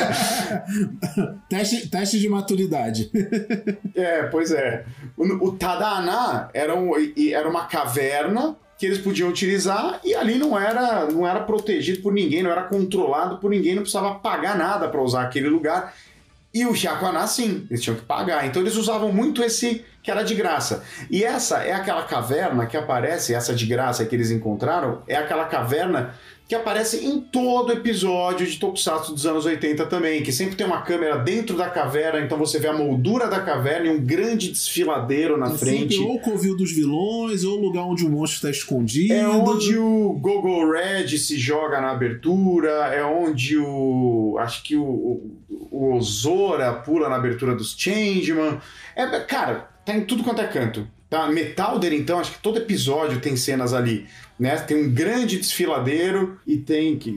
teste, 1.48 1.88
teste 1.88 2.18
de 2.18 2.28
maturidade. 2.28 3.10
é, 3.94 4.22
pois 4.24 4.50
é. 4.50 4.84
O, 5.16 5.48
o 5.48 5.52
Tadana 5.52 6.48
era, 6.54 6.74
um, 6.74 6.92
era 7.32 7.48
uma 7.48 7.66
caverna 7.66 8.56
que 8.78 8.86
eles 8.86 8.98
podiam 8.98 9.28
utilizar 9.28 10.00
e 10.02 10.14
ali 10.14 10.38
não 10.38 10.58
era, 10.58 11.04
não 11.04 11.28
era 11.28 11.40
protegido 11.40 12.00
por 12.00 12.14
ninguém, 12.14 12.42
não 12.42 12.50
era 12.50 12.62
controlado 12.62 13.36
por 13.36 13.50
ninguém, 13.50 13.74
não 13.74 13.82
precisava 13.82 14.14
pagar 14.14 14.56
nada 14.56 14.88
para 14.88 15.02
usar 15.02 15.24
aquele 15.24 15.50
lugar. 15.50 15.94
E 16.52 16.66
o 16.66 16.74
Jacuaná, 16.74 17.26
sim, 17.26 17.66
eles 17.70 17.82
tinham 17.82 17.96
que 17.96 18.02
pagar. 18.02 18.46
Então 18.46 18.60
eles 18.60 18.76
usavam 18.76 19.12
muito 19.12 19.42
esse 19.42 19.84
que 20.02 20.10
era 20.10 20.22
de 20.22 20.34
graça. 20.34 20.82
E 21.10 21.22
essa 21.22 21.58
é 21.58 21.72
aquela 21.72 22.02
caverna 22.02 22.66
que 22.66 22.76
aparece, 22.76 23.34
essa 23.34 23.54
de 23.54 23.66
graça 23.66 24.04
que 24.04 24.16
eles 24.16 24.30
encontraram, 24.30 25.02
é 25.06 25.16
aquela 25.16 25.44
caverna 25.44 26.14
que 26.50 26.54
aparece 26.56 27.06
em 27.06 27.20
todo 27.20 27.70
episódio 27.70 28.44
de 28.44 28.58
Tokusatsu 28.58 29.12
dos 29.12 29.24
anos 29.24 29.46
80 29.46 29.86
também, 29.86 30.20
que 30.20 30.32
sempre 30.32 30.56
tem 30.56 30.66
uma 30.66 30.82
câmera 30.82 31.16
dentro 31.16 31.56
da 31.56 31.70
caverna, 31.70 32.18
então 32.18 32.36
você 32.36 32.58
vê 32.58 32.66
a 32.66 32.72
moldura 32.72 33.28
da 33.28 33.38
caverna 33.38 33.86
e 33.86 33.90
um 33.90 34.04
grande 34.04 34.50
desfiladeiro 34.50 35.36
na 35.36 35.46
é 35.46 35.56
frente. 35.56 35.94
Sempre 35.94 35.98
ou 35.98 36.16
o 36.16 36.18
covil 36.18 36.56
dos 36.56 36.72
vilões, 36.72 37.44
ou 37.44 37.56
o 37.56 37.62
lugar 37.62 37.84
onde 37.84 38.04
o 38.04 38.10
monstro 38.10 38.38
está 38.38 38.50
escondido. 38.50 39.14
É 39.14 39.28
onde 39.28 39.78
o 39.78 40.18
Gogo 40.20 40.72
Red 40.72 41.16
se 41.18 41.38
joga 41.38 41.80
na 41.80 41.92
abertura, 41.92 42.68
é 42.92 43.04
onde 43.04 43.56
o. 43.56 44.36
Acho 44.40 44.64
que 44.64 44.74
o, 44.74 45.22
o 45.70 45.94
Ozora 45.94 46.72
pula 46.72 47.08
na 47.08 47.14
abertura 47.14 47.54
dos 47.54 47.76
Changeman. 47.78 48.58
É, 48.96 49.06
cara, 49.20 49.70
tá 49.86 49.94
em 49.94 50.00
tudo 50.00 50.24
quanto 50.24 50.42
é 50.42 50.48
canto. 50.48 50.84
Tá? 51.08 51.28
Metalder, 51.28 51.92
então, 51.92 52.18
acho 52.18 52.32
que 52.32 52.38
todo 52.38 52.58
episódio 52.58 53.20
tem 53.20 53.36
cenas 53.36 53.72
ali 53.72 54.06
né? 54.40 54.56
Tem 54.56 54.86
um 54.86 54.90
grande 54.90 55.36
desfiladeiro 55.36 56.40
e 56.46 56.56
tem 56.56 56.98
que 56.98 57.12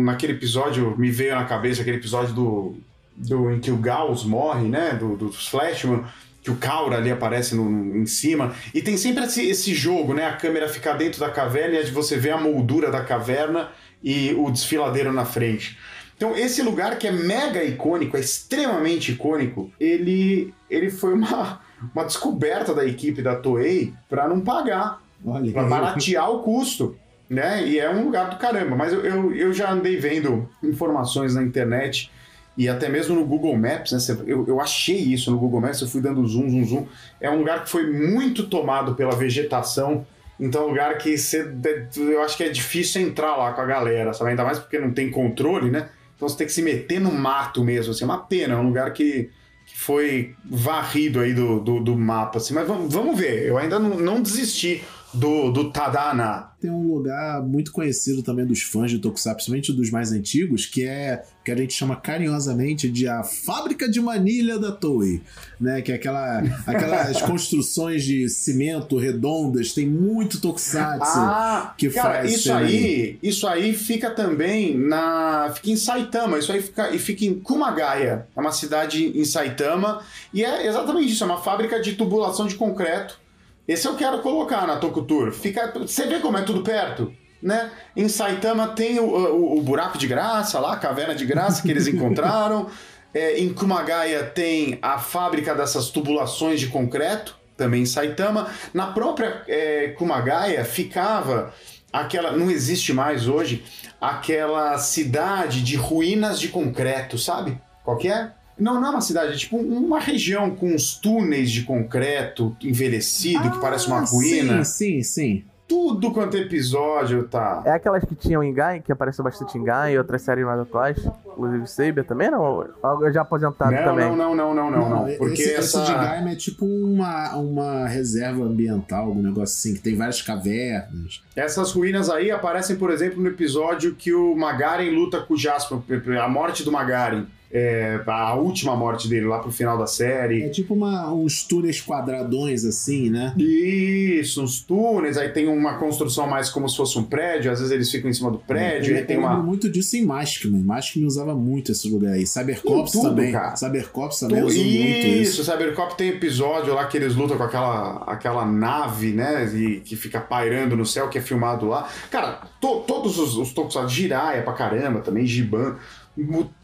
naquele 0.00 0.32
episódio 0.32 0.96
me 0.96 1.10
veio 1.10 1.34
na 1.34 1.44
cabeça 1.44 1.82
aquele 1.82 1.98
episódio 1.98 2.32
do, 2.34 2.76
do 3.14 3.50
em 3.50 3.60
que 3.60 3.70
o 3.70 3.76
Gauss 3.76 4.24
morre, 4.24 4.66
né? 4.66 4.94
Do, 4.94 5.16
do 5.16 5.30
Flashman 5.30 6.02
que 6.42 6.50
o 6.50 6.56
Kaura 6.56 6.96
ali 6.96 7.10
aparece 7.10 7.54
no, 7.54 7.68
no, 7.68 7.98
em 7.98 8.06
cima. 8.06 8.54
E 8.72 8.80
tem 8.80 8.96
sempre 8.96 9.24
esse, 9.24 9.46
esse, 9.46 9.74
jogo, 9.74 10.14
né? 10.14 10.26
A 10.26 10.36
câmera 10.36 10.66
ficar 10.66 10.94
dentro 10.94 11.20
da 11.20 11.30
caverna 11.30 11.78
e 11.78 11.90
você 11.90 12.16
vê 12.16 12.30
a 12.30 12.40
moldura 12.40 12.90
da 12.90 13.02
caverna 13.02 13.70
e 14.02 14.34
o 14.34 14.50
desfiladeiro 14.50 15.12
na 15.12 15.26
frente. 15.26 15.78
Então, 16.16 16.34
esse 16.36 16.62
lugar 16.62 16.98
que 16.98 17.06
é 17.06 17.12
mega 17.12 17.62
icônico, 17.62 18.16
é 18.16 18.20
extremamente 18.20 19.12
icônico, 19.12 19.70
ele, 19.80 20.54
ele 20.70 20.90
foi 20.90 21.12
uma, 21.14 21.60
uma 21.94 22.04
descoberta 22.04 22.74
da 22.74 22.84
equipe 22.84 23.20
da 23.20 23.36
Toei 23.36 23.92
para 24.08 24.28
não 24.28 24.40
pagar 24.40 25.03
para 25.52 25.62
baratear 25.64 26.30
o 26.30 26.40
custo. 26.40 26.96
Né? 27.28 27.66
E 27.66 27.78
é 27.78 27.90
um 27.90 28.04
lugar 28.04 28.28
do 28.30 28.36
caramba. 28.36 28.76
Mas 28.76 28.92
eu, 28.92 29.00
eu, 29.00 29.34
eu, 29.34 29.52
já 29.52 29.70
andei 29.70 29.96
vendo 29.96 30.48
informações 30.62 31.34
na 31.34 31.42
internet 31.42 32.10
e 32.56 32.68
até 32.68 32.88
mesmo 32.88 33.14
no 33.16 33.24
Google 33.24 33.56
Maps, 33.56 33.92
né? 33.92 33.98
Eu, 34.26 34.44
eu 34.46 34.60
achei 34.60 34.98
isso 34.98 35.30
no 35.30 35.38
Google 35.38 35.60
Maps, 35.60 35.80
eu 35.80 35.88
fui 35.88 36.00
dando 36.00 36.24
zoom, 36.26 36.50
zoom, 36.50 36.64
zoom. 36.64 36.86
É 37.20 37.30
um 37.30 37.38
lugar 37.38 37.64
que 37.64 37.70
foi 37.70 37.90
muito 37.90 38.46
tomado 38.46 38.94
pela 38.94 39.12
vegetação. 39.12 40.06
Então 40.38 40.62
é 40.62 40.64
um 40.66 40.68
lugar 40.68 40.98
que 40.98 41.16
você, 41.16 41.50
eu 41.96 42.22
acho 42.22 42.36
que 42.36 42.44
é 42.44 42.48
difícil 42.48 43.02
entrar 43.02 43.36
lá 43.36 43.52
com 43.52 43.60
a 43.60 43.64
galera, 43.64 44.12
sabe? 44.12 44.30
Ainda 44.30 44.44
mais 44.44 44.58
porque 44.58 44.78
não 44.78 44.92
tem 44.92 45.10
controle, 45.10 45.70
né? 45.70 45.88
Então 46.14 46.28
você 46.28 46.36
tem 46.36 46.46
que 46.46 46.52
se 46.52 46.62
meter 46.62 47.00
no 47.00 47.12
mato 47.12 47.64
mesmo, 47.64 47.92
assim, 47.92 48.04
é 48.04 48.06
uma 48.06 48.18
pena, 48.18 48.54
é 48.54 48.56
um 48.56 48.66
lugar 48.66 48.92
que, 48.92 49.30
que 49.66 49.76
foi 49.76 50.34
varrido 50.44 51.20
aí 51.20 51.34
do, 51.34 51.60
do, 51.60 51.80
do 51.80 51.96
mapa, 51.96 52.38
assim. 52.38 52.54
Mas 52.54 52.66
vamos, 52.66 52.92
vamos 52.92 53.18
ver, 53.18 53.46
eu 53.46 53.58
ainda 53.58 53.78
não, 53.78 53.96
não 53.96 54.22
desisti 54.22 54.82
do, 55.14 55.50
do 55.50 55.70
Tadana. 55.70 56.50
Tem 56.60 56.70
um 56.70 56.94
lugar 56.94 57.42
muito 57.42 57.70
conhecido 57.72 58.22
também 58.22 58.46
dos 58.46 58.62
fãs 58.62 58.90
de 58.90 58.98
Tokusatsu, 58.98 59.34
principalmente 59.34 59.72
dos 59.72 59.90
mais 59.90 60.12
antigos, 60.12 60.66
que 60.66 60.84
é 60.84 61.22
que 61.44 61.52
a 61.52 61.56
gente 61.56 61.74
chama 61.74 61.94
carinhosamente 61.94 62.88
de 62.88 63.06
a 63.06 63.22
fábrica 63.22 63.86
de 63.86 64.00
manilha 64.00 64.58
da 64.58 64.72
Toei, 64.72 65.20
né? 65.60 65.82
Que 65.82 65.92
é 65.92 65.96
aquela, 65.96 66.42
aquelas 66.66 67.20
construções 67.20 68.02
de 68.02 68.28
cimento 68.30 68.96
redondas, 68.96 69.72
tem 69.72 69.86
muito 69.86 70.40
Tokusatsu 70.40 71.18
ah, 71.18 71.74
que 71.76 71.90
cara, 71.90 72.14
faz. 72.14 72.32
Isso 72.32 72.52
aí, 72.52 73.18
isso 73.22 73.46
aí 73.46 73.74
fica 73.74 74.10
também 74.10 74.76
na, 74.76 75.52
fica 75.54 75.70
em 75.70 75.76
Saitama, 75.76 76.38
isso 76.38 76.50
aí 76.50 76.62
fica 76.62 76.94
e 76.94 76.98
fica 76.98 77.26
em 77.26 77.34
Kumagaya, 77.34 78.26
é 78.34 78.40
uma 78.40 78.52
cidade 78.52 79.12
em 79.18 79.24
Saitama 79.24 80.02
e 80.32 80.42
é 80.42 80.66
exatamente 80.66 81.12
isso, 81.12 81.22
é 81.22 81.26
uma 81.26 81.42
fábrica 81.42 81.78
de 81.80 81.92
tubulação 81.92 82.46
de 82.46 82.54
concreto 82.54 83.22
esse 83.66 83.86
eu 83.86 83.96
quero 83.96 84.20
colocar 84.20 84.66
na 84.66 84.76
Tokutur. 84.76 85.32
Fica, 85.32 85.72
você 85.72 86.06
vê 86.06 86.20
como 86.20 86.36
é 86.36 86.42
tudo 86.42 86.62
perto? 86.62 87.12
Né? 87.42 87.70
Em 87.96 88.08
Saitama 88.08 88.68
tem 88.68 88.98
o, 88.98 89.04
o, 89.04 89.58
o 89.58 89.62
buraco 89.62 89.98
de 89.98 90.06
graça 90.06 90.58
lá, 90.58 90.72
a 90.72 90.78
caverna 90.78 91.14
de 91.14 91.26
graça 91.26 91.62
que 91.62 91.70
eles 91.70 91.86
encontraram. 91.88 92.68
É, 93.12 93.38
em 93.38 93.52
Kumagaya 93.52 94.24
tem 94.24 94.78
a 94.82 94.98
fábrica 94.98 95.54
dessas 95.54 95.88
tubulações 95.90 96.58
de 96.58 96.66
concreto, 96.66 97.36
também 97.56 97.82
em 97.82 97.86
Saitama. 97.86 98.50
Na 98.72 98.88
própria 98.88 99.42
é, 99.46 99.88
Kumagaya 99.96 100.64
ficava 100.64 101.54
aquela. 101.92 102.32
Não 102.32 102.50
existe 102.50 102.92
mais 102.92 103.28
hoje, 103.28 103.64
aquela 104.00 104.76
cidade 104.78 105.62
de 105.62 105.76
ruínas 105.76 106.40
de 106.40 106.48
concreto, 106.48 107.16
sabe? 107.16 107.60
Qual 107.84 107.96
que 107.96 108.08
é? 108.08 108.32
Não, 108.58 108.80
não 108.80 108.88
é 108.88 108.90
uma 108.90 109.00
cidade, 109.00 109.32
é 109.32 109.36
tipo 109.36 109.56
uma 109.56 109.98
região 109.98 110.50
com 110.50 110.74
uns 110.74 110.94
túneis 110.94 111.50
de 111.50 111.62
concreto 111.62 112.56
envelhecido 112.62 113.50
que 113.50 113.60
parece 113.60 113.86
uma 113.86 113.98
Ah, 114.00 114.04
ruína. 114.04 114.64
Sim, 114.64 115.02
sim, 115.02 115.02
sim. 115.02 115.44
Tudo 115.66 116.12
quanto 116.12 116.36
é 116.36 116.40
episódio 116.40 117.24
tá. 117.26 117.62
É 117.64 117.70
aquelas 117.70 118.04
que 118.04 118.14
tinham 118.14 118.42
em 118.44 118.52
Gai, 118.52 118.80
que 118.80 118.92
apareceu 118.92 119.24
bastante 119.24 119.56
em 119.56 119.64
Gai 119.64 119.94
e 119.94 119.98
outras 119.98 120.20
séries 120.20 120.44
mais 120.44 120.60
atuais. 120.60 120.98
Inclusive 121.26 121.66
Saber 121.66 122.04
também, 122.04 122.30
não? 122.30 122.68
Algo 122.82 123.10
já 123.10 123.22
aposentado 123.22 123.72
não, 123.72 123.82
também. 123.82 124.04
não, 124.04 124.14
não, 124.14 124.34
não, 124.36 124.54
não, 124.54 124.70
não, 124.70 124.90
não. 125.06 125.16
Porque 125.16 125.40
esse, 125.40 125.54
essa. 125.54 125.82
esse 125.82 125.86
de 125.86 125.94
Gaima 125.94 126.30
é 126.32 126.36
tipo 126.36 126.66
uma, 126.66 127.34
uma 127.36 127.88
reserva 127.88 128.44
ambiental, 128.44 129.10
um 129.10 129.22
negócio 129.22 129.42
assim, 129.58 129.74
que 129.74 129.80
tem 129.80 129.96
várias 129.96 130.20
cavernas. 130.20 131.22
Essas 131.34 131.72
ruínas 131.72 132.10
aí 132.10 132.30
aparecem, 132.30 132.76
por 132.76 132.90
exemplo, 132.90 133.22
no 133.22 133.28
episódio 133.28 133.94
que 133.94 134.12
o 134.12 134.36
Magaren 134.36 134.90
luta 134.90 135.18
com 135.20 135.32
o 135.32 135.36
Jasper, 135.36 135.78
a 136.22 136.28
morte 136.28 136.62
do 136.62 136.70
Magaren. 136.70 137.24
É, 137.56 138.00
a 138.04 138.34
última 138.34 138.74
morte 138.74 139.06
dele 139.08 139.26
lá 139.26 139.38
pro 139.38 139.52
final 139.52 139.78
da 139.78 139.86
série. 139.86 140.42
É 140.42 140.48
tipo 140.48 140.74
uma, 140.74 141.12
uns 141.12 141.44
túneis 141.44 141.80
quadradões 141.80 142.64
assim, 142.64 143.08
né? 143.10 143.32
Isso, 143.38 144.42
uns 144.42 144.60
túneis, 144.60 145.16
aí 145.16 145.28
tem 145.28 145.46
uma 145.46 145.74
construção 145.78 146.26
mais 146.26 146.50
como 146.50 146.68
se 146.68 146.76
fosse 146.76 146.98
um 146.98 147.04
prédio, 147.04 147.52
às 147.52 147.60
vezes 147.60 147.72
eles 147.72 147.88
ficam 147.90 148.10
em 148.10 148.12
cima 148.12 148.28
do 148.30 148.38
prédio, 148.38 148.92
eu, 148.94 148.98
aí 148.98 149.04
tem 149.04 149.14
eu 149.16 149.22
lembro 149.22 149.36
uma. 149.36 149.42
muito 149.44 149.70
disso 149.70 149.96
em 149.96 150.04
Maskman. 150.04 150.62
Maskman 150.64 151.06
usava 151.06 151.32
muito 151.34 151.70
esse 151.70 151.88
lugar 151.88 152.14
aí. 152.14 152.26
Cybercops 152.26 152.90
tudo, 152.90 153.10
também. 153.10 153.30
cara. 153.30 153.54
Cybercops 153.54 154.18
também 154.18 154.40
Tu- 154.40 154.46
usou 154.46 154.64
muito 154.64 154.76
isso. 155.06 155.40
Isso, 155.40 155.42
o 155.42 155.44
Cybercop 155.44 155.96
tem 155.96 156.08
episódio 156.08 156.74
lá 156.74 156.86
que 156.86 156.96
eles 156.96 157.14
lutam 157.14 157.36
com 157.36 157.44
aquela, 157.44 157.98
aquela 158.06 158.44
nave, 158.44 159.12
né? 159.12 159.44
E, 159.54 159.80
que 159.80 159.94
fica 159.94 160.20
pairando 160.20 160.76
no 160.76 160.84
céu, 160.84 161.08
que 161.08 161.18
é 161.18 161.20
filmado 161.20 161.66
lá. 161.66 161.88
Cara, 162.10 162.40
to- 162.60 162.80
todos 162.86 163.16
os, 163.18 163.36
os 163.36 163.52
tokusatsu, 163.52 163.88
Jiraiya 163.94 164.42
pra 164.42 164.52
caramba 164.54 165.00
também, 165.00 165.24
Giban. 165.24 165.76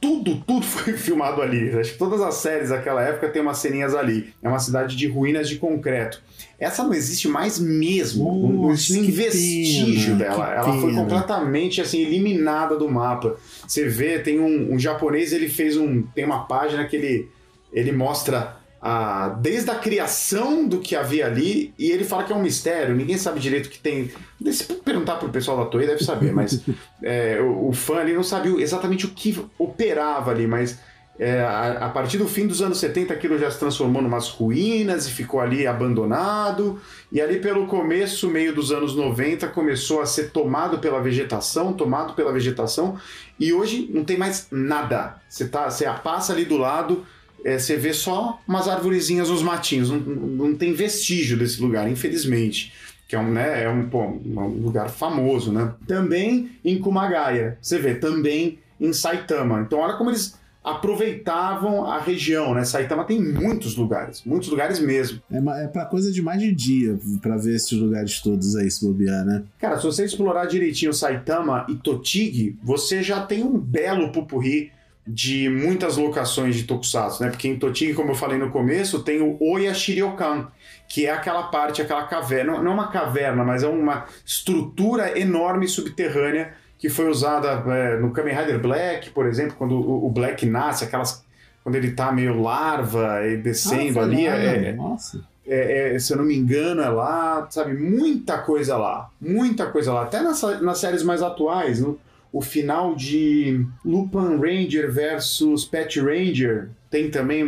Tudo, 0.00 0.36
tudo 0.46 0.62
foi 0.66 0.92
filmado 0.94 1.42
ali. 1.42 1.70
Acho 1.78 1.92
que 1.92 1.98
todas 1.98 2.20
as 2.20 2.34
séries 2.36 2.68
daquela 2.70 3.02
época 3.02 3.28
tem 3.28 3.42
umas 3.42 3.58
ceninhas 3.58 3.94
ali. 3.94 4.32
É 4.42 4.48
uma 4.48 4.58
cidade 4.60 4.96
de 4.96 5.06
ruínas 5.08 5.48
de 5.48 5.56
concreto. 5.56 6.22
Essa 6.58 6.84
não 6.84 6.94
existe 6.94 7.26
mais 7.26 7.58
mesmo. 7.58 8.24
não- 8.24 8.52
não 8.64 8.70
existe 8.72 8.92
nem 8.92 9.10
vestígio 9.10 10.16
pena, 10.16 10.30
dela. 10.30 10.54
Ela 10.54 10.72
foi 10.80 10.90
pena. 10.90 11.02
completamente 11.02 11.80
assim, 11.80 12.00
eliminada 12.02 12.76
do 12.76 12.88
mapa. 12.88 13.36
Você 13.66 13.88
vê, 13.88 14.18
tem 14.20 14.38
um, 14.38 14.74
um 14.74 14.78
japonês, 14.78 15.32
ele 15.32 15.48
fez 15.48 15.76
um. 15.76 16.02
Tem 16.14 16.24
uma 16.24 16.44
página 16.46 16.84
que 16.86 16.94
ele, 16.96 17.28
ele 17.72 17.90
mostra 17.92 18.56
a, 18.80 19.28
desde 19.40 19.70
a 19.70 19.74
criação 19.74 20.66
do 20.66 20.80
que 20.80 20.96
havia 20.96 21.26
ali, 21.26 21.74
e 21.78 21.90
ele 21.90 22.04
fala 22.04 22.24
que 22.24 22.32
é 22.32 22.36
um 22.36 22.42
mistério, 22.42 22.94
ninguém 22.94 23.18
sabe 23.18 23.38
direito 23.38 23.66
o 23.66 23.70
que 23.70 23.78
tem. 23.78 24.10
Se 24.52 24.64
perguntar 24.64 25.16
pro 25.16 25.28
pessoal 25.28 25.58
da 25.58 25.66
Toei, 25.66 25.86
deve 25.86 26.02
saber, 26.02 26.32
mas 26.32 26.62
é, 27.02 27.38
o, 27.40 27.68
o 27.68 27.72
fã 27.72 27.96
ali 27.96 28.14
não 28.14 28.22
sabia 28.22 28.60
exatamente 28.62 29.04
o 29.04 29.10
que 29.10 29.38
operava 29.58 30.30
ali, 30.30 30.46
mas 30.46 30.78
é, 31.20 31.42
a, 31.42 31.84
a 31.84 31.88
partir 31.90 32.16
do 32.16 32.26
fim 32.26 32.46
dos 32.46 32.62
anos 32.62 32.78
70 32.78 33.12
aquilo 33.12 33.36
já 33.36 33.50
se 33.50 33.58
transformou 33.58 34.00
em 34.00 34.06
umas 34.06 34.30
ruínas 34.30 35.06
e 35.06 35.10
ficou 35.10 35.38
ali 35.38 35.66
abandonado. 35.66 36.80
E 37.12 37.20
ali 37.20 37.38
pelo 37.38 37.66
começo, 37.66 38.26
meio 38.30 38.54
dos 38.54 38.72
anos 38.72 38.96
90, 38.96 39.46
começou 39.48 40.00
a 40.00 40.06
ser 40.06 40.30
tomado 40.30 40.78
pela 40.78 40.98
vegetação, 41.02 41.74
tomado 41.74 42.14
pela 42.14 42.32
vegetação, 42.32 42.98
e 43.38 43.52
hoje 43.52 43.90
não 43.92 44.02
tem 44.02 44.16
mais 44.16 44.46
nada. 44.50 45.20
Você, 45.28 45.46
tá, 45.46 45.70
você 45.70 45.84
passa 46.02 46.32
ali 46.32 46.46
do 46.46 46.56
lado, 46.56 47.04
é, 47.44 47.58
você 47.58 47.76
vê 47.76 47.92
só 47.92 48.40
umas 48.46 48.68
arvorezinhas 48.68 49.28
nos 49.28 49.42
matinhos, 49.42 49.90
não, 49.90 49.98
não 49.98 50.54
tem 50.54 50.72
vestígio 50.72 51.38
desse 51.38 51.60
lugar, 51.60 51.90
infelizmente. 51.90 52.72
Que 53.08 53.16
é 53.16 53.18
um, 53.18 53.30
né, 53.30 53.64
é 53.64 53.68
um, 53.68 53.88
pô, 53.88 54.04
um 54.04 54.62
lugar 54.62 54.88
famoso, 54.88 55.52
né? 55.52 55.74
Também 55.86 56.50
em 56.64 56.78
Kumagaya, 56.78 57.58
você 57.60 57.78
vê, 57.78 57.94
também 57.94 58.58
em 58.80 58.92
Saitama. 58.92 59.60
Então 59.60 59.80
olha 59.80 59.96
como 59.96 60.10
eles 60.10 60.38
aproveitavam 60.62 61.86
a 61.86 61.98
região, 61.98 62.54
né? 62.54 62.64
Saitama 62.64 63.04
tem 63.04 63.20
muitos 63.20 63.76
lugares, 63.76 64.22
muitos 64.24 64.48
lugares 64.48 64.78
mesmo. 64.78 65.20
É, 65.30 65.64
é 65.64 65.66
pra 65.66 65.86
coisa 65.86 66.12
de 66.12 66.20
mais 66.22 66.40
de 66.40 66.52
dia 66.54 66.98
pra 67.20 67.36
ver 67.36 67.56
esses 67.56 67.72
lugares 67.72 68.20
todos 68.20 68.54
aí, 68.56 68.70
se 68.70 68.86
bobear, 68.86 69.24
né? 69.24 69.42
Cara, 69.58 69.78
se 69.78 69.84
você 69.84 70.04
explorar 70.04 70.46
direitinho 70.46 70.92
Saitama 70.92 71.66
e 71.68 71.74
Totig, 71.76 72.56
você 72.62 73.02
já 73.02 73.24
tem 73.24 73.42
um 73.42 73.58
belo 73.58 74.12
pupurri 74.12 74.70
de 75.12 75.48
muitas 75.48 75.96
locações 75.96 76.54
de 76.54 76.64
Tokusatsu, 76.64 77.22
né? 77.22 77.30
Porque 77.30 77.48
em 77.48 77.58
Totig, 77.58 77.94
como 77.94 78.10
eu 78.10 78.14
falei 78.14 78.38
no 78.38 78.50
começo, 78.50 79.02
tem 79.02 79.20
o 79.20 79.36
Oya 79.40 79.74
Shiryokan, 79.74 80.48
que 80.88 81.06
é 81.06 81.10
aquela 81.10 81.44
parte, 81.44 81.82
aquela 81.82 82.04
caverna, 82.04 82.60
não- 82.62 82.70
é 82.70 82.74
uma 82.74 82.88
caverna, 82.88 83.42
mas 83.44 83.62
é 83.62 83.68
uma 83.68 84.04
estrutura 84.24 85.18
enorme 85.18 85.66
subterrânea 85.68 86.52
que 86.78 86.88
foi 86.88 87.08
usada 87.08 87.62
é, 87.72 87.96
no 87.98 88.10
Kamen 88.10 88.34
Rider 88.34 88.58
Black, 88.60 89.10
por 89.10 89.26
exemplo, 89.26 89.54
quando 89.58 89.72
o, 89.74 90.06
o 90.06 90.10
Black 90.10 90.46
nasce, 90.46 90.84
aquelas 90.84 91.24
quando 91.62 91.74
ele 91.74 91.90
tá 91.92 92.10
meio 92.10 92.40
larva 92.40 93.26
e 93.26 93.36
descendo 93.36 94.00
ali, 94.00 94.26
é, 94.26 94.72
Nossa. 94.72 95.22
é, 95.46 95.94
é, 95.94 95.98
se 95.98 96.10
eu 96.12 96.16
não 96.16 96.24
me 96.24 96.34
engano, 96.34 96.80
é 96.80 96.88
lá, 96.88 97.46
sabe? 97.50 97.74
Muita 97.74 98.38
coisa 98.38 98.78
lá. 98.78 99.10
Muita 99.20 99.66
coisa 99.66 99.92
lá. 99.92 100.04
Até 100.04 100.22
nas, 100.22 100.40
nas 100.62 100.78
séries 100.78 101.02
mais 101.02 101.20
atuais, 101.22 101.78
no, 101.80 101.98
o 102.32 102.40
final 102.40 102.94
de 102.94 103.66
Lupin 103.84 104.36
Ranger 104.38 104.90
versus 104.92 105.64
Pet 105.64 105.98
Ranger. 106.00 106.70
Tem 106.90 107.08
também 107.10 107.44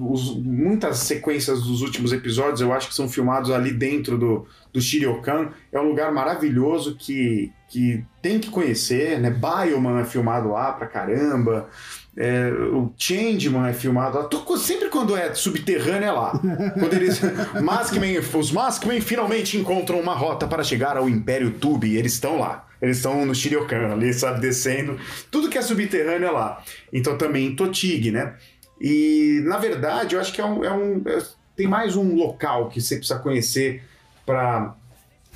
os- 0.00 0.36
muitas 0.36 0.98
sequências 0.98 1.62
dos 1.62 1.82
últimos 1.82 2.12
episódios, 2.12 2.60
eu 2.60 2.72
acho 2.72 2.88
que 2.88 2.94
são 2.94 3.08
filmados 3.08 3.50
ali 3.50 3.72
dentro 3.72 4.18
do, 4.18 4.46
do 4.72 4.80
Shiryokan. 4.80 5.50
É 5.72 5.78
um 5.80 5.88
lugar 5.88 6.12
maravilhoso 6.12 6.96
que, 6.96 7.52
que 7.68 8.04
tem 8.20 8.38
que 8.40 8.50
conhecer, 8.50 9.20
né? 9.20 9.30
Bioman 9.30 10.00
é 10.00 10.04
filmado 10.04 10.48
lá 10.50 10.72
pra 10.72 10.86
caramba. 10.86 11.68
É, 12.16 12.50
o 12.50 12.92
Changeman 12.96 13.68
é 13.68 13.72
filmado 13.72 14.18
lá. 14.18 14.24
Tô- 14.24 14.56
sempre 14.56 14.88
quando 14.88 15.14
é 15.16 15.32
subterrâneo 15.34 16.08
é 16.08 16.12
lá. 16.12 16.32
Quando 16.78 16.94
eles. 16.94 17.20
Maskman, 17.62 18.18
os 18.18 18.50
Maskman 18.50 19.00
finalmente 19.02 19.56
encontram 19.58 20.00
uma 20.00 20.14
rota 20.14 20.46
para 20.46 20.64
chegar 20.64 20.96
ao 20.96 21.08
Império 21.10 21.50
Tube. 21.52 21.88
E 21.88 21.96
eles 21.96 22.14
estão 22.14 22.38
lá. 22.38 22.65
Eles 22.86 22.98
estão 22.98 23.26
no 23.26 23.34
Shiryokan 23.34 23.92
ali, 23.92 24.12
sabe, 24.14 24.40
descendo. 24.40 24.98
Tudo 25.30 25.48
que 25.50 25.58
é 25.58 25.62
subterrâneo 25.62 26.28
é 26.28 26.30
lá. 26.30 26.62
Então 26.92 27.18
também 27.18 27.46
em 27.46 27.56
Totig, 27.56 28.10
né? 28.10 28.34
E 28.80 29.40
na 29.44 29.58
verdade, 29.58 30.14
eu 30.14 30.20
acho 30.20 30.32
que 30.32 30.40
é 30.40 30.44
um. 30.44 30.64
é 30.64 30.72
um- 30.72 31.02
é- 31.06 31.22
tem 31.56 31.66
mais 31.66 31.96
um 31.96 32.14
local 32.14 32.68
que 32.68 32.80
você 32.80 32.96
precisa 32.96 33.18
conhecer 33.18 33.82
para 34.26 34.74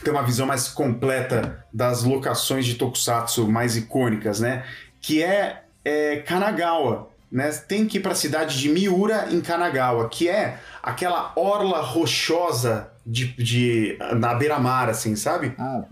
ter 0.05 0.11
uma 0.11 0.23
visão 0.23 0.47
mais 0.47 0.69
completa 0.69 1.65
das 1.73 2.03
locações 2.05 2.67
de 2.67 2.75
Tokusatsu 2.75 3.49
mais 3.49 3.75
icônicas, 3.77 4.39
né? 4.41 4.65
Que 5.01 5.23
é, 5.23 5.63
é 5.85 6.17
Kanagawa. 6.19 7.09
Né? 7.33 7.49
Tem 7.67 7.87
que 7.87 7.99
ir 7.99 8.01
para 8.01 8.13
a 8.13 8.15
cidade 8.17 8.59
de 8.59 8.69
Miura, 8.69 9.29
em 9.31 9.41
Kanagawa, 9.41 10.09
que 10.09 10.29
é 10.29 10.59
aquela 10.83 11.33
orla 11.37 11.81
rochosa 11.81 12.91
de, 13.11 13.35
de, 13.37 13.97
na 14.17 14.35
beira-mar, 14.35 14.89
assim, 14.89 15.17
sabe? 15.17 15.53
Ah, 15.59 15.85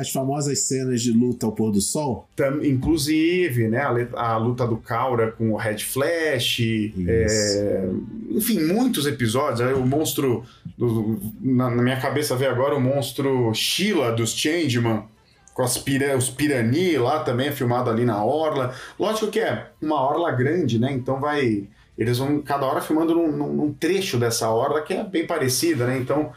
as 0.00 0.10
famosas 0.10 0.60
cenas 0.68 1.02
de 1.02 1.10
luta 1.12 1.44
ao 1.46 1.52
pôr 1.52 1.72
do 1.72 1.80
sol. 1.80 2.28
Tam- 2.36 2.64
inclusive, 2.64 3.66
né, 3.68 3.80
a, 4.14 4.32
a 4.34 4.36
luta 4.36 4.64
do 4.66 4.76
Kaura 4.76 5.32
com 5.32 5.50
o 5.52 5.56
Red 5.56 5.78
Flash, 5.78 6.60
é, 7.08 7.88
enfim, 8.30 8.60
muitos 8.64 9.06
episódios. 9.06 9.60
O 9.76 9.84
monstro, 9.84 10.44
do- 10.78 11.18
na, 11.40 11.68
na 11.70 11.82
minha 11.82 12.00
cabeça 12.00 12.36
veio 12.36 12.52
agora 12.52 12.76
o 12.76 12.80
monstro 12.80 13.52
Sheila 13.52 14.12
dos 14.12 14.30
Changeman, 14.32 15.02
com 15.52 15.62
as 15.62 15.76
pira, 15.76 16.16
os 16.16 16.30
Pirani 16.30 16.96
lá 16.98 17.20
também, 17.24 17.48
é 17.48 17.52
filmado 17.52 17.90
ali 17.90 18.04
na 18.04 18.24
Orla. 18.24 18.72
Lógico 18.98 19.26
que 19.26 19.40
é 19.40 19.66
uma 19.82 20.00
Orla 20.00 20.30
grande, 20.30 20.78
né, 20.78 20.92
então 20.92 21.18
vai... 21.18 21.64
Eles 21.98 22.16
vão 22.16 22.40
cada 22.40 22.64
hora 22.64 22.80
filmando 22.80 23.12
num, 23.14 23.30
num- 23.30 23.52
num 23.52 23.72
trecho 23.74 24.16
dessa 24.16 24.48
Orla 24.48 24.80
que 24.80 24.94
é 24.94 25.04
bem 25.04 25.26
parecida, 25.26 25.86
né, 25.86 25.98
então 25.98 26.32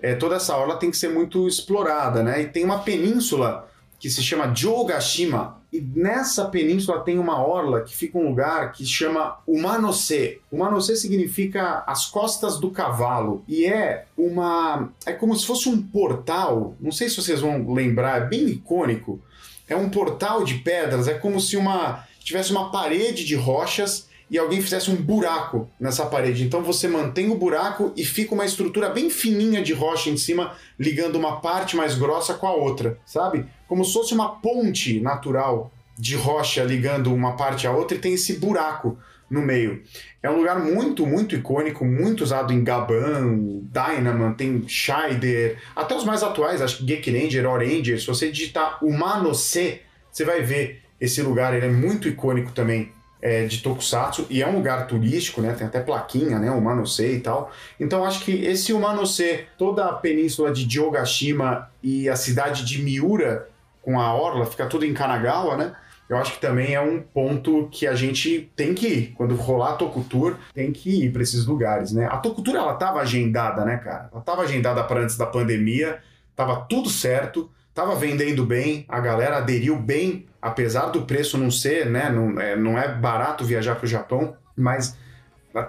é, 0.00 0.14
toda 0.14 0.36
essa 0.36 0.56
Orla 0.56 0.76
tem 0.76 0.90
que 0.90 0.96
ser 0.96 1.08
muito 1.08 1.46
explorada, 1.46 2.22
né, 2.22 2.42
e 2.42 2.48
tem 2.48 2.64
uma 2.64 2.80
península 2.80 3.68
que 3.98 4.08
se 4.08 4.22
chama 4.22 4.54
Jogashima. 4.54 5.58
E 5.70 5.80
nessa 5.80 6.46
península 6.46 7.00
tem 7.00 7.18
uma 7.18 7.44
orla 7.44 7.82
que 7.82 7.94
fica 7.94 8.16
um 8.16 8.28
lugar 8.28 8.72
que 8.72 8.86
chama 8.86 9.38
Umanose. 9.46 10.40
Umanose 10.50 10.96
significa 10.96 11.82
as 11.86 12.06
costas 12.06 12.58
do 12.58 12.70
cavalo. 12.70 13.44
E 13.46 13.66
é 13.66 14.06
uma. 14.16 14.88
É 15.04 15.12
como 15.12 15.36
se 15.36 15.44
fosse 15.44 15.68
um 15.68 15.82
portal. 15.82 16.74
Não 16.80 16.90
sei 16.90 17.10
se 17.10 17.16
vocês 17.16 17.40
vão 17.40 17.70
lembrar, 17.74 18.22
é 18.22 18.26
bem 18.26 18.46
icônico. 18.46 19.20
É 19.68 19.76
um 19.76 19.90
portal 19.90 20.42
de 20.42 20.54
pedras, 20.54 21.08
é 21.08 21.14
como 21.14 21.38
se 21.38 21.56
uma 21.56 22.06
tivesse 22.20 22.50
uma 22.50 22.70
parede 22.70 23.24
de 23.24 23.34
rochas 23.34 24.07
e 24.30 24.38
alguém 24.38 24.60
fizesse 24.60 24.90
um 24.90 24.96
buraco 24.96 25.68
nessa 25.80 26.06
parede. 26.06 26.44
Então 26.44 26.62
você 26.62 26.86
mantém 26.86 27.30
o 27.30 27.36
buraco 27.36 27.92
e 27.96 28.04
fica 28.04 28.34
uma 28.34 28.44
estrutura 28.44 28.90
bem 28.90 29.10
fininha 29.10 29.62
de 29.62 29.72
rocha 29.72 30.10
em 30.10 30.16
cima, 30.16 30.54
ligando 30.78 31.16
uma 31.16 31.40
parte 31.40 31.76
mais 31.76 31.94
grossa 31.94 32.34
com 32.34 32.46
a 32.46 32.52
outra, 32.52 32.98
sabe? 33.06 33.46
Como 33.66 33.84
se 33.84 33.92
fosse 33.92 34.14
uma 34.14 34.36
ponte 34.36 35.00
natural 35.00 35.72
de 35.98 36.14
rocha 36.14 36.62
ligando 36.62 37.12
uma 37.12 37.36
parte 37.36 37.66
à 37.66 37.72
outra 37.72 37.96
e 37.96 38.00
tem 38.00 38.14
esse 38.14 38.34
buraco 38.34 38.96
no 39.30 39.42
meio. 39.42 39.82
É 40.22 40.30
um 40.30 40.36
lugar 40.36 40.58
muito, 40.58 41.06
muito 41.06 41.34
icônico, 41.34 41.84
muito 41.84 42.22
usado 42.22 42.52
em 42.52 42.64
Gaban, 42.64 43.62
Dynaman, 43.70 44.32
tem 44.32 44.66
Scheider, 44.66 45.58
até 45.76 45.94
os 45.94 46.04
mais 46.04 46.22
atuais, 46.22 46.62
acho 46.62 46.78
que 46.78 46.84
Geek 46.84 47.10
Ranger, 47.10 47.48
Oranger. 47.48 48.00
Se 48.00 48.06
você 48.06 48.30
digitar 48.30 48.82
Humanose, 48.82 49.80
você 50.10 50.24
vai 50.24 50.42
ver 50.42 50.82
esse 51.00 51.20
lugar, 51.22 51.54
ele 51.54 51.66
é 51.66 51.70
muito 51.70 52.08
icônico 52.08 52.52
também 52.52 52.90
é, 53.20 53.44
de 53.46 53.58
Tokusatsu 53.58 54.26
e 54.30 54.42
é 54.42 54.48
um 54.48 54.54
lugar 54.54 54.86
turístico, 54.86 55.40
né? 55.40 55.52
Tem 55.52 55.66
até 55.66 55.80
plaquinha, 55.80 56.38
né? 56.38 56.50
Umanose 56.50 57.04
e 57.04 57.20
tal. 57.20 57.52
Então 57.78 58.04
acho 58.04 58.24
que 58.24 58.32
esse 58.44 58.72
Umanose, 58.72 59.46
toda 59.56 59.86
a 59.86 59.92
península 59.92 60.52
de 60.52 60.72
Jogashima 60.72 61.70
e 61.82 62.08
a 62.08 62.16
cidade 62.16 62.64
de 62.64 62.82
Miura 62.82 63.48
com 63.82 64.00
a 64.00 64.14
orla, 64.14 64.46
fica 64.46 64.66
tudo 64.66 64.84
em 64.84 64.94
Kanagawa, 64.94 65.56
né? 65.56 65.74
Eu 66.08 66.16
acho 66.16 66.32
que 66.32 66.40
também 66.40 66.74
é 66.74 66.80
um 66.80 67.02
ponto 67.02 67.68
que 67.70 67.86
a 67.86 67.94
gente 67.94 68.50
tem 68.56 68.72
que 68.72 68.86
ir. 68.86 69.14
Quando 69.14 69.34
rolar 69.34 69.72
a 69.72 69.76
Tokutour, 69.76 70.36
tem 70.54 70.72
que 70.72 71.04
ir 71.04 71.12
para 71.12 71.22
esses 71.22 71.44
lugares, 71.44 71.92
né? 71.92 72.06
A 72.06 72.16
Tokutour, 72.16 72.56
ela 72.56 72.74
tava 72.74 73.00
agendada, 73.00 73.64
né, 73.64 73.76
cara? 73.76 74.08
Ela 74.10 74.22
tava 74.22 74.42
agendada 74.42 74.82
para 74.84 75.00
antes 75.00 75.18
da 75.18 75.26
pandemia, 75.26 75.98
tava 76.34 76.64
tudo 76.68 76.88
certo, 76.88 77.50
tava 77.74 77.94
vendendo 77.94 78.46
bem, 78.46 78.86
a 78.88 79.00
galera 79.00 79.36
aderiu 79.36 79.76
bem, 79.76 80.24
apesar 80.40 80.86
do 80.86 81.02
preço 81.02 81.36
não 81.36 81.50
ser, 81.50 81.86
né? 81.86 82.08
Não 82.10 82.40
é, 82.40 82.56
não 82.56 82.78
é 82.78 82.88
barato 82.88 83.44
viajar 83.44 83.74
para 83.74 83.84
o 83.84 83.88
Japão, 83.88 84.36
mas 84.56 84.96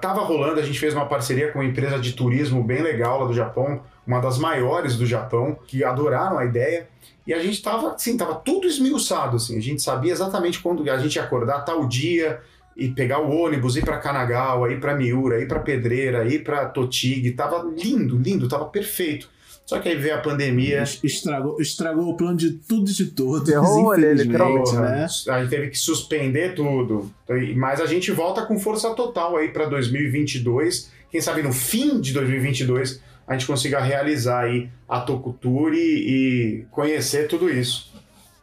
tava 0.01 0.21
rolando, 0.21 0.59
a 0.59 0.63
gente 0.63 0.79
fez 0.79 0.93
uma 0.93 1.07
parceria 1.07 1.51
com 1.51 1.59
uma 1.59 1.65
empresa 1.65 1.97
de 1.99 2.13
turismo 2.13 2.63
bem 2.63 2.81
legal 2.81 3.21
lá 3.21 3.27
do 3.27 3.33
Japão, 3.33 3.81
uma 4.05 4.19
das 4.19 4.37
maiores 4.37 4.95
do 4.95 5.05
Japão, 5.05 5.57
que 5.67 5.83
adoraram 5.83 6.37
a 6.37 6.45
ideia. 6.45 6.87
E 7.25 7.33
a 7.33 7.39
gente 7.39 7.61
tava, 7.61 7.93
assim, 7.93 8.17
tava 8.17 8.35
tudo 8.35 8.67
esmiuçado, 8.67 9.37
assim. 9.37 9.57
A 9.57 9.61
gente 9.61 9.81
sabia 9.81 10.11
exatamente 10.11 10.59
quando 10.59 10.89
a 10.89 10.97
gente 10.97 11.15
ia 11.15 11.23
acordar 11.23 11.61
tal 11.61 11.87
dia 11.87 12.41
e 12.75 12.89
pegar 12.89 13.19
o 13.19 13.29
ônibus, 13.29 13.75
ir 13.75 13.83
para 13.83 13.97
Kanagawa, 13.97 14.71
ir 14.71 14.79
para 14.79 14.95
Miura, 14.95 15.41
ir 15.41 15.47
para 15.47 15.59
Pedreira, 15.59 16.25
ir 16.25 16.43
para 16.43 16.65
Totig. 16.65 17.31
Tava 17.31 17.63
lindo, 17.77 18.17
lindo, 18.17 18.47
tava 18.47 18.65
perfeito. 18.65 19.29
Só 19.69 19.77
que 19.77 19.87
aí 19.87 19.95
veio 19.95 20.15
a 20.15 20.17
pandemia. 20.17 20.81
Estragou, 20.81 21.61
estragou 21.61 22.09
o 22.09 22.17
plano 22.17 22.35
de 22.35 22.53
tudo 22.53 22.89
e 22.89 22.93
de 22.93 23.05
todos. 23.05 23.47
Errou, 23.47 23.93
infelizmente, 23.93 24.73
né? 24.73 25.05
A 25.27 25.41
gente 25.41 25.49
teve 25.51 25.69
que 25.69 25.77
suspender 25.77 26.55
tudo. 26.55 27.13
Mas 27.55 27.79
a 27.79 27.85
gente 27.85 28.11
volta 28.11 28.47
com 28.47 28.57
força 28.57 28.95
total 28.95 29.37
aí 29.37 29.49
para 29.49 29.67
2022. 29.67 30.89
Quem 31.11 31.21
sabe 31.21 31.43
no 31.43 31.53
fim 31.53 32.01
de 32.01 32.13
2022 32.13 32.99
a 33.27 33.33
gente 33.33 33.45
consiga 33.45 33.79
realizar 33.79 34.45
aí 34.45 34.69
a 34.87 35.01
Tokutur 35.01 35.71
e, 35.75 35.77
e 35.77 36.65
conhecer 36.71 37.27
tudo 37.27 37.47
isso. 37.47 37.93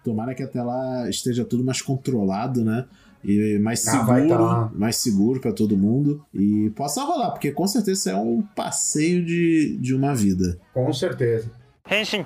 Tomara 0.04 0.32
que 0.32 0.44
até 0.44 0.62
lá 0.62 1.10
esteja 1.10 1.44
tudo 1.44 1.64
mais 1.64 1.82
controlado, 1.82 2.64
né? 2.64 2.84
E 3.26 3.58
mais 3.58 3.86
ah, 3.88 3.90
seguro, 3.90 4.28
tá. 4.28 4.70
mais 4.74 4.96
seguro 4.96 5.40
para 5.40 5.52
todo 5.52 5.76
mundo 5.76 6.24
e 6.32 6.70
possa 6.76 7.02
rolar, 7.02 7.32
porque 7.32 7.50
com 7.50 7.66
certeza 7.66 8.12
é 8.12 8.16
um 8.16 8.40
passeio 8.40 9.24
de, 9.24 9.76
de 9.80 9.94
uma 9.94 10.14
vida. 10.14 10.58
Com 10.72 10.92
certeza. 10.92 11.50
Henshin. 11.90 12.24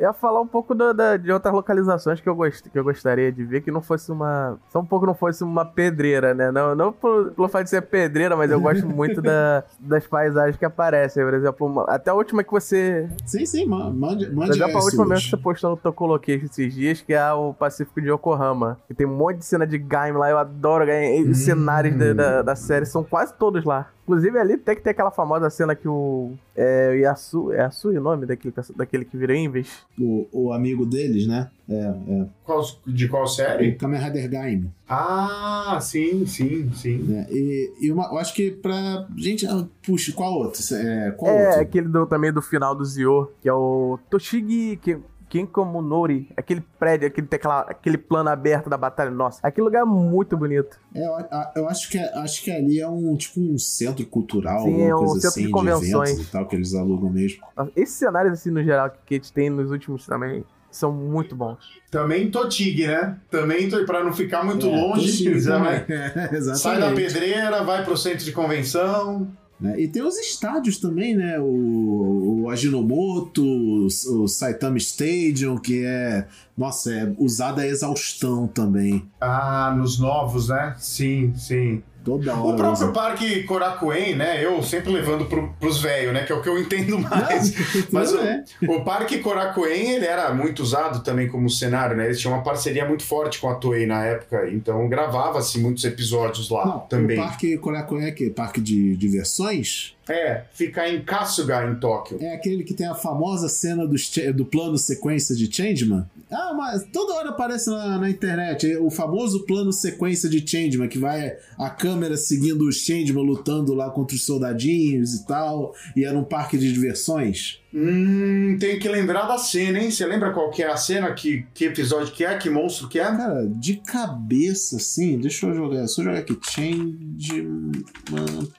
Eu 0.00 0.06
ia 0.06 0.12
falar 0.14 0.40
um 0.40 0.46
pouco 0.46 0.74
da, 0.74 0.94
da, 0.94 1.16
de 1.18 1.30
outras 1.30 1.52
localizações 1.52 2.22
que 2.22 2.26
eu, 2.26 2.34
gost, 2.34 2.70
que 2.70 2.78
eu 2.78 2.82
gostaria 2.82 3.30
de 3.30 3.44
ver, 3.44 3.60
que 3.60 3.70
não 3.70 3.82
fosse 3.82 4.10
uma. 4.10 4.58
Só 4.70 4.80
um 4.80 4.84
pouco 4.86 5.04
não 5.04 5.14
fosse 5.14 5.44
uma 5.44 5.62
pedreira, 5.62 6.32
né? 6.32 6.50
Não, 6.50 6.74
não 6.74 6.90
pelo, 6.90 7.32
pelo 7.32 7.48
fato 7.48 7.64
de 7.64 7.70
ser 7.70 7.82
pedreira, 7.82 8.34
mas 8.34 8.50
eu 8.50 8.58
gosto 8.58 8.88
muito 8.88 9.20
da, 9.20 9.62
das 9.78 10.06
paisagens 10.06 10.56
que 10.56 10.64
aparecem. 10.64 11.22
Por 11.22 11.34
exemplo, 11.34 11.66
uma, 11.66 11.84
até 11.84 12.10
a 12.10 12.14
última 12.14 12.42
que 12.42 12.50
você. 12.50 13.10
Sim, 13.26 13.44
sim, 13.44 13.66
mande. 13.66 13.94
mande 13.94 14.32
Por 14.32 14.48
exemplo, 14.48 14.78
a 14.78 14.82
última 14.82 15.04
mesmo 15.04 15.24
que 15.24 15.30
você 15.30 15.36
postou 15.36 15.78
no 15.84 15.92
coloquei 15.92 16.36
esses 16.36 16.72
dias, 16.72 17.02
que 17.02 17.12
é 17.12 17.32
o 17.34 17.52
Pacífico 17.52 18.00
de 18.00 18.10
Yokohama. 18.10 18.78
Que 18.88 18.94
tem 18.94 19.06
um 19.06 19.14
monte 19.14 19.40
de 19.40 19.44
cena 19.44 19.66
de 19.66 19.76
Gaim 19.76 20.12
lá, 20.12 20.30
eu 20.30 20.38
adoro 20.38 20.86
Gaim. 20.86 21.24
Os 21.24 21.28
hum. 21.28 21.34
cenários 21.34 21.94
da, 21.94 22.14
da, 22.14 22.42
da 22.42 22.56
série 22.56 22.86
são 22.86 23.04
quase 23.04 23.34
todos 23.34 23.66
lá. 23.66 23.90
Inclusive 24.10 24.38
ali 24.40 24.56
tem 24.56 24.74
que 24.74 24.82
ter 24.82 24.90
aquela 24.90 25.12
famosa 25.12 25.48
cena 25.48 25.76
que 25.76 25.86
o. 25.86 26.32
É, 26.56 26.96
Yasu. 26.96 27.52
É 27.52 27.58
Yasu 27.58 27.90
o 27.90 28.00
nome 28.00 28.26
daquele, 28.26 28.52
daquele 28.74 29.04
que 29.04 29.16
vira 29.16 29.36
Inves? 29.36 29.68
O, 29.96 30.26
o 30.32 30.52
amigo 30.52 30.84
deles, 30.84 31.28
né? 31.28 31.48
É, 31.68 31.74
é. 31.74 32.26
Qual, 32.42 32.60
de 32.84 33.06
qual 33.06 33.28
série? 33.28 33.68
O 33.68 33.78
Kamen 33.78 34.00
Rider 34.00 34.28
Gaim. 34.28 34.72
Ah, 34.88 35.78
sim, 35.80 36.26
sim, 36.26 36.68
sim. 36.74 37.14
É, 37.14 37.28
e, 37.30 37.72
e 37.82 37.92
uma, 37.92 38.06
eu 38.06 38.18
acho 38.18 38.34
que 38.34 38.50
pra. 38.50 39.06
Gente, 39.16 39.46
ah, 39.46 39.64
puxa, 39.86 40.12
qual 40.12 40.34
outro? 40.34 40.60
É, 40.74 41.12
qual 41.12 41.30
é 41.30 41.46
outro? 41.46 41.60
aquele 41.60 41.86
do, 41.88 42.04
também 42.04 42.32
do 42.32 42.42
final 42.42 42.74
do 42.74 42.84
Zio, 42.84 43.30
que 43.40 43.48
é 43.48 43.52
o 43.52 43.96
Toshigi. 44.10 44.76
Que, 44.82 44.98
Kinkomunori, 45.30 46.28
aquele 46.36 46.60
prédio, 46.76 47.06
aquele, 47.06 47.28
aquela, 47.30 47.60
aquele 47.60 47.96
plano 47.96 48.28
aberto 48.28 48.68
da 48.68 48.76
batalha, 48.76 49.12
nossa, 49.12 49.38
aquele 49.44 49.64
lugar 49.64 49.82
é 49.82 49.84
muito 49.84 50.36
bonito. 50.36 50.76
É, 50.92 51.06
eu, 51.06 51.62
eu, 51.62 51.68
acho, 51.68 51.88
que, 51.88 51.98
acho 51.98 52.42
que 52.42 52.50
ali 52.50 52.80
é 52.80 52.88
um 52.88 53.16
tipo 53.16 53.40
um 53.40 53.56
centro 53.56 54.04
cultural, 54.06 54.64
Sim, 54.64 54.82
é 54.82 54.94
um 54.94 54.98
coisa 54.98 55.14
centro 55.14 55.28
assim, 55.28 55.46
de 55.46 55.50
convenções 55.50 56.16
de 56.16 56.22
e 56.22 56.26
tal, 56.26 56.46
que 56.46 56.56
eles 56.56 56.74
alugam 56.74 57.08
mesmo. 57.08 57.40
Esses 57.76 57.94
cenários, 57.94 58.32
assim, 58.32 58.50
no 58.50 58.62
geral, 58.62 58.90
que 59.06 59.14
a 59.14 59.16
gente 59.16 59.32
tem 59.32 59.48
nos 59.48 59.70
últimos 59.70 60.04
também, 60.04 60.44
são 60.68 60.92
muito 60.92 61.36
bons. 61.36 61.58
Também 61.92 62.28
Totig, 62.28 62.86
né? 62.86 63.16
Também 63.30 63.68
para 63.86 64.02
não 64.02 64.12
ficar 64.12 64.44
muito 64.44 64.66
é, 64.66 64.68
longe, 64.68 65.24
Totig, 65.24 65.48
né? 65.48 65.86
é, 66.32 66.40
sai 66.56 66.80
da 66.80 66.92
pedreira, 66.92 67.62
vai 67.62 67.84
pro 67.84 67.96
centro 67.96 68.24
de 68.24 68.32
convenção. 68.32 69.30
Né? 69.60 69.78
E 69.80 69.88
tem 69.88 70.02
os 70.02 70.16
estádios 70.16 70.78
também, 70.78 71.14
né? 71.14 71.38
O, 71.38 72.42
o 72.42 72.50
Ajinomoto, 72.50 73.44
o, 73.44 73.86
o 73.86 74.28
Saitama 74.28 74.78
Stadium, 74.78 75.58
que 75.58 75.84
é, 75.84 76.26
nossa, 76.56 76.92
é 76.92 77.12
usado 77.18 77.60
a 77.60 77.66
exaustão 77.66 78.46
também. 78.46 79.04
Ah, 79.20 79.74
nos 79.76 79.98
novos, 79.98 80.48
né? 80.48 80.74
Sim, 80.78 81.34
sim. 81.36 81.82
Toda 82.04 82.32
hora. 82.32 82.42
O 82.42 82.56
próprio 82.56 82.86
usa. 82.86 82.92
parque 82.92 83.42
Korakuen, 83.42 84.16
né? 84.16 84.44
Eu 84.44 84.62
sempre 84.62 84.90
levando 84.90 85.26
pro, 85.26 85.52
pros 85.60 85.80
velhos, 85.80 86.14
né? 86.14 86.24
Que 86.24 86.32
é 86.32 86.34
o 86.34 86.40
que 86.42 86.48
eu 86.48 86.58
entendo 86.58 86.98
mais. 86.98 87.52
Mas 87.92 88.14
é. 88.14 88.42
o, 88.62 88.76
o, 88.76 88.84
parque 88.84 89.18
Korakuen, 89.18 89.92
ele 89.92 90.06
era 90.06 90.32
muito 90.32 90.62
usado 90.62 91.02
também 91.02 91.28
como 91.28 91.50
cenário, 91.50 91.96
né? 91.96 92.06
Eles 92.06 92.18
tinham 92.18 92.34
uma 92.34 92.42
parceria 92.42 92.86
muito 92.86 93.02
forte 93.02 93.38
com 93.38 93.50
a 93.50 93.54
Toei 93.54 93.86
na 93.86 94.04
época. 94.04 94.48
Então 94.50 94.88
gravava-se 94.88 95.58
muitos 95.58 95.84
episódios 95.84 96.48
lá 96.48 96.64
Não, 96.64 96.78
também. 96.80 97.18
O 97.18 97.22
parque 97.22 97.58
Korakuen 97.58 98.06
é 98.06 98.10
que? 98.10 98.30
Parque 98.30 98.60
de 98.60 98.96
diversões? 98.96 99.94
É, 100.10 100.42
fica 100.52 100.88
em 100.88 101.02
Kasuga, 101.02 101.70
em 101.70 101.76
Tóquio. 101.76 102.18
É 102.20 102.34
aquele 102.34 102.64
que 102.64 102.74
tem 102.74 102.86
a 102.86 102.96
famosa 102.96 103.48
cena 103.48 103.86
do, 103.86 103.94
do 104.34 104.44
plano 104.44 104.76
sequência 104.76 105.36
de 105.36 105.54
Changeman. 105.54 106.04
Ah, 106.28 106.52
mas 106.52 106.84
toda 106.92 107.14
hora 107.14 107.28
aparece 107.28 107.70
na, 107.70 107.96
na 107.96 108.10
internet 108.10 108.76
o 108.78 108.90
famoso 108.90 109.46
plano 109.46 109.72
sequência 109.72 110.28
de 110.28 110.44
Changeman, 110.44 110.88
que 110.88 110.98
vai 110.98 111.36
a 111.56 111.70
câmera 111.70 112.16
seguindo 112.16 112.66
o 112.66 112.72
Changeman 112.72 113.24
lutando 113.24 113.72
lá 113.72 113.88
contra 113.88 114.16
os 114.16 114.24
soldadinhos 114.24 115.14
e 115.14 115.26
tal, 115.26 115.74
e 115.94 116.04
é 116.04 116.12
num 116.12 116.24
parque 116.24 116.58
de 116.58 116.72
diversões. 116.72 117.59
Hum, 117.72 118.56
tenho 118.58 118.80
que 118.80 118.88
lembrar 118.88 119.26
da 119.26 119.38
cena, 119.38 119.78
hein? 119.78 119.92
Você 119.92 120.04
lembra 120.04 120.32
qual 120.32 120.50
que 120.50 120.60
é 120.62 120.68
a 120.68 120.76
cena? 120.76 121.12
Que, 121.12 121.46
que 121.54 121.66
episódio 121.66 122.12
que 122.12 122.24
é? 122.24 122.36
Que 122.36 122.50
monstro 122.50 122.88
que 122.88 122.98
é? 122.98 123.04
Cara, 123.04 123.46
de 123.46 123.76
cabeça, 123.76 124.76
assim, 124.76 125.18
deixa 125.18 125.46
eu 125.46 125.54
jogar. 125.54 125.78
Deixa 125.78 126.00
eu 126.00 126.04
jogar 126.06 126.18
aqui. 126.18 126.36
Change 126.42 127.48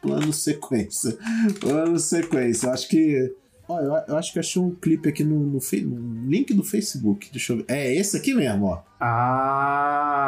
plano 0.02 0.32
sequência. 0.32 1.18
Plano 1.60 2.00
sequência. 2.00 2.72
Acho 2.72 2.88
que. 2.88 3.36
Ó, 3.68 3.82
eu, 3.82 3.94
eu, 4.08 4.18
acho 4.18 4.32
que 4.32 4.40
achei 4.40 4.62
um 4.62 4.72
clipe 4.72 5.10
aqui 5.10 5.26
no, 5.26 5.40
no, 5.40 5.60
no, 5.60 6.30
link 6.30 6.54
do 6.54 6.64
Facebook. 6.64 7.30
Deixa 7.32 7.52
eu 7.52 7.58
ver. 7.58 7.66
É 7.68 7.94
esse 7.94 8.16
aqui 8.16 8.34
mesmo, 8.34 8.66
ó. 8.68 8.82
Ah, 9.00 10.24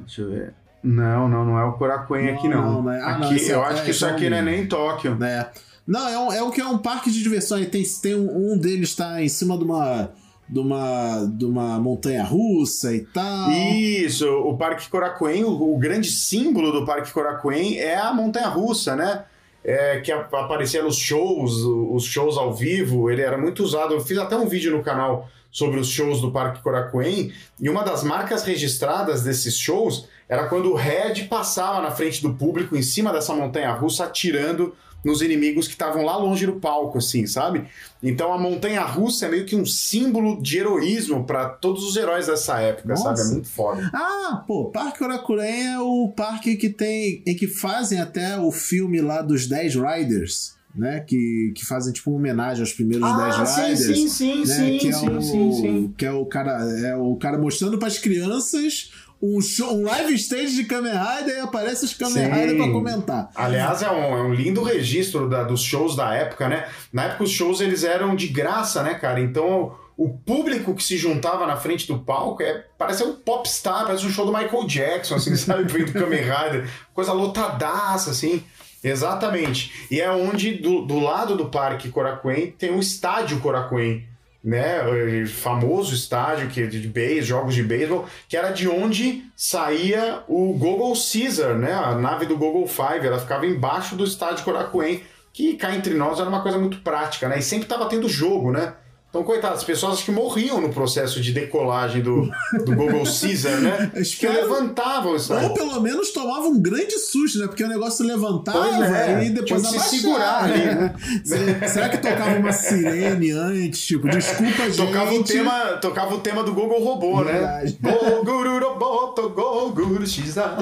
deixa 0.00 0.22
eu 0.22 0.30
ver. 0.30 0.54
Não, 0.82 1.28
não, 1.28 1.44
não 1.44 1.58
é 1.58 1.64
o 1.64 1.72
Korakuen 1.72 2.28
aqui, 2.28 2.46
não. 2.46 2.74
não, 2.74 2.82
não 2.82 2.92
é, 2.92 3.00
ah, 3.00 3.16
aqui, 3.16 3.34
não, 3.34 3.48
eu 3.48 3.60
é, 3.62 3.64
acho 3.66 3.84
que 3.84 3.90
isso 3.90 4.06
aqui 4.06 4.30
não 4.30 4.36
é 4.36 4.42
nem 4.42 4.68
Tóquio. 4.68 5.18
É. 5.24 5.50
Não, 5.86 6.08
é 6.08 6.18
um, 6.18 6.32
é 6.32 6.42
um 6.42 6.50
que 6.50 6.60
é 6.60 6.66
um 6.66 6.78
parque 6.78 7.10
de 7.10 7.22
diversões. 7.22 7.68
Tem, 7.68 7.82
tem 8.02 8.14
um, 8.14 8.54
um 8.54 8.58
deles 8.58 8.90
está 8.90 9.22
em 9.22 9.28
cima 9.28 9.56
de 9.56 9.64
uma 9.64 10.10
de 10.48 10.60
uma, 10.60 11.24
de 11.26 11.44
uma 11.44 11.78
montanha 11.78 12.22
russa 12.22 12.94
e 12.94 13.00
tal. 13.00 13.50
Isso, 13.50 14.28
o 14.28 14.56
Parque 14.56 14.88
Korakuen, 14.88 15.44
o, 15.44 15.74
o 15.74 15.78
grande 15.78 16.10
símbolo 16.10 16.70
do 16.70 16.86
Parque 16.86 17.12
Korakuen 17.12 17.78
é 17.78 17.96
a 17.96 18.12
montanha 18.12 18.48
russa, 18.48 18.94
né? 18.94 19.24
É, 19.64 19.98
que 19.98 20.12
aparecia 20.12 20.80
nos 20.80 20.96
shows, 20.96 21.52
os 21.64 22.04
shows 22.04 22.38
ao 22.38 22.54
vivo, 22.54 23.10
ele 23.10 23.22
era 23.22 23.36
muito 23.36 23.64
usado. 23.64 23.94
Eu 23.94 24.00
fiz 24.00 24.16
até 24.16 24.36
um 24.36 24.46
vídeo 24.46 24.70
no 24.70 24.82
canal 24.84 25.28
sobre 25.50 25.80
os 25.80 25.88
shows 25.88 26.20
do 26.20 26.30
Parque 26.30 26.62
Korakuen, 26.62 27.32
e 27.58 27.68
uma 27.68 27.82
das 27.82 28.04
marcas 28.04 28.44
registradas 28.44 29.22
desses 29.22 29.56
shows 29.56 30.06
era 30.28 30.46
quando 30.48 30.70
o 30.70 30.74
Red 30.74 31.24
passava 31.30 31.80
na 31.80 31.90
frente 31.90 32.20
do 32.22 32.34
público, 32.34 32.76
em 32.76 32.82
cima 32.82 33.12
dessa 33.12 33.34
montanha 33.34 33.72
russa, 33.72 34.04
atirando 34.04 34.74
nos 35.04 35.22
inimigos 35.22 35.66
que 35.66 35.74
estavam 35.74 36.04
lá 36.04 36.16
longe 36.16 36.46
do 36.46 36.54
palco, 36.54 36.98
assim, 36.98 37.26
sabe? 37.26 37.64
Então 38.02 38.32
a 38.32 38.38
montanha 38.38 38.82
russa 38.82 39.26
é 39.26 39.30
meio 39.30 39.46
que 39.46 39.54
um 39.54 39.64
símbolo 39.64 40.40
de 40.42 40.58
heroísmo 40.58 41.24
para 41.24 41.48
todos 41.48 41.84
os 41.84 41.96
heróis 41.96 42.26
dessa 42.26 42.60
época, 42.60 42.88
Nossa. 42.88 43.02
sabe? 43.02 43.20
É 43.20 43.32
muito 43.32 43.48
foda. 43.48 43.90
Ah, 43.94 44.44
pô, 44.46 44.66
Parque 44.70 45.04
Oracuren 45.04 45.74
é 45.74 45.78
o 45.78 46.08
parque 46.08 46.56
que 46.56 46.68
tem. 46.68 47.22
em 47.26 47.36
que 47.36 47.46
fazem 47.46 48.00
até 48.00 48.38
o 48.38 48.50
filme 48.50 49.00
lá 49.00 49.22
dos 49.22 49.46
10 49.46 49.76
Riders 49.76 50.56
né? 50.76 51.00
Que, 51.00 51.52
que 51.54 51.64
fazem 51.64 51.92
tipo 51.92 52.10
uma 52.10 52.18
homenagem 52.18 52.60
aos 52.60 52.72
primeiros 52.72 53.08
ah, 53.08 53.30
10 53.30 53.36
Riders. 53.36 53.98
Sim, 53.98 54.08
sim, 54.08 54.38
né, 54.40 54.46
sim, 54.46 54.78
que 54.78 54.88
é 54.88 54.92
sim, 54.92 55.08
o, 55.08 55.22
sim, 55.22 55.52
sim. 55.52 55.94
Que 55.96 56.04
é 56.04 56.12
o 56.12 56.26
cara, 56.26 56.62
é 56.82 56.94
o 56.94 57.16
cara 57.16 57.38
mostrando 57.38 57.78
para 57.78 57.88
as 57.88 57.98
crianças 57.98 58.92
um, 59.20 59.40
show, 59.40 59.74
um 59.74 59.84
live 59.84 60.14
stage 60.14 60.54
de 60.54 60.64
Kamen 60.64 60.92
Rider 60.92 61.36
e 61.36 61.40
aparece 61.40 61.84
os 61.84 61.94
Kamen 61.94 62.30
Rider 62.30 62.56
pra 62.56 62.70
comentar. 62.70 63.30
Aliás, 63.34 63.82
é 63.82 63.90
um, 63.90 64.16
é 64.16 64.22
um 64.22 64.34
lindo 64.34 64.62
registro 64.62 65.28
da, 65.28 65.42
dos 65.42 65.62
shows 65.62 65.96
da 65.96 66.14
época, 66.14 66.48
né? 66.48 66.66
Na 66.92 67.04
época 67.04 67.24
os 67.24 67.30
shows 67.30 67.60
eles 67.60 67.84
eram 67.84 68.14
de 68.14 68.28
graça, 68.28 68.82
né, 68.82 68.94
cara? 68.94 69.20
Então 69.20 69.74
o 69.96 70.10
público 70.10 70.74
que 70.74 70.82
se 70.82 70.96
juntava 70.98 71.46
na 71.46 71.56
frente 71.56 71.86
do 71.86 71.98
palco 71.98 72.42
é, 72.42 72.64
parece 72.76 73.02
um 73.02 73.14
popstar, 73.14 73.86
parece 73.86 74.04
um 74.04 74.10
show 74.10 74.26
do 74.26 74.32
Michael 74.32 74.66
Jackson, 74.66 75.14
assim, 75.14 75.34
sabe? 75.36 75.64
Do 75.64 75.92
Kamen 75.92 76.20
Rider, 76.20 76.68
coisa 76.92 77.12
lotadaça, 77.12 78.10
assim. 78.10 78.42
Exatamente. 78.84 79.86
E 79.90 80.00
é 80.00 80.10
onde, 80.10 80.54
do, 80.54 80.82
do 80.82 81.00
lado 81.00 81.34
do 81.34 81.46
Parque 81.46 81.88
Coracuém, 81.88 82.52
tem 82.52 82.70
o 82.70 82.78
estádio 82.78 83.40
Coracuém, 83.40 84.06
né? 84.46 84.80
O 84.86 85.26
famoso 85.26 85.92
estádio 85.92 86.46
que, 86.48 86.64
de 86.68 86.86
base, 86.86 87.22
jogos 87.22 87.52
de 87.52 87.64
beisebol, 87.64 88.06
que 88.28 88.36
era 88.36 88.50
de 88.50 88.68
onde 88.68 89.24
saía 89.34 90.22
o 90.28 90.52
Google 90.52 90.94
Caesar, 90.94 91.56
né? 91.56 91.72
A 91.72 91.96
nave 91.96 92.26
do 92.26 92.36
Google 92.36 92.68
Five, 92.68 93.04
ela 93.04 93.18
ficava 93.18 93.44
embaixo 93.44 93.96
do 93.96 94.04
estádio 94.04 94.44
Coracuém, 94.44 95.02
que 95.32 95.56
cá 95.56 95.74
entre 95.74 95.94
nós 95.94 96.20
era 96.20 96.28
uma 96.28 96.42
coisa 96.42 96.58
muito 96.58 96.78
prática, 96.78 97.28
né? 97.28 97.40
E 97.40 97.42
sempre 97.42 97.64
estava 97.64 97.86
tendo 97.86 98.08
jogo, 98.08 98.52
né? 98.52 98.74
Então, 99.16 99.24
coitadas, 99.24 99.60
as 99.60 99.64
pessoas 99.64 99.94
acho 99.94 100.04
que 100.04 100.10
morriam 100.10 100.60
no 100.60 100.68
processo 100.68 101.22
de 101.22 101.32
decolagem 101.32 102.02
do, 102.02 102.30
do 102.66 102.76
Google 102.76 103.04
Caesar, 103.08 103.58
né? 103.62 103.90
que 103.94 104.28
levantavam 104.28 105.16
isso 105.16 105.32
Ou 105.32 105.54
pelo 105.54 105.80
menos 105.80 106.10
tomavam 106.10 106.50
um 106.50 106.60
grande 106.60 106.98
susto, 106.98 107.38
né? 107.38 107.46
Porque 107.46 107.64
o 107.64 107.68
negócio 107.68 108.04
levantava 108.04 108.68
é, 108.84 109.24
e 109.24 109.30
depois 109.30 109.64
abaixava. 109.64 109.88
se 109.88 110.00
segurar 110.00 110.44
ali. 110.44 110.66
Né? 110.66 110.94
Será 111.66 111.88
que 111.88 111.96
tocava 111.96 112.38
uma 112.38 112.52
sirene 112.52 113.30
antes? 113.30 113.86
Tipo, 113.86 114.06
desculpa, 114.06 114.64
gente. 114.64 114.76
Tocava 114.76 115.14
o 115.14 115.24
tema, 115.24 115.52
tocava 115.80 116.14
o 116.14 116.18
tema 116.18 116.42
do 116.44 116.52
Google 116.52 116.84
Robô, 116.84 117.24
né? 117.24 117.32
Verdade. 117.32 117.78
né? 117.80 117.92
Google 118.22 118.60
Roboto, 118.60 119.30
Google 119.30 120.00
Caesar. 120.00 120.58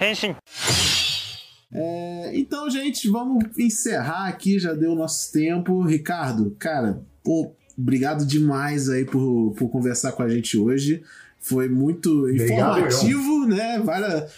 Henshin. 0.00 0.34
É, 1.72 2.30
então, 2.34 2.70
gente, 2.70 3.08
vamos 3.08 3.44
encerrar 3.58 4.28
aqui, 4.28 4.58
já 4.58 4.72
deu 4.72 4.92
o 4.92 4.96
nosso 4.96 5.32
tempo. 5.32 5.82
Ricardo, 5.82 6.54
cara, 6.58 7.02
pô, 7.22 7.52
obrigado 7.76 8.24
demais 8.24 8.88
aí 8.88 9.04
por, 9.04 9.54
por 9.56 9.68
conversar 9.68 10.12
com 10.12 10.22
a 10.22 10.28
gente 10.28 10.56
hoje. 10.56 11.02
Foi 11.38 11.68
muito 11.68 12.28
informativo, 12.30 13.42
obrigado, 13.42 13.56
né? 13.56 13.78
Várias, 13.80 14.32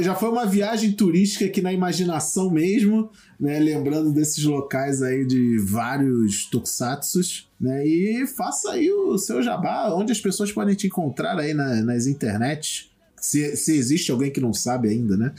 já 0.00 0.16
foi 0.16 0.28
uma 0.28 0.46
viagem 0.46 0.92
turística 0.92 1.44
aqui 1.44 1.62
na 1.62 1.72
imaginação 1.72 2.50
mesmo, 2.50 3.10
né? 3.38 3.58
Lembrando 3.60 4.12
desses 4.12 4.42
locais 4.44 5.00
aí 5.00 5.24
de 5.24 5.58
vários 5.58 6.46
tokusatsus, 6.46 7.48
né? 7.60 7.86
E 7.86 8.26
faça 8.26 8.72
aí 8.72 8.90
o 8.90 9.16
seu 9.16 9.40
jabá, 9.42 9.94
onde 9.94 10.10
as 10.10 10.20
pessoas 10.20 10.50
podem 10.50 10.74
te 10.74 10.88
encontrar 10.88 11.38
aí 11.38 11.54
na, 11.54 11.82
nas 11.82 12.06
internets. 12.06 12.89
Se, 13.20 13.54
se 13.54 13.76
existe 13.76 14.10
alguém 14.10 14.30
que 14.30 14.40
não 14.40 14.54
sabe 14.54 14.88
ainda, 14.88 15.14
né? 15.14 15.32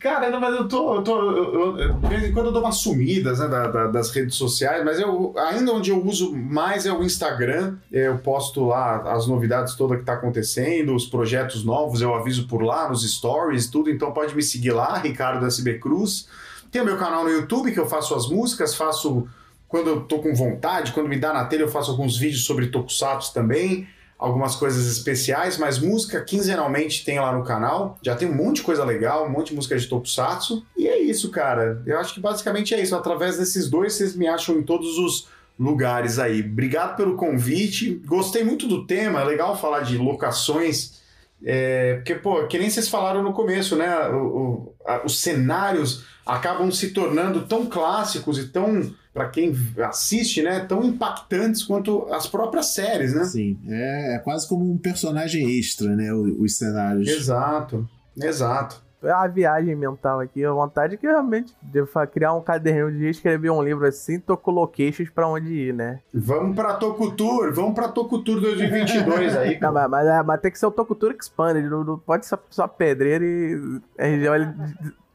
Cara, 0.00 0.28
não, 0.28 0.40
mas 0.40 0.54
eu 0.56 0.66
tô. 0.66 0.96
Eu 0.96 1.02
tô 1.02 1.30
eu, 1.30 1.78
eu, 1.78 1.92
de 1.94 2.08
vez 2.08 2.24
em 2.24 2.32
quando 2.32 2.46
eu 2.46 2.52
dou 2.52 2.62
umas 2.62 2.78
sumidas 2.78 3.38
né, 3.38 3.46
da, 3.46 3.68
da, 3.68 3.86
das 3.86 4.10
redes 4.10 4.34
sociais, 4.34 4.84
mas 4.84 4.98
eu 4.98 5.32
ainda 5.38 5.72
onde 5.72 5.90
eu 5.90 6.04
uso 6.04 6.34
mais 6.34 6.86
é 6.86 6.92
o 6.92 7.02
Instagram. 7.04 7.76
Eu 7.92 8.18
posto 8.18 8.64
lá 8.64 9.12
as 9.12 9.28
novidades 9.28 9.76
todas 9.76 9.98
que 9.98 10.04
tá 10.04 10.14
acontecendo, 10.14 10.94
os 10.94 11.06
projetos 11.06 11.64
novos, 11.64 12.00
eu 12.00 12.12
aviso 12.12 12.48
por 12.48 12.62
lá, 12.62 12.88
nos 12.88 13.08
stories, 13.08 13.68
tudo. 13.68 13.88
Então 13.88 14.12
pode 14.12 14.34
me 14.34 14.42
seguir 14.42 14.72
lá, 14.72 14.98
Ricardo 14.98 15.46
SB 15.46 15.78
Cruz. 15.78 16.26
Tem 16.72 16.82
o 16.82 16.84
meu 16.84 16.96
canal 16.96 17.22
no 17.22 17.30
YouTube 17.30 17.70
que 17.70 17.78
eu 17.78 17.86
faço 17.86 18.14
as 18.14 18.28
músicas, 18.28 18.74
faço 18.74 19.28
quando 19.68 19.86
eu 19.86 20.00
tô 20.00 20.18
com 20.18 20.34
vontade, 20.34 20.92
quando 20.92 21.08
me 21.08 21.18
dá 21.18 21.32
na 21.32 21.44
telha, 21.44 21.62
eu 21.62 21.68
faço 21.68 21.92
alguns 21.92 22.18
vídeos 22.18 22.44
sobre 22.44 22.66
Tokusatsu 22.66 23.32
também 23.32 23.86
algumas 24.20 24.54
coisas 24.54 24.86
especiais, 24.86 25.56
mas 25.56 25.78
música 25.78 26.20
quinzenalmente 26.20 27.04
tem 27.04 27.18
lá 27.18 27.32
no 27.32 27.42
canal. 27.42 27.98
Já 28.02 28.14
tem 28.14 28.28
um 28.28 28.34
monte 28.34 28.56
de 28.56 28.62
coisa 28.62 28.84
legal, 28.84 29.26
um 29.26 29.30
monte 29.30 29.48
de 29.48 29.54
música 29.54 29.76
de 29.78 29.86
Tokusatsu. 29.86 30.62
E 30.76 30.86
é 30.86 31.00
isso, 31.00 31.30
cara. 31.30 31.82
Eu 31.86 31.98
acho 31.98 32.12
que 32.12 32.20
basicamente 32.20 32.74
é 32.74 32.80
isso. 32.80 32.94
Através 32.94 33.38
desses 33.38 33.68
dois, 33.68 33.94
vocês 33.94 34.14
me 34.14 34.28
acham 34.28 34.58
em 34.58 34.62
todos 34.62 34.98
os 34.98 35.28
lugares 35.58 36.18
aí. 36.18 36.40
Obrigado 36.40 36.96
pelo 36.96 37.16
convite. 37.16 38.00
Gostei 38.06 38.44
muito 38.44 38.68
do 38.68 38.86
tema. 38.86 39.22
É 39.22 39.24
legal 39.24 39.58
falar 39.58 39.80
de 39.80 39.96
locações. 39.96 40.99
É, 41.44 41.94
porque, 41.96 42.14
pô, 42.14 42.46
que 42.46 42.58
nem 42.58 42.68
vocês 42.68 42.88
falaram 42.88 43.22
no 43.22 43.32
começo, 43.32 43.76
né? 43.76 44.08
O, 44.08 44.16
o, 44.16 44.74
a, 44.86 45.04
os 45.04 45.20
cenários 45.20 46.04
acabam 46.26 46.70
se 46.70 46.90
tornando 46.90 47.46
tão 47.46 47.66
clássicos 47.66 48.38
e 48.38 48.48
tão 48.48 48.94
para 49.12 49.28
quem 49.28 49.52
assiste, 49.78 50.40
né, 50.40 50.60
tão 50.60 50.84
impactantes 50.84 51.64
quanto 51.64 52.06
as 52.12 52.28
próprias 52.28 52.66
séries, 52.66 53.12
né? 53.12 53.24
Sim, 53.24 53.58
é, 53.68 54.14
é 54.14 54.18
quase 54.20 54.48
como 54.48 54.70
um 54.70 54.78
personagem 54.78 55.58
extra, 55.58 55.96
né, 55.96 56.12
os, 56.12 56.32
os 56.38 56.56
cenários. 56.56 57.08
Exato, 57.08 57.88
exato. 58.16 58.80
É 59.02 59.10
a 59.10 59.26
viagem 59.26 59.74
mental 59.74 60.20
aqui, 60.20 60.44
a 60.44 60.52
vontade 60.52 60.96
que 60.96 61.06
realmente 61.06 61.54
de 61.62 61.82
criar 62.12 62.34
um 62.34 62.42
caderninho 62.42 62.92
de 62.92 63.08
escrever 63.08 63.50
um 63.50 63.62
livro 63.62 63.86
assim, 63.86 64.20
toco 64.20 64.50
locations 64.50 65.08
pra 65.08 65.26
onde 65.26 65.52
ir, 65.52 65.74
né? 65.74 66.00
Vamos 66.12 66.54
pra 66.54 66.74
Tokutur, 66.74 67.52
vamos 67.52 67.74
pra 67.74 67.88
Tokutur 67.88 68.40
2022 68.40 69.36
aí. 69.36 69.58
Não, 69.60 69.72
mas, 69.72 69.90
mas, 69.90 70.26
mas, 70.26 70.40
tem 70.40 70.50
que 70.50 70.58
ser 70.58 70.66
o 70.66 70.70
Tokutur 70.70 71.14
Expanded, 71.18 71.68
não, 71.68 71.82
não 71.82 71.98
pode 71.98 72.26
ser 72.26 72.38
só 72.50 72.68
pedreiro 72.68 73.24
e 73.24 73.80
RGL 73.98 74.54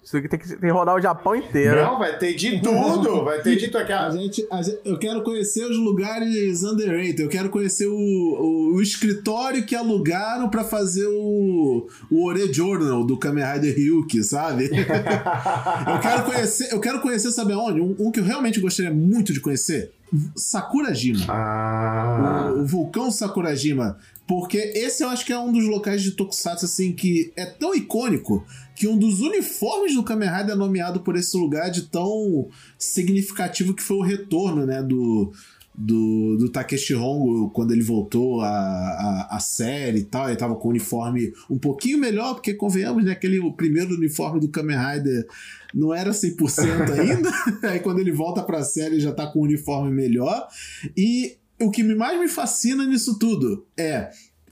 isso 0.06 0.18
aqui 0.18 0.30
tem 0.30 0.38
que, 0.38 0.48
tem 0.48 0.58
que 0.60 0.70
rodar 0.70 0.94
o 0.94 1.02
Japão 1.02 1.36
inteiro. 1.36 1.82
Não, 1.82 1.98
vai 1.98 2.16
ter 2.16 2.36
de 2.36 2.62
tudo. 2.62 3.24
vai 3.24 3.42
ter 3.42 3.56
de 3.56 3.70
tudo. 3.70 3.92
A 3.92 4.12
gente, 4.12 4.48
a 4.52 4.62
gente, 4.62 4.80
eu 4.86 5.00
quero 5.00 5.24
conhecer 5.24 5.66
os 5.66 5.78
lugares 5.78 6.64
underrated. 6.64 7.24
Eu 7.24 7.28
quero 7.28 7.50
conhecer 7.50 7.88
o, 7.88 7.96
o, 7.96 8.76
o 8.76 8.82
escritório 8.84 9.66
que 9.66 9.76
alugaram 9.76 10.48
para 10.48 10.64
fazer 10.64 11.08
o, 11.08 11.88
o 12.12 12.24
Ore 12.24 12.54
Journal 12.54 13.04
do 13.04 13.18
Kamen 13.18 13.44
Rider 13.54 13.76
Ryuki, 13.76 14.24
sabe? 14.24 14.66
eu 14.70 16.00
quero 16.00 16.24
conhecer, 16.24 16.72
eu 16.72 16.80
quero 16.80 17.02
conhecer, 17.02 17.32
sabe 17.32 17.54
aonde? 17.54 17.82
Um, 17.82 17.96
um 17.98 18.12
que 18.12 18.20
eu 18.20 18.24
realmente 18.24 18.60
gostaria 18.60 18.94
muito 18.94 19.34
de 19.34 19.40
conhecer. 19.40 19.92
Sakurajima. 20.36 21.26
Ah. 21.28 22.54
O, 22.56 22.60
o 22.60 22.66
vulcão 22.68 23.10
Sakurajima. 23.10 23.98
Porque 24.28 24.58
esse 24.58 25.04
eu 25.04 25.10
acho 25.10 25.26
que 25.26 25.34
é 25.34 25.40
um 25.40 25.52
dos 25.52 25.66
locais 25.66 26.02
de 26.02 26.12
Tokusatsu, 26.12 26.66
assim, 26.66 26.94
que 26.94 27.32
é 27.36 27.46
tão 27.46 27.76
icônico 27.76 28.44
que 28.76 28.88
um 28.88 28.98
dos 28.98 29.22
uniformes 29.22 29.96
do 29.96 30.04
Kamen 30.04 30.30
Rider 30.30 30.52
é 30.52 30.56
nomeado 30.56 31.00
por 31.00 31.16
esse 31.16 31.38
lugar 31.38 31.72
de 31.72 31.84
tão 31.84 32.50
significativo 32.78 33.74
que 33.74 33.82
foi 33.82 33.98
o 33.98 34.02
retorno, 34.02 34.66
né, 34.66 34.84
do, 34.84 35.32
do, 35.74 36.38
do 36.38 36.50
Takeshi 36.50 36.96
Hongo 36.96 37.50
quando 37.50 37.72
ele 37.72 37.82
voltou 37.82 38.42
a, 38.42 38.48
a, 38.48 39.28
a, 39.32 39.40
série 39.40 40.00
e 40.00 40.04
tal. 40.04 40.28
Ele 40.28 40.38
tava 40.38 40.56
com 40.56 40.68
o 40.68 40.72
uniforme 40.72 41.34
um 41.50 41.58
pouquinho 41.58 41.98
melhor, 41.98 42.36
porque 42.36 42.54
convenhamos, 42.54 43.04
né? 43.04 43.12
Aquele 43.12 43.40
o 43.40 43.54
primeiro 43.54 43.96
uniforme 43.96 44.40
do 44.40 44.50
Kamen 44.50 44.78
Rider 44.78 45.28
não 45.74 45.94
era 45.94 46.12
100% 46.12 46.92
ainda. 46.92 47.32
Aí 47.70 47.80
quando 47.80 48.00
ele 48.00 48.12
volta 48.12 48.42
pra 48.42 48.64
série 48.64 49.00
já 49.00 49.12
tá 49.12 49.28
com 49.28 49.40
o 49.40 49.44
uniforme 49.44 49.92
melhor. 49.92 50.48
E 50.96 51.38
o 51.62 51.70
que 51.70 51.84
mais 51.84 52.20
me 52.20 52.28
fascina 52.28 52.86
nisso 52.86 53.18
tudo 53.20 53.66
é 53.78 54.10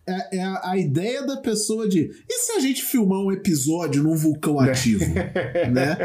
é, 0.07 0.37
é 0.37 0.43
a, 0.43 0.71
a, 0.71 0.77
ideia 0.77 1.25
da 1.25 1.37
pessoa 1.37 1.87
de 1.87 2.11
e 2.29 2.33
se 2.39 2.51
a 2.51 2.59
gente 2.59 2.83
filmar 2.83 3.19
um 3.19 3.31
episódio 3.31 4.03
num 4.03 4.15
vulcão 4.15 4.59
ativo, 4.59 5.05
né? 5.71 5.97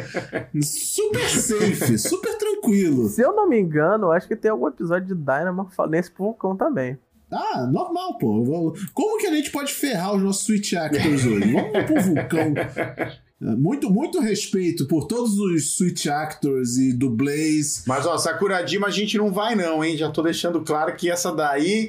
Super 0.63 1.29
safe, 1.29 1.99
super 1.99 2.37
tranquilo. 2.39 3.09
Se 3.09 3.23
eu 3.23 3.35
não 3.35 3.49
me 3.49 3.59
engano, 3.59 4.13
acho 4.13 4.29
que 4.29 4.37
tem 4.37 4.51
algum 4.51 4.69
episódio 4.69 5.09
de 5.09 5.15
Dynamo 5.15 5.69
nesse 5.89 6.13
vulcão 6.17 6.57
também. 6.57 6.99
Ah, 7.31 7.67
normal, 7.67 8.17
pô. 8.19 8.75
Como 8.95 9.19
que 9.19 9.27
a 9.27 9.35
gente 9.35 9.51
pode 9.51 9.73
ferrar 9.73 10.15
os 10.15 10.23
nossos 10.23 10.45
Switch 10.45 10.73
Actors 10.73 11.27
hoje? 11.27 11.53
Vamos 11.53 11.85
pro 11.85 12.01
vulcão. 12.01 12.55
Muito, 13.41 13.89
muito 13.89 14.19
respeito 14.19 14.89
por 14.89 15.07
todos 15.07 15.39
os 15.39 15.77
Switch 15.77 16.07
Actors 16.07 16.77
e 16.77 16.93
dublês. 16.93 17.85
Mas, 17.87 18.05
ó, 18.05 18.19
Sakuradima 18.19 18.89
a 18.89 18.91
gente 18.91 19.17
não 19.17 19.31
vai 19.31 19.55
não, 19.55 19.85
hein? 19.85 19.97
Já 19.97 20.11
tô 20.11 20.23
deixando 20.23 20.61
claro 20.63 20.97
que 20.97 21.09
essa 21.09 21.31
daí 21.31 21.89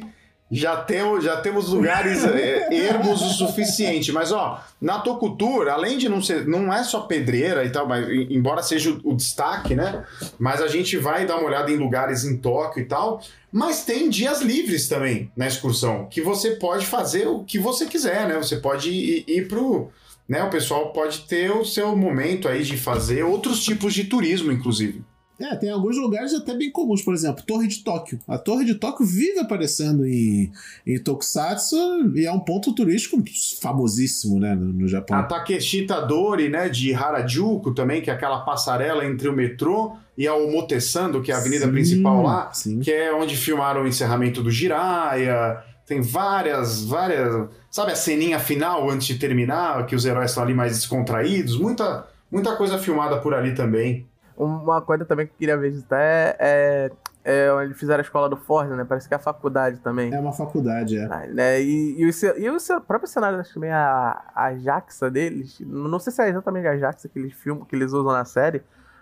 já 0.52 0.78
temos, 0.78 1.24
já 1.24 1.38
temos 1.38 1.70
lugares 1.70 2.24
é, 2.24 2.74
ermos 2.74 3.22
o 3.22 3.30
suficiente. 3.30 4.12
Mas, 4.12 4.32
ó, 4.32 4.64
na 4.82 5.00
Tocultura, 5.00 5.74
além 5.74 5.98
de 5.98 6.10
não 6.10 6.22
ser, 6.22 6.48
não 6.48 6.74
é 6.74 6.84
só 6.84 7.02
pedreira 7.02 7.64
e 7.64 7.70
tal, 7.70 7.88
mas 7.88 8.08
embora 8.30 8.64
seja 8.64 8.90
o, 8.92 9.12
o, 9.12 9.16
destaque, 9.16 9.76
né? 9.76 10.04
Mas 10.40 10.62
a 10.62 10.68
gente 10.68 10.98
vai 10.98 11.26
dar 11.26 11.38
uma 11.38 11.48
olhada 11.48 11.72
em 11.72 11.78
lugares 11.78 12.24
em 12.24 12.38
Tóquio 12.38 12.82
e 12.82 12.86
tal. 12.86 13.22
Mas 13.52 13.84
tem 13.84 14.10
dias 14.10 14.42
livres 14.42 14.88
também 14.88 15.32
na 15.36 15.48
excursão, 15.48 16.06
que 16.06 16.22
você 16.22 16.52
pode 16.52 16.86
fazer 16.86 17.28
o 17.28 17.44
que 17.44 17.60
você 17.60 17.86
quiser, 17.86 18.28
né? 18.28 18.38
Você 18.38 18.58
pode 18.58 18.90
ir, 18.90 19.26
ir 19.28 19.48
pro 19.48 19.90
né, 20.28 20.44
o 20.44 20.50
pessoal 20.52 20.94
pode 20.94 21.22
ter 21.22 21.50
o 21.50 21.66
seu 21.66 21.96
momento 21.96 22.48
aí 22.48 22.64
de 22.64 22.78
fazer 22.78 23.24
outros 23.24 23.64
tipos 23.64 23.96
de 23.96 24.04
turismo, 24.04 24.52
inclusive. 24.52 25.04
É, 25.40 25.56
tem 25.56 25.70
alguns 25.70 25.98
lugares 25.98 26.34
até 26.34 26.54
bem 26.54 26.70
comuns, 26.70 27.02
por 27.02 27.14
exemplo, 27.14 27.44
Torre 27.46 27.68
de 27.68 27.84
Tóquio. 27.84 28.20
A 28.28 28.38
Torre 28.38 28.66
de 28.66 28.76
Tóquio 28.76 29.06
vive 29.06 29.40
aparecendo 29.40 30.06
em, 30.06 30.52
em 30.86 31.00
Tokusatsu 31.00 31.78
e 32.14 32.26
é 32.26 32.32
um 32.32 32.40
ponto 32.40 32.74
turístico 32.74 33.24
famosíssimo, 33.62 34.40
né, 34.40 34.54
no, 34.54 34.74
no 34.74 34.88
Japão. 34.88 35.18
A 35.18 35.24
Takeshita 35.24 36.02
Dori, 36.02 36.50
né, 36.50 36.68
de 36.68 36.94
Harajuku 36.94 37.74
também, 37.74 38.02
que 38.02 38.10
é 38.10 38.14
aquela 38.14 38.42
passarela 38.42 39.06
entre 39.06 39.30
o 39.30 39.34
metrô 39.34 39.96
e 40.18 40.28
a 40.28 40.36
Omotesando, 40.36 41.22
que 41.22 41.32
é 41.32 41.36
a 41.36 41.38
avenida 41.38 41.66
sim, 41.66 41.72
principal 41.72 42.22
lá, 42.22 42.52
sim. 42.52 42.80
que 42.82 42.92
é 42.92 43.14
onde 43.14 43.38
filmaram 43.38 43.84
o 43.84 43.88
encerramento 43.88 44.44
do 44.44 44.52
Jiraiya, 44.52 45.64
tem 45.86 46.02
várias, 46.02 46.84
várias. 46.84 47.48
Sabe 47.72 47.94
a 47.94 47.96
ceninha 47.96 48.40
final 48.40 48.90
antes 48.90 49.08
de 49.08 49.16
terminar, 49.18 49.86
que 49.86 49.96
os 49.96 50.06
heróis 50.06 50.32
estão 50.32 50.44
ali 50.44 50.54
mais 50.54 50.74
descontraídos? 50.74 51.58
Muita, 51.58 52.06
muita 52.30 52.56
coisa 52.58 52.78
filmada 52.78 53.18
por 53.18 53.34
ali 53.34 53.56
também. 53.56 54.06
Uma 54.40 54.82
coisa 54.82 55.04
também 55.04 55.28
que 55.28 55.34
eu 55.34 55.38
queria 55.38 55.58
visitar 55.58 56.00
é, 56.00 56.36
é, 56.40 56.92
é 57.26 57.54
onde 57.54 57.74
fizeram 57.74 58.00
a 58.00 58.02
escola 58.02 58.30
do 58.30 58.38
Ford, 58.38 58.70
né? 58.70 58.86
Parece 58.88 59.06
que 59.08 59.14
é 59.14 59.18
a 59.18 59.20
faculdade 59.20 59.80
também. 59.82 60.14
É 60.14 60.20
uma 60.20 60.32
faculdade, 60.32 60.98
é. 60.98 61.04
Ah, 61.12 61.28
né? 61.28 61.62
E, 61.62 62.00
e, 62.00 62.06
o, 62.06 62.12
e 62.38 62.50
o 62.50 62.82
próprio 62.82 63.08
cenário, 63.08 63.38
acho 63.38 63.50
que 63.50 63.56
também 63.56 63.72
a, 63.72 64.32
a 64.34 64.56
Jaxa 64.58 65.12
deles, 65.12 65.58
não 65.60 66.00
sei 66.00 66.14
se 66.14 66.22
é 66.22 66.30
exatamente 66.30 66.68
a 66.68 66.78
Jaxa 66.78 67.10
que 67.10 67.20
eles 67.20 67.34
filmam, 67.34 67.66
que 67.66 67.76
eles 67.76 67.92
usam 67.92 68.14
na 68.14 68.24
série, 68.24 68.62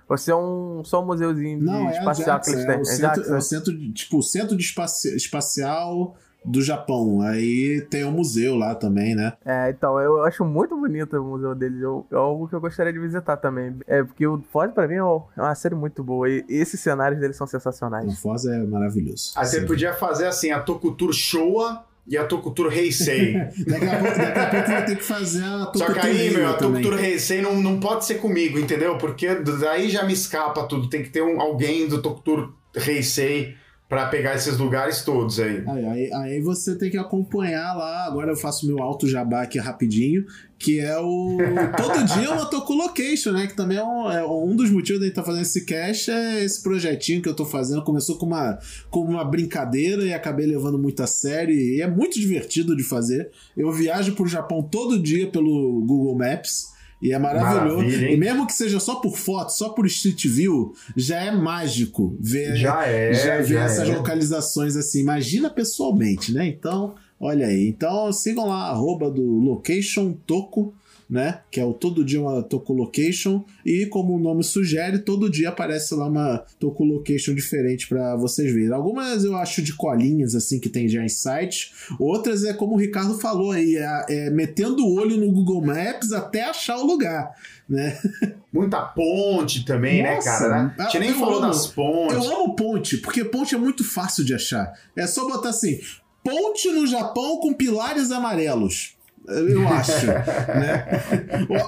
ou 0.10 0.18
se 0.18 0.32
é 0.32 0.36
um, 0.36 0.82
só 0.84 1.04
um 1.04 1.06
museuzinho 1.06 1.62
não, 1.62 1.82
de 1.86 1.88
é 1.90 2.00
espacial 2.00 2.38
Jaxa, 2.38 2.44
que 2.44 2.50
eles 2.56 2.66
têm. 2.66 2.76
É 2.76 2.78
o, 2.78 2.82
É 2.82 2.86
centro, 2.86 3.34
é 3.34 3.38
o 3.38 3.42
centro 3.42 3.78
de, 3.78 3.94
tipo, 3.94 4.18
o 4.18 4.24
centro 4.24 4.58
de 4.58 4.64
espaci- 4.64 5.16
espacial 5.16 6.16
do 6.48 6.62
Japão. 6.62 7.22
Aí 7.22 7.86
tem 7.90 8.06
um 8.06 8.12
museu 8.12 8.56
lá 8.56 8.74
também, 8.74 9.14
né? 9.14 9.34
É, 9.46 9.70
então, 9.70 10.00
eu 10.00 10.24
acho 10.24 10.46
muito 10.46 10.76
bonito 10.76 11.18
o 11.18 11.24
museu 11.24 11.54
deles. 11.54 11.82
Eu, 11.82 12.08
é 12.12 12.16
algo 12.16 12.48
que 12.48 12.56
eu 12.56 12.62
gostaria 12.62 12.94
de 12.94 13.00
visitar 13.00 13.38
também. 13.38 13.76
É, 13.86 14.04
porque 14.04 14.26
o 14.26 14.42
Ford, 14.52 14.72
pra 14.72 14.88
mim, 14.88 14.96
é 14.96 15.04
uma 15.04 15.56
série 15.56 15.76
muito 15.76 16.04
boa. 16.04 16.30
E 16.30 16.46
esses 16.48 16.80
cenários 16.80 17.20
deles 17.20 17.36
são 17.36 17.46
O 17.46 17.50
sensacionais. 17.50 18.20
Forza 18.20 18.56
é 18.56 18.64
maravilhoso. 18.64 19.34
Aí 19.36 19.46
você 19.46 19.62
podia 19.62 19.94
fazer 19.94 20.28
assim, 20.28 20.52
a 20.52 20.60
Tokutur 20.60 21.12
Showa 21.14 21.84
e 22.08 22.18
a 22.18 22.26
Tokutur 22.26 22.72
Heisei. 22.72 23.34
Daqui 23.68 23.86
a 23.86 24.00
pouco, 24.00 24.18
daqui 24.18 24.40
a 24.40 24.50
pouco 24.50 24.68
vai 24.68 24.86
ter 24.86 24.96
que 24.96 25.04
fazer 25.04 25.44
a 25.44 25.72
Só 25.76 25.94
que 25.94 26.00
aí, 26.00 26.34
meu, 26.34 26.48
a. 26.48 26.54
Tokutur 26.54 27.04
Heisei 27.04 27.42
não, 27.42 27.62
não 27.62 27.80
pode 27.80 28.06
ser 28.06 28.16
comigo, 28.16 28.58
entendeu? 28.58 28.98
Porque 28.98 29.36
daí 29.36 29.90
já 29.90 30.04
me 30.04 30.14
escapa 30.14 30.64
tudo. 30.64 30.90
Tem 30.90 31.04
que 31.04 31.10
ter 31.10 31.22
um, 31.22 31.42
alguém 31.42 31.88
do 31.88 32.02
Tokutur 32.02 32.54
Heisei 32.74 33.56
pra 33.90 34.08
pegar 34.08 34.36
esses 34.36 34.58
lugares 34.58 35.02
todos 35.02 35.40
aí. 35.40 35.64
Aí, 35.66 35.86
aí, 35.86 36.14
aí 36.14 36.42
você 36.42 36.78
tem 36.78 36.92
que 36.92 36.98
acompanhar 36.98 37.74
lá. 37.74 38.06
Agora 38.06 38.32
eu 38.32 38.36
faço 38.36 38.68
meu 38.68 38.82
alto 38.82 39.08
jabá 39.08 39.44
aqui 39.44 39.58
rapidinho. 39.58 40.26
Que 40.60 40.80
é 40.80 40.98
o. 41.00 41.38
Todo 41.78 42.04
dia 42.04 42.32
uma 42.32 42.46
Toku 42.46 42.74
Location, 42.74 43.32
né? 43.32 43.48
Que 43.48 43.56
também 43.56 43.78
é 43.78 43.84
um, 43.84 44.12
é 44.12 44.26
um 44.26 44.56
dos 44.56 44.70
motivos 44.72 45.00
de 45.00 45.06
a 45.06 45.08
gente 45.08 45.12
estar 45.12 45.24
fazendo 45.24 45.44
esse 45.44 45.66
cast. 45.66 46.12
É 46.12 46.44
esse 46.44 46.62
projetinho 46.62 47.22
que 47.22 47.30
eu 47.30 47.36
tô 47.36 47.46
fazendo. 47.46 47.84
Começou 47.84 48.18
com 48.18 48.26
uma, 48.26 48.60
com 48.90 49.02
uma 49.02 49.24
brincadeira 49.24 50.04
e 50.04 50.14
acabei 50.14 50.48
levando 50.48 50.78
muito 50.78 51.02
a 51.02 51.08
sério. 51.08 51.56
E 51.56 51.82
é 51.82 51.88
muito 51.88 52.20
divertido 52.20 52.76
de 52.76 52.84
fazer. 52.84 53.30
Eu 53.56 53.72
viajo 53.72 54.14
pro 54.16 54.28
Japão 54.28 54.62
todo 54.62 55.02
dia 55.02 55.28
pelo 55.28 55.82
Google 55.86 56.18
Maps. 56.18 56.77
E 57.02 57.14
é 57.14 57.20
maravilhoso. 57.20 57.78
Maravilha, 57.78 58.12
e 58.12 58.18
mesmo 58.18 58.48
que 58.48 58.54
seja 58.54 58.80
só 58.80 58.96
por 58.96 59.16
foto, 59.16 59.52
só 59.52 59.70
por 59.70 59.86
Street 59.86 60.26
View, 60.26 60.74
já 60.96 61.20
é 61.22 61.32
mágico 61.32 62.18
ver 62.20 62.56
Já 62.56 62.88
é, 62.88 63.14
já 63.14 63.38
ver 63.38 63.46
já 63.46 63.64
essas 63.64 63.90
é. 63.90 63.96
localizações 63.96 64.76
assim. 64.76 65.02
Imagina 65.02 65.50
pessoalmente, 65.50 66.34
né? 66.34 66.48
Então, 66.48 66.96
olha 67.20 67.48
aí. 67.48 67.68
Então, 67.68 68.12
sigam 68.12 68.48
lá, 68.48 68.70
arroba 68.70 69.12
do 69.12 69.24
Location 69.24 70.14
Toco, 70.26 70.74
né? 71.10 71.40
Que 71.50 71.60
é 71.60 71.66
o 71.66 71.74
Todo 71.74 72.04
Dia 72.04 72.22
uma 72.22 72.44
Toco 72.44 72.74
Location. 72.74 73.44
E 73.66 73.86
como 73.86 74.16
o 74.16 74.20
nome 74.20 74.44
sugere, 74.44 75.00
todo 75.00 75.30
dia 75.30 75.50
aparece 75.50 75.96
lá 75.96 76.08
uma 76.08 76.44
Toco 76.60 76.84
Location 76.84 77.34
diferente 77.34 77.88
para 77.88 78.16
vocês 78.16 78.54
verem. 78.54 78.74
Algumas 78.74 79.24
eu 79.24 79.36
acho 79.36 79.62
de 79.62 79.74
colinhas, 79.74 80.36
assim, 80.36 80.60
que 80.60 80.70
tem 80.70 80.88
já 80.88 81.04
em 81.04 81.10
sites. 81.10 81.72
Outras 82.00 82.44
é 82.44 82.54
como 82.54 82.76
o 82.76 82.78
Ricardo 82.78 83.18
falou 83.20 83.52
aí, 83.52 83.76
é, 83.78 84.06
é 84.10 84.30
metendo 84.30 84.86
o 84.86 84.94
olho 84.96 85.18
no 85.18 85.32
Google 85.32 85.66
Maps 85.66 86.12
até 86.12 86.44
achar 86.44 86.78
o 86.78 86.86
lugar, 86.86 87.32
né? 87.68 87.98
Muita 88.52 88.82
ponte 88.82 89.66
também, 89.66 90.02
né, 90.02 90.16
Nossa, 90.16 90.30
cara? 90.30 90.64
Né? 90.64 90.76
ah, 90.80 90.84
A 90.84 90.90
gente 90.90 91.00
nem 91.00 91.14
falou 91.14 91.38
amo. 91.38 91.48
das 91.48 91.68
pontes. 91.68 92.16
Eu 92.16 92.24
amo 92.24 92.56
ponte, 92.56 92.98
porque 92.98 93.24
ponte 93.24 93.54
é 93.54 93.58
muito 93.58 93.84
fácil 93.84 94.26
de 94.26 94.34
achar. 94.34 94.74
É 94.96 95.06
só 95.06 95.28
botar 95.28 95.50
assim: 95.50 95.80
ponte 96.24 96.70
no 96.72 96.88
Japão 96.88 97.40
com 97.40 97.54
pilares 97.54 98.10
amarelos. 98.12 98.97
Eu 99.28 99.68
acho, 99.68 100.06
né? 100.08 100.88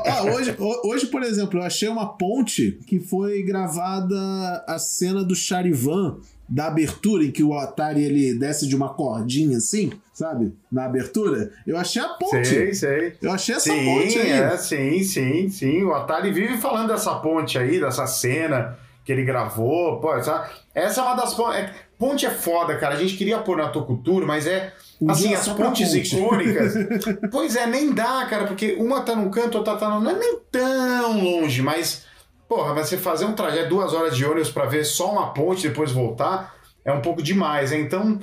Ah, 0.06 0.24
hoje, 0.34 0.56
ho- 0.58 0.88
hoje, 0.90 1.08
por 1.08 1.22
exemplo, 1.24 1.60
eu 1.60 1.64
achei 1.64 1.90
uma 1.90 2.18
ponte 2.18 2.80
que 2.88 3.00
foi 3.00 3.44
gravada 3.44 4.64
a 4.68 4.80
cena 4.80 5.24
do 5.24 5.36
Charivan 5.36 6.18
da 6.48 6.66
abertura, 6.66 7.24
em 7.24 7.32
que 7.32 7.44
o 7.44 7.54
Atari 7.54 8.04
ele 8.04 8.34
desce 8.34 8.68
de 8.68 8.76
uma 8.76 8.90
cordinha 8.94 9.58
assim, 9.58 9.92
sabe? 10.14 10.52
Na 10.72 10.86
abertura. 10.86 11.52
Eu 11.68 11.78
achei 11.78 12.02
a 12.02 12.08
ponte. 12.10 12.48
Sei, 12.48 12.74
sei. 12.74 13.14
Eu 13.22 13.32
achei 13.32 13.54
essa 13.56 13.72
sim, 13.72 13.86
ponte 13.86 14.18
aí. 14.18 14.32
é, 14.32 14.58
sim, 14.58 15.04
sim, 15.04 15.50
sim. 15.50 15.84
O 15.84 15.94
Atari 15.94 16.32
vive 16.32 16.58
falando 16.58 16.88
dessa 16.88 17.14
ponte 17.16 17.58
aí, 17.58 17.80
dessa 17.80 18.08
cena 18.08 18.78
que 19.10 19.14
ele 19.14 19.24
gravou. 19.24 20.00
Pô, 20.00 20.14
essa, 20.14 20.48
essa 20.76 21.02
é 21.02 21.04
uma 21.04 21.16
das 21.16 21.34
pontes. 21.34 21.60
É, 21.60 21.74
ponte 21.98 22.28
é 22.28 22.30
foda, 22.30 22.78
cara. 22.78 22.94
A 22.94 22.98
gente 23.00 23.18
queria 23.18 23.40
pôr 23.40 23.58
na 23.58 23.70
Tokutur, 23.70 24.24
mas 24.24 24.46
é. 24.46 24.72
Um 25.02 25.10
assim, 25.10 25.30
dia 25.30 25.38
as 25.40 25.48
pontes 25.48 25.92
ponte. 25.92 26.16
icônicas. 26.16 26.74
pois 27.32 27.56
é, 27.56 27.66
nem 27.66 27.92
dá, 27.92 28.28
cara, 28.30 28.46
porque 28.46 28.76
uma 28.78 29.02
tá 29.02 29.16
num 29.16 29.32
canto, 29.32 29.58
outra 29.58 29.78
tá 29.78 29.90
no. 29.90 30.00
Não 30.00 30.12
é 30.12 30.14
nem 30.14 30.40
tão 30.52 31.24
longe, 31.24 31.64
mas. 31.64 32.06
Porra, 32.48 32.76
mas 32.76 32.88
você 32.88 32.98
fazer 32.98 33.26
um 33.26 33.34
trajeto 33.34 33.70
duas 33.70 33.94
horas 33.94 34.16
de 34.16 34.24
ônibus 34.24 34.52
pra 34.52 34.66
ver 34.66 34.84
só 34.84 35.12
uma 35.12 35.34
ponte 35.34 35.66
e 35.66 35.70
depois 35.70 35.92
voltar 35.92 36.56
é 36.86 36.92
um 36.94 37.02
pouco 37.02 37.24
demais, 37.24 37.72
né? 37.72 37.80
Então. 37.80 38.20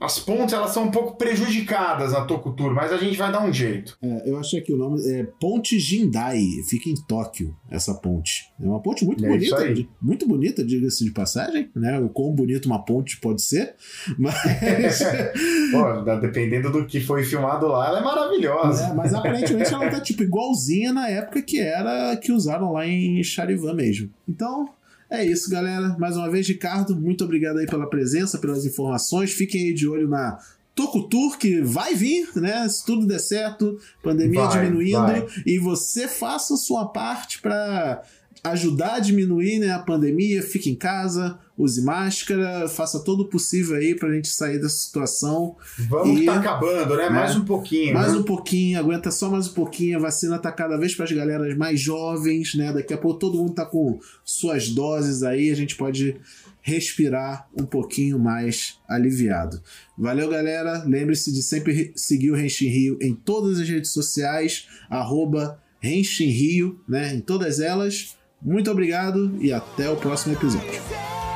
As 0.00 0.18
pontes 0.18 0.54
elas 0.54 0.70
são 0.70 0.84
um 0.84 0.90
pouco 0.90 1.16
prejudicadas 1.18 2.12
na 2.12 2.24
Tokutur, 2.24 2.72
mas 2.74 2.90
a 2.92 2.96
gente 2.96 3.16
vai 3.18 3.30
dar 3.30 3.44
um 3.44 3.52
jeito. 3.52 3.98
É, 4.02 4.30
eu 4.30 4.38
achei 4.38 4.60
aqui 4.60 4.72
o 4.72 4.76
nome 4.76 4.98
é 5.06 5.24
Ponte 5.38 5.78
Jindai, 5.78 6.40
fica 6.68 6.88
em 6.88 6.94
Tóquio, 7.06 7.54
essa 7.70 7.92
ponte. 7.94 8.50
É 8.60 8.64
uma 8.66 8.80
ponte 8.80 9.04
muito 9.04 9.24
É 9.24 9.28
bonita, 9.28 9.74
de- 9.74 9.88
muito 10.00 10.26
bonita, 10.26 10.64
diga-se 10.64 11.04
de 11.04 11.10
passagem, 11.10 11.70
né? 11.76 11.98
O 12.00 12.08
quão 12.08 12.32
bonito 12.34 12.64
uma 12.66 12.82
ponte 12.84 13.18
pode 13.20 13.42
ser, 13.42 13.74
mas, 14.18 14.34
Pô, 15.70 16.02
dependendo 16.20 16.70
do 16.72 16.86
que 16.86 17.00
foi 17.00 17.22
filmado 17.22 17.66
lá, 17.68 17.88
ela 17.88 17.98
é 18.00 18.02
maravilhosa. 18.02 18.84
é, 18.84 18.94
mas 18.94 19.12
aparentemente 19.14 19.72
ela 19.72 19.88
tá 19.90 20.00
tipo 20.00 20.22
igualzinha 20.22 20.92
na 20.92 21.08
época 21.08 21.42
que 21.42 21.60
era 21.60 22.16
que 22.16 22.32
usaram 22.32 22.72
lá 22.72 22.86
em 22.86 23.22
Charivan 23.22 23.74
mesmo. 23.74 24.10
Então, 24.28 24.68
é 25.10 25.24
isso, 25.24 25.50
galera. 25.50 25.96
Mais 25.98 26.16
uma 26.16 26.30
vez, 26.30 26.46
Ricardo, 26.46 26.94
muito 26.94 27.24
obrigado 27.24 27.58
aí 27.58 27.66
pela 27.66 27.88
presença, 27.90 28.38
pelas 28.38 28.64
informações. 28.64 29.32
Fiquem 29.32 29.64
aí 29.64 29.74
de 29.74 29.88
olho 29.88 30.08
na 30.08 30.38
Tokutur, 30.74 31.36
que 31.36 31.60
vai 31.60 31.94
vir, 31.94 32.28
né? 32.36 32.68
Se 32.68 32.84
tudo 32.86 33.06
der 33.06 33.18
certo, 33.18 33.78
pandemia 34.02 34.44
Vai, 34.46 34.64
diminuindo, 34.64 34.98
vai. 34.98 35.26
e 35.44 35.58
você 35.58 36.06
faça 36.06 36.54
a 36.54 36.56
sua 36.56 36.86
parte 36.86 37.42
para 37.42 38.02
ajudar 38.44 38.94
a 38.94 39.00
diminuir 39.00 39.58
né, 39.58 39.70
a 39.72 39.80
pandemia. 39.80 40.42
Fique 40.42 40.70
em 40.70 40.76
casa, 40.76 41.38
use 41.62 41.82
máscara, 41.82 42.68
faça 42.68 43.00
todo 43.00 43.20
o 43.20 43.28
possível 43.28 43.76
aí 43.76 43.94
pra 43.94 44.12
gente 44.12 44.28
sair 44.28 44.58
dessa 44.58 44.76
situação. 44.76 45.56
Vamos 45.88 46.20
E- 46.20 46.24
tá 46.24 46.36
acabando, 46.36 46.96
né? 46.96 47.08
Mais 47.10 47.36
um 47.36 47.44
pouquinho. 47.44 47.94
Mais 47.94 48.12
né? 48.12 48.18
um 48.18 48.22
pouquinho, 48.22 48.78
aguenta 48.78 49.10
só 49.10 49.28
mais 49.30 49.48
um 49.48 49.52
pouquinho. 49.54 49.98
A 49.98 50.00
vacina 50.00 50.38
tá 50.38 50.50
cada 50.52 50.76
vez 50.76 50.94
para 50.94 51.04
as 51.04 51.12
galeras 51.12 51.56
mais 51.56 51.80
jovens, 51.80 52.54
né? 52.54 52.72
Daqui 52.72 52.94
a 52.94 52.98
pouco 52.98 53.18
todo 53.18 53.38
mundo 53.38 53.52
tá 53.52 53.66
com 53.66 53.98
suas 54.24 54.68
doses 54.70 55.22
aí, 55.22 55.50
a 55.50 55.54
gente 55.56 55.76
pode 55.76 56.16
respirar 56.62 57.48
um 57.58 57.64
pouquinho 57.64 58.18
mais 58.18 58.78
aliviado. 58.88 59.60
Valeu, 59.96 60.28
galera. 60.28 60.84
Lembre-se 60.86 61.32
de 61.32 61.42
sempre 61.42 61.72
re- 61.72 61.92
seguir 61.96 62.30
o 62.30 62.34
Renshin 62.36 62.68
Rio 62.68 62.98
em 63.00 63.14
todas 63.14 63.58
as 63.58 63.68
redes 63.68 63.90
sociais, 63.92 64.66
arroba 64.88 65.58
Renshin 65.80 66.28
Rio, 66.28 66.80
né? 66.88 67.14
Em 67.14 67.20
todas 67.20 67.60
elas. 67.60 68.14
Muito 68.42 68.70
obrigado 68.70 69.36
e 69.40 69.52
até 69.52 69.88
o 69.90 69.96
próximo 69.96 70.34
episódio. 70.34 71.29